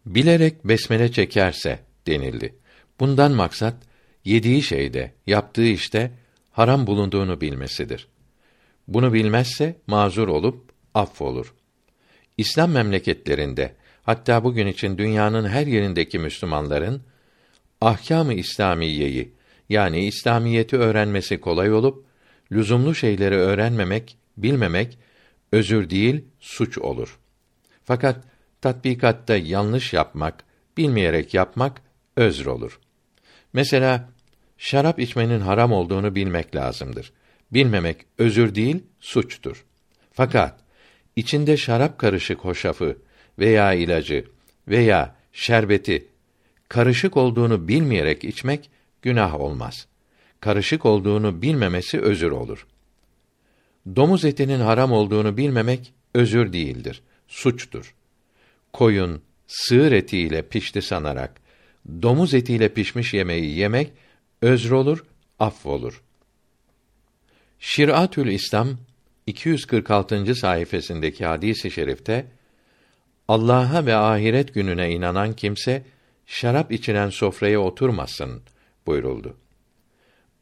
Bilerek 0.06 0.66
besmele 0.66 1.12
çekerse 1.12 1.80
denildi. 2.08 2.56
Bundan 3.00 3.32
maksat 3.32 3.76
yediği 4.26 4.64
şeyde, 4.64 5.14
yaptığı 5.28 5.66
işte 5.66 6.12
haram 6.52 6.88
bulunduğunu 6.88 7.42
bilmesidir. 7.42 8.08
Bunu 8.88 9.14
bilmezse 9.14 9.76
mazur 9.88 10.28
olup 10.28 10.72
affolur. 10.94 11.54
İslam 12.38 12.72
memleketlerinde 12.72 13.76
hatta 14.04 14.44
bugün 14.44 14.68
için 14.68 14.98
dünyanın 14.98 15.48
her 15.48 15.68
yerindeki 15.68 16.20
Müslümanların 16.20 17.02
ahkâm-ı 17.82 18.34
İslamiyeyi 18.34 19.34
yani 19.70 20.06
İslamiyeti 20.06 20.78
öğrenmesi 20.78 21.42
kolay 21.42 21.74
olup 21.74 22.05
lüzumlu 22.52 22.96
şeyleri 22.96 23.36
öğrenmemek, 23.36 24.18
bilmemek 24.38 24.98
özür 25.52 25.90
değil, 25.90 26.26
suç 26.40 26.78
olur. 26.78 27.20
Fakat 27.84 28.24
tatbikatta 28.62 29.38
yanlış 29.38 29.94
yapmak, 29.94 30.44
bilmeyerek 30.78 31.34
yapmak 31.34 31.82
özr 32.16 32.46
olur. 32.46 32.80
Mesela 33.54 34.10
şarap 34.58 35.00
içmenin 35.00 35.40
haram 35.40 35.72
olduğunu 35.72 36.16
bilmek 36.16 36.56
lazımdır. 36.56 37.14
Bilmemek 37.52 38.06
özür 38.18 38.56
değil, 38.56 38.84
suçtur. 39.00 39.66
Fakat 40.14 40.60
içinde 41.16 41.58
şarap 41.58 41.98
karışık 41.98 42.40
hoşafı 42.40 42.98
veya 43.40 43.74
ilacı 43.74 44.26
veya 44.68 45.16
şerbeti 45.34 46.08
karışık 46.70 47.18
olduğunu 47.18 47.68
bilmeyerek 47.68 48.24
içmek 48.24 48.70
günah 49.02 49.40
olmaz. 49.40 49.88
Karışık 50.46 50.86
olduğunu 50.86 51.42
bilmemesi 51.42 52.02
özür 52.02 52.32
olur. 52.32 52.68
Domuz 53.96 54.26
etinin 54.26 54.60
haram 54.60 54.92
olduğunu 54.92 55.38
bilmemek 55.38 55.94
özür 56.14 56.54
değildir, 56.54 57.02
suçtur. 57.28 57.96
Koyun, 58.74 59.22
sığır 59.48 59.92
etiyle 59.92 60.48
pişti 60.48 60.82
sanarak 60.82 61.42
domuz 62.02 62.34
etiyle 62.34 62.70
pişmiş 62.70 63.14
yemeği 63.14 63.58
yemek 63.58 63.92
özr 64.42 64.72
olur, 64.72 65.06
affolur. 65.40 66.04
Şiratül 67.60 68.28
İslam 68.28 68.70
246. 69.28 70.36
sayfasındaki 70.36 71.26
hadisi 71.26 71.68
i 71.68 71.72
şerifte 71.72 72.26
Allah'a 73.28 73.86
ve 73.86 73.96
ahiret 73.96 74.54
gününe 74.54 74.92
inanan 74.92 75.34
kimse 75.34 75.84
şarap 76.26 76.72
içilen 76.72 77.10
sofraya 77.10 77.60
oturmasın 77.60 78.42
buyuruldu. 78.88 79.38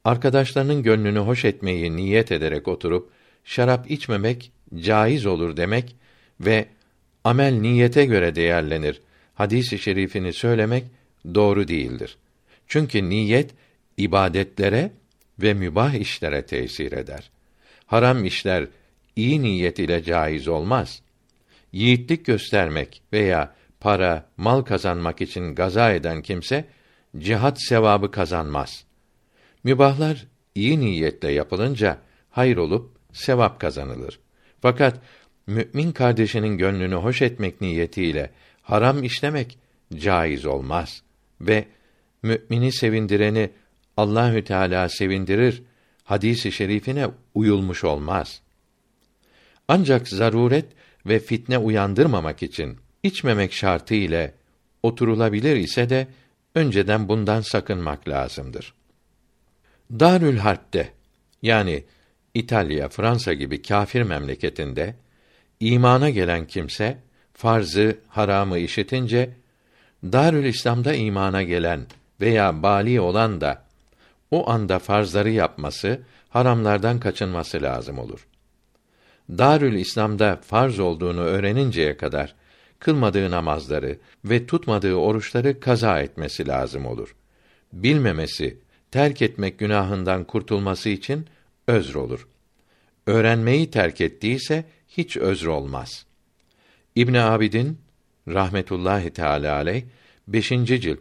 Arkadaşlarının 0.04 0.82
gönlünü 0.82 1.18
hoş 1.18 1.44
etmeyi 1.44 1.96
niyet 1.96 2.32
ederek 2.32 2.68
oturup 2.68 3.10
şarap 3.44 3.90
içmemek 3.90 4.52
caiz 4.74 5.26
olur 5.26 5.56
demek 5.56 5.96
ve 6.40 6.66
amel 7.24 7.52
niyete 7.52 8.04
göre 8.04 8.34
değerlenir 8.34 9.00
hadisi 9.34 9.78
şerifini 9.78 10.32
söylemek 10.32 10.84
doğru 11.34 11.68
değildir. 11.68 12.16
Çünkü 12.68 13.08
niyet 13.08 13.50
ibadetlere 13.96 14.90
ve 15.38 15.54
mübah 15.54 15.94
işlere 15.94 16.46
tesir 16.46 16.92
eder. 16.92 17.30
Haram 17.86 18.24
işler 18.24 18.66
iyi 19.16 19.42
niyet 19.42 19.78
ile 19.78 20.02
caiz 20.02 20.48
olmaz. 20.48 21.02
Yiğitlik 21.72 22.24
göstermek 22.26 23.02
veya 23.12 23.54
para, 23.80 24.26
mal 24.36 24.62
kazanmak 24.62 25.20
için 25.20 25.54
gaza 25.54 25.92
eden 25.92 26.22
kimse 26.22 26.64
cihat 27.18 27.62
sevabı 27.62 28.10
kazanmaz. 28.10 28.84
Mübahlar 29.64 30.26
iyi 30.54 30.80
niyetle 30.80 31.32
yapılınca 31.32 31.98
hayır 32.30 32.56
olup 32.56 32.90
sevap 33.12 33.60
kazanılır. 33.60 34.20
Fakat 34.62 35.00
mümin 35.46 35.92
kardeşinin 35.92 36.58
gönlünü 36.58 36.94
hoş 36.94 37.22
etmek 37.22 37.60
niyetiyle 37.60 38.30
haram 38.62 39.02
işlemek 39.02 39.58
caiz 39.94 40.46
olmaz 40.46 41.02
ve 41.40 41.64
mümini 42.22 42.72
sevindireni 42.72 43.50
Allahü 43.96 44.44
Teala 44.44 44.88
sevindirir 44.88 45.62
hadisi 46.04 46.52
şerifine 46.52 47.08
uyulmuş 47.34 47.84
olmaz. 47.84 48.40
Ancak 49.68 50.08
zaruret 50.08 50.66
ve 51.06 51.18
fitne 51.18 51.58
uyandırmamak 51.58 52.42
için 52.42 52.78
içmemek 53.02 53.52
şartı 53.52 53.94
ile 53.94 54.34
oturulabilir 54.82 55.56
ise 55.56 55.90
de 55.90 56.06
önceden 56.54 57.08
bundan 57.08 57.40
sakınmak 57.40 58.08
lazımdır. 58.08 58.74
Darül 59.90 60.38
Harp'te 60.38 60.92
yani 61.42 61.84
İtalya, 62.34 62.88
Fransa 62.88 63.32
gibi 63.32 63.62
kâfir 63.62 64.02
memleketinde 64.02 64.94
imana 65.60 66.10
gelen 66.10 66.46
kimse 66.46 66.98
farzı, 67.34 67.98
haramı 68.08 68.58
işitince 68.58 69.30
Darül 70.04 70.44
İslam'da 70.44 70.94
imana 70.94 71.42
gelen 71.42 71.86
veya 72.20 72.62
bali 72.62 73.00
olan 73.00 73.40
da 73.40 73.64
o 74.30 74.50
anda 74.50 74.78
farzları 74.78 75.30
yapması, 75.30 76.00
haramlardan 76.28 77.00
kaçınması 77.00 77.62
lazım 77.62 77.98
olur. 77.98 78.26
Darül 79.30 79.74
İslam'da 79.74 80.40
farz 80.46 80.78
olduğunu 80.78 81.20
öğreninceye 81.20 81.96
kadar 81.96 82.34
kılmadığı 82.78 83.30
namazları 83.30 83.98
ve 84.24 84.46
tutmadığı 84.46 84.94
oruçları 84.94 85.60
kaza 85.60 86.00
etmesi 86.00 86.48
lazım 86.48 86.86
olur. 86.86 87.16
Bilmemesi, 87.72 88.58
terk 88.94 89.22
etmek 89.22 89.58
günahından 89.58 90.24
kurtulması 90.24 90.88
için 90.88 91.26
özr 91.66 91.94
olur. 91.94 92.28
Öğrenmeyi 93.06 93.70
terk 93.70 94.00
ettiyse 94.00 94.64
hiç 94.88 95.16
özr 95.16 95.46
olmaz. 95.46 96.06
İbn 96.94 97.14
Abidin 97.14 97.78
rahmetullahi 98.28 99.10
teala 99.10 99.54
aleyh 99.54 99.82
5. 100.28 100.48
cilt 100.48 101.00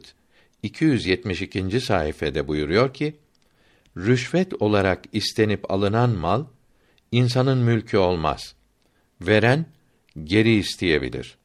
272. 0.63 1.81
sayfede 1.81 2.47
buyuruyor 2.47 2.93
ki 2.93 3.15
rüşvet 3.97 4.61
olarak 4.61 5.03
istenip 5.11 5.71
alınan 5.71 6.09
mal 6.09 6.45
insanın 7.11 7.57
mülkü 7.57 7.97
olmaz. 7.97 8.55
Veren 9.21 9.65
geri 10.23 10.55
isteyebilir. 10.55 11.37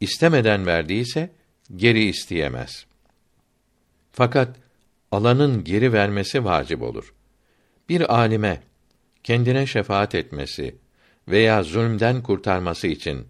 İstemeden 0.00 0.66
verdiyse 0.66 1.30
geri 1.76 2.04
isteyemez. 2.04 2.86
Fakat 4.12 4.65
alanın 5.12 5.64
geri 5.64 5.92
vermesi 5.92 6.44
vacip 6.44 6.82
olur. 6.82 7.14
Bir 7.88 8.14
alime 8.14 8.62
kendine 9.24 9.66
şefaat 9.66 10.14
etmesi 10.14 10.76
veya 11.28 11.62
zulmden 11.62 12.22
kurtarması 12.22 12.86
için 12.86 13.26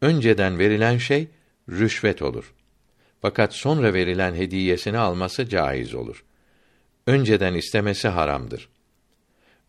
önceden 0.00 0.58
verilen 0.58 0.98
şey 0.98 1.28
rüşvet 1.68 2.22
olur. 2.22 2.54
Fakat 3.22 3.54
sonra 3.54 3.94
verilen 3.94 4.34
hediyesini 4.34 4.98
alması 4.98 5.48
caiz 5.48 5.94
olur. 5.94 6.24
Önceden 7.06 7.54
istemesi 7.54 8.08
haramdır. 8.08 8.68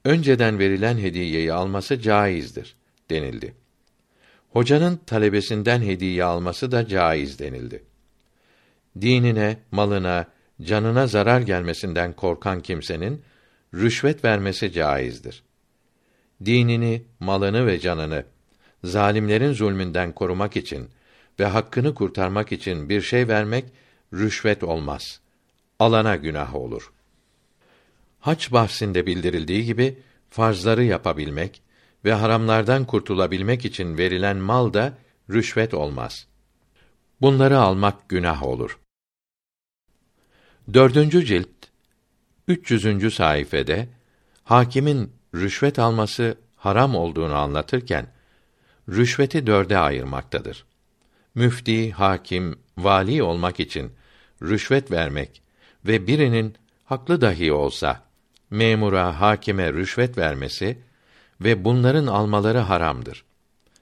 Önceden 0.06 0.60
verilen 0.60 0.98
hediyeyi 0.98 1.54
alması 1.54 2.02
caizdir 2.02 2.76
denildi. 3.10 3.56
Hocanın 4.50 5.00
talebesinden 5.06 5.82
hediye 5.82 6.24
alması 6.24 6.72
da 6.72 6.88
caiz 6.88 7.40
denildi. 7.40 7.84
Dinine, 9.02 9.58
malına, 9.72 10.28
canına 10.62 11.08
zarar 11.08 11.42
gelmesinden 11.42 12.14
korkan 12.14 12.62
kimsenin 12.62 13.22
rüşvet 13.74 14.26
vermesi 14.26 14.72
caizdir. 14.72 15.44
dinini, 16.46 17.04
malını 17.20 17.68
ve 17.68 17.80
canını 17.80 18.26
zalimlerin 18.84 19.54
zulmünden 19.54 20.12
korumak 20.12 20.58
için 20.58 20.90
ve 21.40 21.46
hakkını 21.46 21.96
kurtarmak 21.96 22.52
için 22.52 22.90
bir 22.90 23.02
şey 23.02 23.28
vermek 23.28 23.66
rüşvet 24.14 24.64
olmaz. 24.64 25.20
Alana 25.80 26.16
günah 26.16 26.56
olur. 26.56 26.94
Haç 28.20 28.52
bahsinde 28.52 29.06
bildirildiği 29.06 29.66
gibi 29.66 30.00
farzları 30.30 30.84
yapabilmek 30.84 31.62
ve 32.06 32.14
haramlardan 32.14 32.86
kurtulabilmek 32.86 33.66
için 33.66 33.98
verilen 33.98 34.38
mal 34.38 34.74
da 34.74 34.94
rüşvet 35.30 35.74
olmaz. 35.74 36.28
Bunları 37.22 37.60
almak 37.60 38.10
günah 38.10 38.44
olur. 38.44 38.80
Dördüncü 40.74 41.26
cilt 41.26 41.50
300. 42.48 43.14
sayfede 43.14 43.90
hakimin 44.44 45.12
rüşvet 45.36 45.80
alması 45.80 46.38
haram 46.56 46.96
olduğunu 46.96 47.36
anlatırken 47.36 48.08
rüşveti 48.90 49.48
dörde 49.48 49.78
ayırmaktadır. 49.78 50.66
Müfti, 51.36 51.92
hakim, 51.92 52.60
vali 52.78 53.24
olmak 53.24 53.60
için 53.60 53.92
rüşvet 54.42 54.92
vermek 54.92 55.42
ve 55.86 56.08
birinin 56.08 56.56
haklı 56.86 57.22
dahi 57.22 57.52
olsa 57.54 58.04
memura, 58.50 59.22
hakime 59.22 59.74
rüşvet 59.74 60.18
vermesi 60.18 60.78
ve 61.42 61.66
bunların 61.66 62.08
almaları 62.08 62.60
haramdır. 62.60 63.26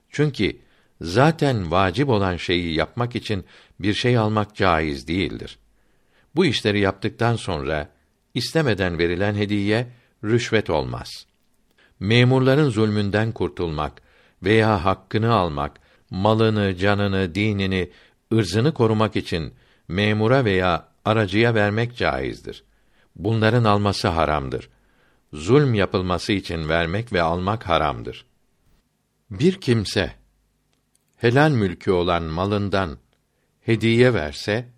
Çünkü 0.09 0.57
zaten 1.01 1.71
vacip 1.71 2.09
olan 2.09 2.37
şeyi 2.37 2.75
yapmak 2.75 3.15
için 3.15 3.45
bir 3.79 3.93
şey 3.93 4.17
almak 4.17 4.55
caiz 4.55 5.07
değildir. 5.07 5.57
Bu 6.35 6.45
işleri 6.45 6.79
yaptıktan 6.79 7.35
sonra 7.35 7.89
istemeden 8.33 8.97
verilen 8.97 9.35
hediye 9.35 9.87
rüşvet 10.23 10.69
olmaz. 10.69 11.25
Memurların 11.99 12.69
zulmünden 12.69 13.31
kurtulmak 13.31 14.01
veya 14.43 14.85
hakkını 14.85 15.33
almak, 15.33 15.79
malını, 16.09 16.75
canını, 16.75 17.35
dinini, 17.35 17.91
ırzını 18.33 18.73
korumak 18.73 19.15
için 19.15 19.53
memura 19.87 20.45
veya 20.45 20.87
aracıya 21.05 21.55
vermek 21.55 21.97
caizdir. 21.97 22.63
Bunların 23.15 23.63
alması 23.63 24.07
haramdır. 24.07 24.69
Zulm 25.33 25.73
yapılması 25.73 26.33
için 26.33 26.69
vermek 26.69 27.13
ve 27.13 27.21
almak 27.21 27.69
haramdır. 27.69 28.25
Bir 29.31 29.61
kimse 29.61 30.13
helal 31.17 31.51
mülkü 31.51 31.91
olan 31.91 32.23
malından 32.23 32.97
hediye 33.61 34.13
verse, 34.13 34.69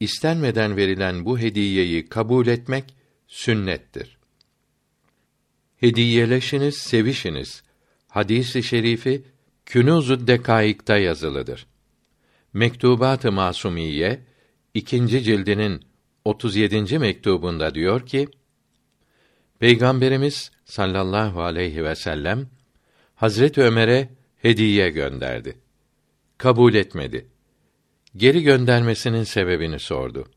istenmeden 0.00 0.76
verilen 0.76 1.24
bu 1.24 1.38
hediyeyi 1.38 2.08
kabul 2.08 2.46
etmek 2.46 2.84
sünnettir. 3.28 4.18
Hediyeleşiniz, 5.76 6.76
sevişiniz. 6.76 7.62
Hadisi 8.08 8.62
şerifi 8.62 9.22
Künûz-u 9.66 10.26
Dekaik'ta 10.26 10.98
yazılıdır. 10.98 11.66
Mektubat-ı 12.52 13.32
Masumiye 13.32 14.20
ikinci 14.74 15.22
cildinin 15.22 15.84
37. 16.24 16.98
mektubunda 16.98 17.74
diyor 17.74 18.06
ki: 18.06 18.28
Peygamberimiz 19.58 20.50
sallallahu 20.64 21.42
aleyhi 21.42 21.84
ve 21.84 21.94
sellem 21.94 22.48
Hazret 23.14 23.58
Ömer'e 23.58 24.08
hediye 24.36 24.90
gönderdi. 24.90 25.58
Kabul 26.38 26.74
etmedi. 26.74 27.26
Geri 28.16 28.42
göndermesinin 28.42 29.24
sebebini 29.24 29.78
sordu. 29.78 30.28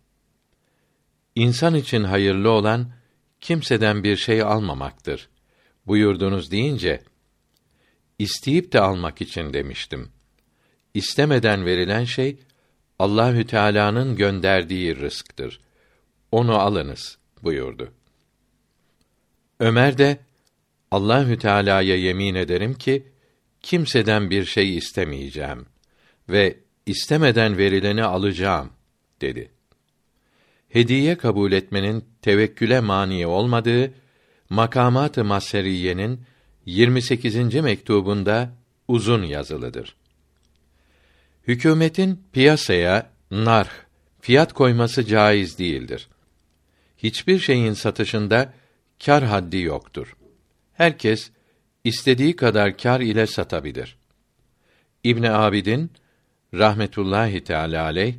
İnsan 1.35 1.75
için 1.75 2.03
hayırlı 2.03 2.49
olan 2.49 2.91
kimseden 3.41 4.03
bir 4.03 4.17
şey 4.17 4.41
almamaktır. 4.41 5.29
Buyurdunuz 5.87 6.51
deyince 6.51 7.01
isteyip 8.19 8.73
de 8.73 8.79
almak 8.79 9.21
için 9.21 9.53
demiştim. 9.53 10.09
İstemeden 10.93 11.65
verilen 11.65 12.03
şey 12.03 12.37
Allahü 12.99 13.47
Teala'nın 13.47 14.15
gönderdiği 14.15 14.95
rızktır. 14.95 15.61
Onu 16.31 16.59
alınız 16.59 17.17
buyurdu. 17.43 17.91
Ömer 19.59 19.97
de 19.97 20.19
Allahü 20.91 21.37
Teala'ya 21.37 21.95
yemin 21.95 22.35
ederim 22.35 22.73
ki 22.73 23.07
kimseden 23.61 24.29
bir 24.29 24.45
şey 24.45 24.77
istemeyeceğim 24.77 25.65
ve 26.29 26.57
istemeden 26.85 27.57
verileni 27.57 28.03
alacağım 28.03 28.69
dedi. 29.21 29.51
Hediye 30.69 31.15
kabul 31.17 31.51
etmenin 31.51 32.05
tevekküle 32.21 32.79
mani 32.79 33.27
olmadığı 33.27 33.93
Makamat-ı 34.49 35.23
Maseriye'nin 35.23 36.21
28. 36.65 37.55
mektubunda 37.55 38.53
uzun 38.87 39.23
yazılıdır. 39.23 39.95
Hükümetin 41.47 42.23
piyasaya 42.33 43.09
narh, 43.31 43.69
fiyat 44.21 44.53
koyması 44.53 45.05
caiz 45.05 45.59
değildir. 45.59 46.07
Hiçbir 46.97 47.39
şeyin 47.39 47.73
satışında 47.73 48.53
kar 49.05 49.23
haddi 49.23 49.57
yoktur. 49.57 50.15
Herkes 50.73 51.31
istediği 51.83 52.35
kadar 52.35 52.77
kar 52.77 53.01
ile 53.01 53.27
satabilir. 53.27 53.97
İbn 55.03 55.23
Abidin 55.23 55.91
rahmetullahi 56.53 57.43
teala 57.43 57.83
aleyh 57.83 58.15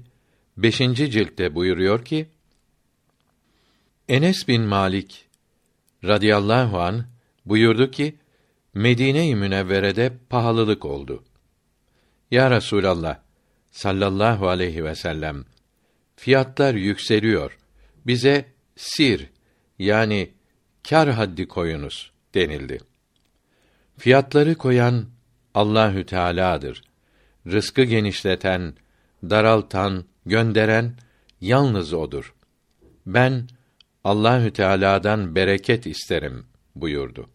5. 0.56 0.78
ciltte 0.78 1.54
buyuruyor 1.54 2.04
ki 2.04 2.26
Enes 4.08 4.48
bin 4.48 4.62
Malik 4.62 5.26
radıyallahu 6.04 6.80
an 6.80 7.04
buyurdu 7.46 7.90
ki 7.90 8.14
Medine-i 8.74 9.34
Münevvere'de 9.34 10.12
pahalılık 10.30 10.84
oldu. 10.84 11.24
Ya 12.30 12.50
Resulallah 12.50 13.18
sallallahu 13.70 14.48
aleyhi 14.48 14.84
ve 14.84 14.94
sellem 14.94 15.44
fiyatlar 16.16 16.74
yükseliyor. 16.74 17.58
Bize 18.06 18.44
sir 18.76 19.26
yani 19.78 20.30
kar 20.88 21.10
haddi 21.10 21.48
koyunuz 21.48 22.12
denildi. 22.34 22.78
Fiyatları 23.98 24.54
koyan 24.54 25.06
Allahü 25.54 26.06
Teala'dır. 26.06 26.82
Rızkı 27.46 27.82
genişleten, 27.82 28.74
daraltan, 29.30 30.04
gönderen 30.26 30.94
yalnız 31.40 31.92
odur. 31.92 32.34
Ben 33.06 33.48
Allahü 34.04 34.52
Teala'dan 34.52 35.34
bereket 35.34 35.86
isterim 35.86 36.46
buyurdu. 36.76 37.30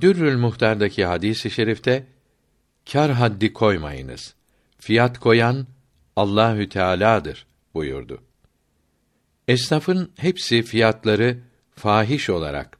Dürrül 0.00 0.36
Muhtar'daki 0.36 1.04
hadisi 1.04 1.48
i 1.48 1.50
şerifte 1.50 2.06
kar 2.92 3.12
haddi 3.12 3.52
koymayınız. 3.52 4.34
Fiyat 4.78 5.18
koyan 5.18 5.66
Allahü 6.16 6.68
Teala'dır 6.68 7.46
buyurdu. 7.74 8.22
Esnafın 9.48 10.12
hepsi 10.16 10.62
fiyatları 10.62 11.38
fahiş 11.74 12.30
olarak 12.30 12.78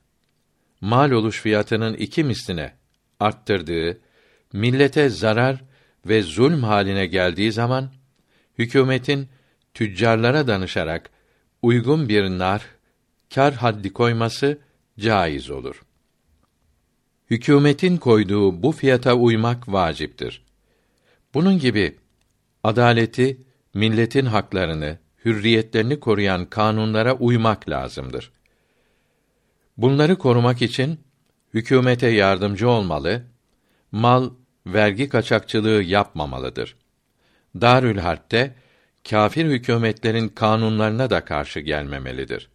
mal 0.80 1.10
oluş 1.10 1.40
fiyatının 1.40 1.94
iki 1.94 2.24
misline 2.24 2.74
arttırdığı, 3.20 4.00
millete 4.52 5.08
zarar 5.08 5.64
ve 6.06 6.22
zulm 6.22 6.62
haline 6.62 7.06
geldiği 7.06 7.52
zaman 7.52 7.90
hükümetin 8.58 9.28
tüccarlara 9.74 10.46
danışarak 10.46 11.10
uygun 11.62 12.08
bir 12.08 12.22
nar 12.22 12.66
kar 13.34 13.54
haddi 13.54 13.92
koyması 13.92 14.58
caiz 14.98 15.50
olur. 15.50 15.82
Hükümetin 17.30 17.96
koyduğu 17.96 18.62
bu 18.62 18.72
fiyata 18.72 19.14
uymak 19.14 19.72
vaciptir. 19.72 20.44
Bunun 21.34 21.58
gibi 21.58 21.96
adaleti, 22.64 23.40
milletin 23.74 24.26
haklarını, 24.26 24.98
hürriyetlerini 25.24 26.00
koruyan 26.00 26.46
kanunlara 26.46 27.14
uymak 27.14 27.68
lazımdır. 27.68 28.32
Bunları 29.76 30.18
korumak 30.18 30.62
için 30.62 31.00
hükümete 31.54 32.08
yardımcı 32.08 32.68
olmalı, 32.68 33.22
mal 33.92 34.30
vergi 34.66 35.08
kaçakçılığı 35.08 35.82
yapmamalıdır. 35.82 36.76
Darül 37.60 37.98
Harp'te 37.98 38.54
kâfir 39.10 39.44
hükümetlerin 39.44 40.28
kanunlarına 40.28 41.10
da 41.10 41.24
karşı 41.24 41.60
gelmemelidir. 41.60 42.48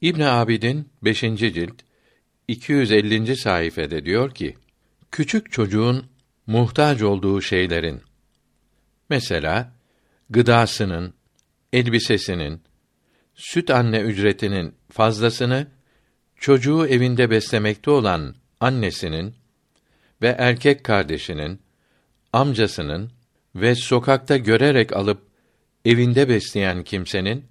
İbn 0.00 0.20
Abidin 0.20 0.88
5. 1.02 1.20
cilt 1.20 1.82
250. 2.48 3.36
sayfede 3.36 4.04
diyor 4.04 4.34
ki: 4.34 4.56
Küçük 5.10 5.52
çocuğun 5.52 6.06
muhtaç 6.46 7.02
olduğu 7.02 7.40
şeylerin 7.40 8.02
mesela 9.10 9.72
gıdasının, 10.30 11.14
elbisesinin, 11.72 12.62
süt 13.34 13.70
anne 13.70 14.00
ücretinin 14.00 14.74
fazlasını 14.90 15.66
çocuğu 16.36 16.86
evinde 16.86 17.30
beslemekte 17.30 17.90
olan 17.90 18.34
annesinin 18.60 19.34
ve 20.24 20.36
erkek 20.38 20.84
kardeşinin, 20.84 21.60
amcasının 22.32 23.10
ve 23.54 23.74
sokakta 23.74 24.36
görerek 24.36 24.92
alıp 24.92 25.22
evinde 25.84 26.28
besleyen 26.28 26.84
kimsenin 26.84 27.44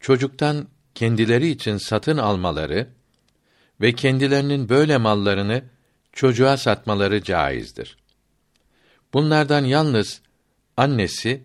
çocuktan 0.00 0.68
kendileri 0.94 1.48
için 1.48 1.76
satın 1.76 2.18
almaları 2.18 2.88
ve 3.80 3.92
kendilerinin 3.92 4.68
böyle 4.68 4.96
mallarını 4.96 5.64
çocuğa 6.12 6.56
satmaları 6.56 7.22
caizdir. 7.22 7.96
Bunlardan 9.12 9.64
yalnız 9.64 10.20
annesi 10.76 11.42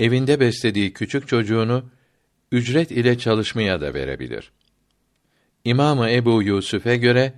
evinde 0.00 0.40
beslediği 0.40 0.92
küçük 0.92 1.28
çocuğunu 1.28 1.90
ücret 2.52 2.90
ile 2.90 3.18
çalışmaya 3.18 3.80
da 3.80 3.94
verebilir. 3.94 4.52
İmamı 5.64 6.10
Ebu 6.10 6.42
Yusuf'e 6.42 6.96
göre 6.96 7.32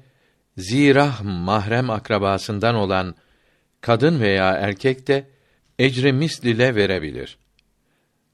zirah 0.57 1.23
mahrem 1.23 1.91
akrabasından 1.91 2.75
olan 2.75 3.15
kadın 3.81 4.21
veya 4.21 4.51
erkek 4.53 5.09
de 5.09 5.27
ecri 5.79 6.13
misliyle 6.13 6.75
verebilir. 6.75 7.39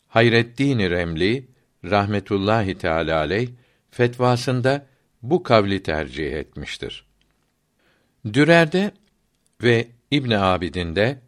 Hayreddin 0.09 0.79
Remli 0.79 1.49
rahmetullahi 1.85 2.79
teala 2.79 3.19
aleyh 3.19 3.49
fetvasında 3.91 4.87
bu 5.23 5.43
kavli 5.43 5.83
tercih 5.83 6.33
etmiştir. 6.33 7.07
Dürer'de 8.33 8.91
ve 9.63 9.89
İbn 10.11 10.31
Abidin'de 10.31 11.19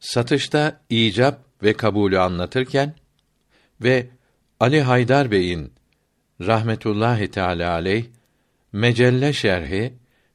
satışta 0.00 0.80
icap 0.90 1.40
ve 1.62 1.72
kabulü 1.72 2.18
anlatırken 2.18 2.94
ve 3.80 4.08
Ali 4.60 4.82
Haydar 4.82 5.30
Bey'in 5.30 5.72
rahmetullahi 6.40 7.30
teala 7.30 7.70
aleyh 7.72 8.04
Mecelle 8.72 9.32
şerhi 9.32 9.94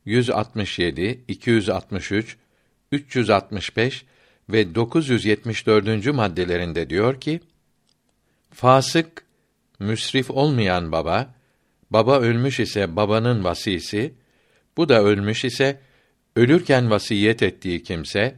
167, 0.10 1.20
263, 1.28 2.38
365 2.92 4.06
ve 4.50 4.76
974. 4.76 6.14
maddelerinde 6.14 6.90
diyor 6.90 7.22
ki: 7.22 7.40
Fasık, 8.52 9.24
müsrif 9.80 10.32
olmayan 10.32 10.92
baba, 10.92 11.34
baba 11.92 12.20
ölmüş 12.20 12.60
ise 12.60 12.96
babanın 12.96 13.44
vasisi, 13.44 14.14
bu 14.78 14.90
da 14.90 15.04
ölmüş 15.04 15.46
ise 15.46 15.80
ölürken 16.36 16.90
vasiyet 16.90 17.44
ettiği 17.44 17.84
kimse, 17.84 18.36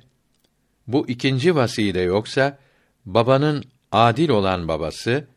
bu 0.87 1.07
ikinci 1.07 1.55
vasi 1.55 1.93
de 1.93 2.01
yoksa 2.01 2.59
babanın 3.05 3.63
adil 3.91 4.29
olan 4.29 4.67
babası, 4.67 5.27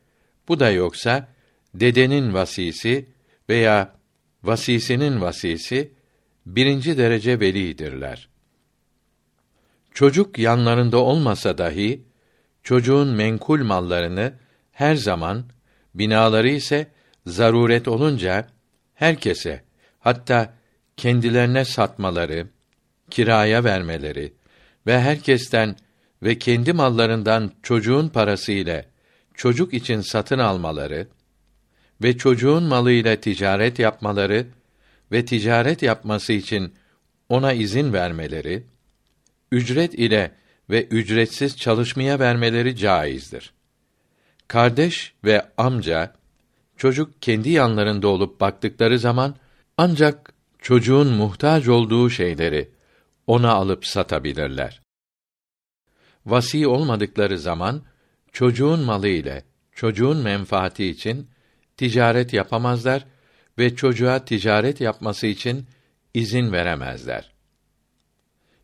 bu 0.48 0.60
da 0.60 0.70
yoksa 0.70 1.28
dedenin 1.74 2.34
vasisi 2.34 3.06
veya 3.48 3.94
vasisinin 4.42 5.20
vasisi 5.20 5.93
birinci 6.46 6.98
derece 6.98 7.40
velidirler. 7.40 8.28
Çocuk 9.94 10.38
yanlarında 10.38 10.98
olmasa 10.98 11.58
dahi 11.58 12.02
çocuğun 12.62 13.08
menkul 13.08 13.64
mallarını 13.64 14.32
her 14.72 14.94
zaman 14.94 15.44
binaları 15.94 16.48
ise 16.48 16.86
zaruret 17.26 17.88
olunca 17.88 18.48
herkese 18.94 19.64
hatta 19.98 20.54
kendilerine 20.96 21.64
satmaları, 21.64 22.46
kiraya 23.10 23.64
vermeleri 23.64 24.32
ve 24.86 25.00
herkesten 25.00 25.76
ve 26.22 26.38
kendi 26.38 26.72
mallarından 26.72 27.52
çocuğun 27.62 28.08
parası 28.08 28.52
ile 28.52 28.86
çocuk 29.34 29.74
için 29.74 30.00
satın 30.00 30.38
almaları 30.38 31.08
ve 32.02 32.18
çocuğun 32.18 32.62
malıyla 32.62 33.16
ticaret 33.16 33.78
yapmaları 33.78 34.46
ve 35.12 35.24
ticaret 35.24 35.82
yapması 35.82 36.32
için 36.32 36.74
ona 37.28 37.52
izin 37.52 37.92
vermeleri, 37.92 38.66
ücret 39.52 39.94
ile 39.94 40.34
ve 40.70 40.84
ücretsiz 40.84 41.56
çalışmaya 41.56 42.18
vermeleri 42.18 42.76
caizdir. 42.76 43.52
Kardeş 44.48 45.14
ve 45.24 45.46
amca 45.56 46.14
çocuk 46.76 47.22
kendi 47.22 47.50
yanlarında 47.50 48.08
olup 48.08 48.40
baktıkları 48.40 48.98
zaman 48.98 49.36
ancak 49.76 50.34
çocuğun 50.58 51.08
muhtaç 51.08 51.68
olduğu 51.68 52.10
şeyleri 52.10 52.70
ona 53.26 53.52
alıp 53.52 53.86
satabilirler. 53.86 54.82
Vasi 56.26 56.66
olmadıkları 56.66 57.38
zaman 57.38 57.82
çocuğun 58.32 58.80
malı 58.80 59.08
ile 59.08 59.44
çocuğun 59.72 60.16
menfaati 60.16 60.84
için 60.86 61.28
ticaret 61.76 62.32
yapamazlar 62.32 63.06
ve 63.58 63.76
çocuğa 63.76 64.24
ticaret 64.24 64.80
yapması 64.80 65.26
için 65.26 65.66
izin 66.14 66.52
veremezler. 66.52 67.32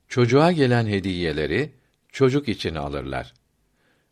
Çocuğa 0.09 0.53
gelen 0.53 0.86
hediyeleri 0.86 1.72
çocuk 2.12 2.49
için 2.49 2.74
alırlar. 2.74 3.34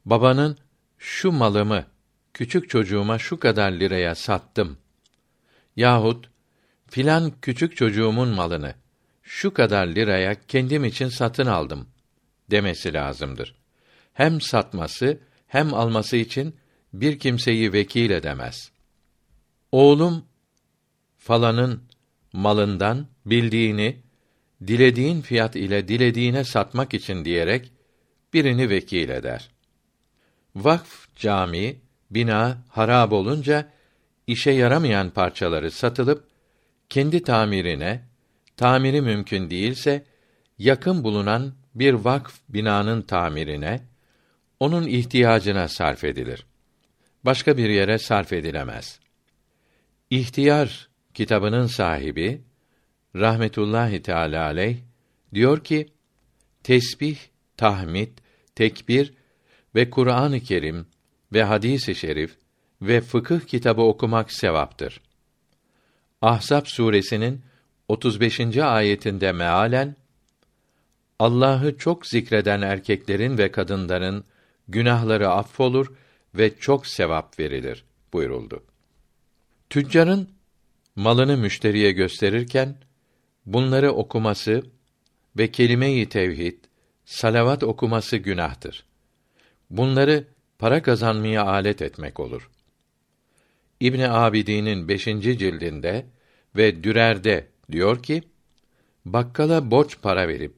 Babanın 0.05 0.59
şu 0.99 1.33
malımı 1.33 1.87
küçük 2.35 2.71
çocuğuma 2.71 3.19
şu 3.19 3.41
kadar 3.41 3.73
liraya 3.73 4.15
sattım 4.15 4.79
yahut 5.79 6.31
filan 6.87 7.33
küçük 7.43 7.77
çocuğumun 7.77 8.29
malını 8.29 8.75
şu 9.23 9.55
kadar 9.55 9.87
liraya 9.87 10.47
kendim 10.47 10.85
için 10.85 11.09
satın 11.09 11.47
aldım 11.47 11.89
demesi 12.51 12.95
lazımdır. 12.95 13.55
Hem 14.13 14.41
satması 14.41 15.19
hem 15.47 15.75
alması 15.75 16.17
için 16.17 16.57
bir 16.93 17.19
kimseyi 17.19 17.73
vekil 17.73 18.11
edemez. 18.11 18.71
Oğlum 19.73 20.25
falanın 21.29 21.83
malından 22.33 23.07
bildiğini 23.27 23.97
dilediğin 24.67 25.21
fiyat 25.21 25.57
ile 25.57 25.89
dilediğine 25.89 26.45
satmak 26.45 26.95
için 26.95 27.25
diyerek 27.25 27.73
birini 28.33 28.71
vekil 28.71 29.09
eder. 29.09 29.51
Vakf 30.57 31.17
cami, 31.17 31.77
bina 32.11 32.59
harab 32.69 33.13
olunca 33.13 33.73
işe 34.27 34.51
yaramayan 34.51 35.11
parçaları 35.11 35.71
satılıp 35.71 36.25
kendi 36.89 37.23
tamirine, 37.23 38.03
tamiri 38.57 39.01
mümkün 39.01 39.51
değilse 39.51 40.05
yakın 40.59 41.05
bulunan 41.05 41.55
bir 41.75 41.93
vakf 41.93 42.41
binanın 42.49 43.03
tamirine, 43.03 43.81
onun 44.61 44.87
ihtiyacına 44.87 45.69
sarf 45.69 46.05
edilir. 46.05 46.47
Başka 47.25 47.57
bir 47.57 47.69
yere 47.69 47.99
sarf 47.99 48.33
edilemez. 48.33 49.01
İhtiyar 50.11 50.88
kitabının 51.19 51.67
sahibi 51.67 52.43
rahmetullahi 53.17 54.03
teala 54.03 54.45
aleyh 54.45 54.77
diyor 55.35 55.65
ki 55.65 55.89
tesbih, 56.63 57.19
tahmid, 57.57 58.19
tekbir 58.55 59.15
ve 59.75 59.91
Kur'an-ı 59.91 60.41
Kerim 60.41 60.87
ve 61.33 61.43
hadis-i 61.43 61.95
şerif 61.95 62.37
ve 62.83 63.01
fıkıh 63.01 63.41
kitabı 63.41 63.83
okumak 63.83 64.33
sevaptır. 64.33 65.01
Ahzab 66.23 66.67
suresinin 66.67 67.43
35. 67.89 68.57
ayetinde 68.57 69.33
mealen 69.33 69.97
Allah'ı 71.19 71.79
çok 71.79 72.07
zikreden 72.07 72.61
erkeklerin 72.61 73.39
ve 73.39 73.51
kadınların 73.53 74.25
günahları 74.69 75.29
affolur 75.29 75.93
ve 76.35 76.59
çok 76.59 76.87
sevap 76.87 77.39
verilir 77.39 77.85
buyuruldu. 78.13 78.65
Tüccarın 79.71 80.38
malını 80.99 81.37
müşteriye 81.37 81.93
gösterirken 81.93 82.77
bunları 83.47 83.93
okuması 83.93 84.63
ve 85.37 85.51
kelime-i 85.51 86.09
tevhid, 86.09 86.65
salavat 87.05 87.63
okuması 87.63 88.17
günahtır. 88.17 88.85
Bunları 89.71 90.25
para 90.59 90.83
kazanmaya 90.83 91.45
alet 91.45 91.83
etmek 91.83 92.21
olur. 92.21 92.51
İbn 93.81 94.01
Abidin'in 94.01 94.89
beşinci 94.89 95.39
cildinde 95.39 96.07
ve 96.57 96.83
Dürer'de 96.85 97.47
diyor 97.73 98.03
ki, 98.03 98.23
bakkala 99.05 99.71
borç 99.71 99.99
para 100.03 100.29
verip, 100.29 100.55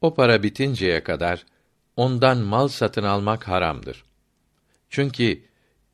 o 0.00 0.14
para 0.14 0.42
bitinceye 0.42 1.02
kadar 1.02 1.46
ondan 1.96 2.38
mal 2.38 2.68
satın 2.68 3.04
almak 3.04 3.48
haramdır. 3.48 4.04
Çünkü 4.90 5.42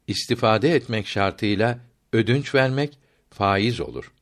istifade 0.07 0.74
etmek 0.74 1.07
şartıyla 1.07 1.78
ödünç 2.12 2.55
vermek 2.55 2.99
faiz 3.41 3.80
olur. 3.80 4.12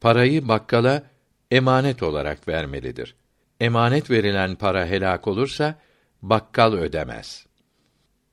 Parayı 0.00 0.48
bakkala 0.48 1.02
emanet 1.50 2.02
olarak 2.02 2.48
vermelidir. 2.48 3.14
Emanet 3.60 4.10
verilen 4.10 4.56
para 4.56 4.86
helak 4.86 5.28
olursa 5.28 5.78
bakkal 6.22 6.72
ödemez. 6.72 7.46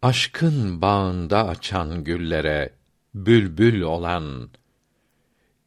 Aşkın 0.01 0.81
bağında 0.81 1.47
açan 1.47 2.03
güllere 2.03 2.73
bülbül 3.13 3.81
olan 3.81 4.49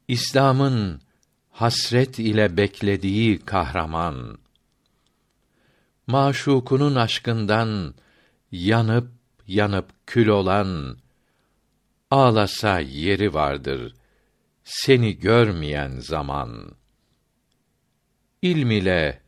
İslam'ın 0.08 1.00
hasret 1.50 2.18
ile 2.18 2.56
beklediği 2.56 3.38
kahraman 3.38 4.38
maşukunun 6.06 6.94
aşkından 6.94 7.94
yanıp 8.52 9.08
yanıp 9.46 9.86
kül 10.06 10.28
olan 10.28 10.96
ağlasa 12.10 12.80
yeri 12.80 13.34
vardır 13.34 13.94
seni 14.64 15.18
görmeyen 15.18 15.98
zaman 15.98 16.70
ilm 18.42 18.70
ile 18.70 19.20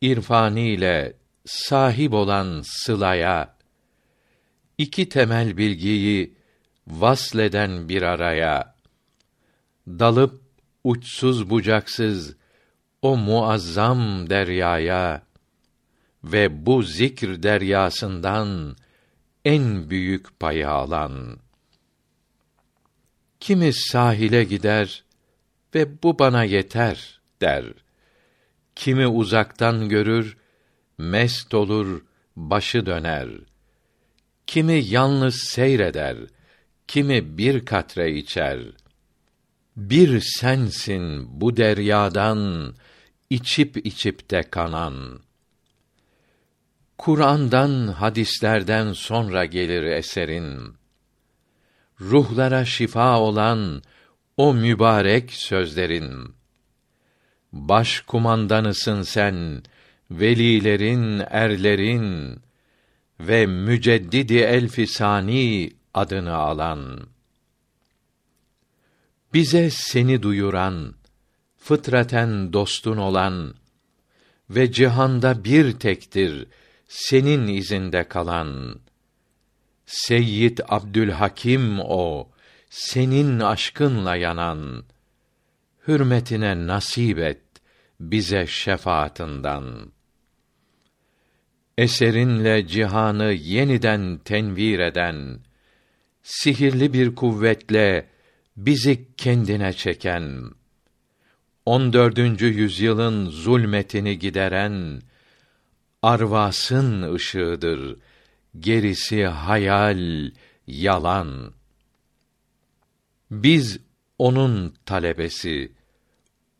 irfan 0.00 0.56
ile 0.56 1.16
sahip 1.44 2.12
olan 2.12 2.62
sılaya 2.64 3.56
iki 4.78 5.08
temel 5.08 5.56
bilgiyi 5.56 6.34
vasleden 6.86 7.88
bir 7.88 8.02
araya 8.02 8.74
dalıp 9.88 10.40
uçsuz 10.84 11.50
bucaksız 11.50 12.36
o 13.02 13.16
muazzam 13.16 14.30
deryaya 14.30 15.22
ve 16.24 16.66
bu 16.66 16.82
zikr 16.82 17.42
deryasından 17.42 18.76
en 19.44 19.90
büyük 19.90 20.40
payı 20.40 20.70
alan. 20.70 21.38
Kimi 23.40 23.72
sahile 23.72 24.44
gider 24.44 25.04
ve 25.74 26.02
bu 26.02 26.18
bana 26.18 26.44
yeter 26.44 27.20
der. 27.40 27.64
Kimi 28.74 29.06
uzaktan 29.06 29.88
görür, 29.88 30.36
mest 30.98 31.54
olur, 31.54 32.02
başı 32.36 32.86
döner. 32.86 33.28
Kimi 34.46 34.84
yalnız 34.84 35.34
seyreder, 35.34 36.16
kimi 36.88 37.38
bir 37.38 37.64
katre 37.64 38.12
içer. 38.16 38.60
Bir 39.76 40.20
sensin 40.20 41.40
bu 41.40 41.56
deryadan 41.56 42.74
içip 43.30 43.86
içip 43.86 44.30
de 44.30 44.42
kanan. 44.42 45.20
Kur'an'dan, 46.98 47.88
hadislerden 47.88 48.92
sonra 48.92 49.44
gelir 49.44 49.82
eserin. 49.82 50.79
Ruhlara 52.00 52.64
şifa 52.64 53.20
olan 53.20 53.82
o 54.36 54.54
mübarek 54.54 55.32
sözlerin. 55.32 56.34
Baş 57.52 58.00
kumandanısın 58.00 59.02
sen, 59.02 59.62
velilerin, 60.10 61.22
erlerin 61.30 62.38
ve 63.20 63.46
müceddidi 63.46 64.36
elfisani 64.36 65.72
adını 65.94 66.34
alan. 66.34 67.00
Bize 69.34 69.70
seni 69.70 70.22
duyuran, 70.22 70.94
fıtraten 71.56 72.52
dostun 72.52 72.96
olan 72.96 73.54
ve 74.50 74.72
cihanda 74.72 75.44
bir 75.44 75.72
tektir 75.72 76.46
senin 76.88 77.46
izinde 77.46 78.08
kalan 78.08 78.80
Seyyid 79.90 80.58
Abdülhakim 80.68 81.80
o 81.80 82.28
senin 82.68 83.40
aşkınla 83.40 84.16
yanan 84.16 84.84
hürmetine 85.88 86.66
nasip 86.66 87.18
et 87.18 87.42
bize 88.00 88.46
şefaatinden 88.46 89.64
eserinle 91.78 92.66
cihanı 92.66 93.32
yeniden 93.32 94.18
tenvir 94.18 94.78
eden 94.78 95.40
sihirli 96.22 96.92
bir 96.92 97.14
kuvvetle 97.14 98.08
bizi 98.56 99.08
kendine 99.16 99.72
çeken 99.72 100.50
14. 101.66 102.18
yüzyılın 102.42 103.26
zulmetini 103.26 104.18
gideren 104.18 105.02
arvasın 106.02 107.14
ışığıdır. 107.14 107.96
Gerisi 108.58 109.24
hayal, 109.24 110.30
yalan. 110.66 111.52
Biz 113.30 113.78
onun 114.18 114.74
talebesi, 114.86 115.72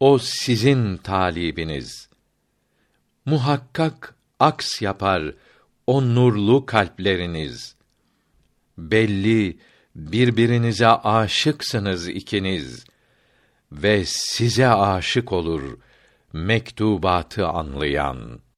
o 0.01 0.19
sizin 0.19 0.97
talibiniz. 0.97 2.09
Muhakkak 3.25 4.15
aks 4.39 4.83
yapar 4.83 5.35
o 5.87 6.15
nurlu 6.15 6.67
kalpleriniz. 6.67 7.77
Belli 8.79 9.59
birbirinize 9.95 10.87
aşıksınız 10.89 12.09
ikiniz 12.09 12.85
ve 13.73 14.05
size 14.07 14.69
aşık 14.69 15.33
olur 15.33 15.79
mektubatı 16.33 17.49
anlayan.'' 17.49 18.50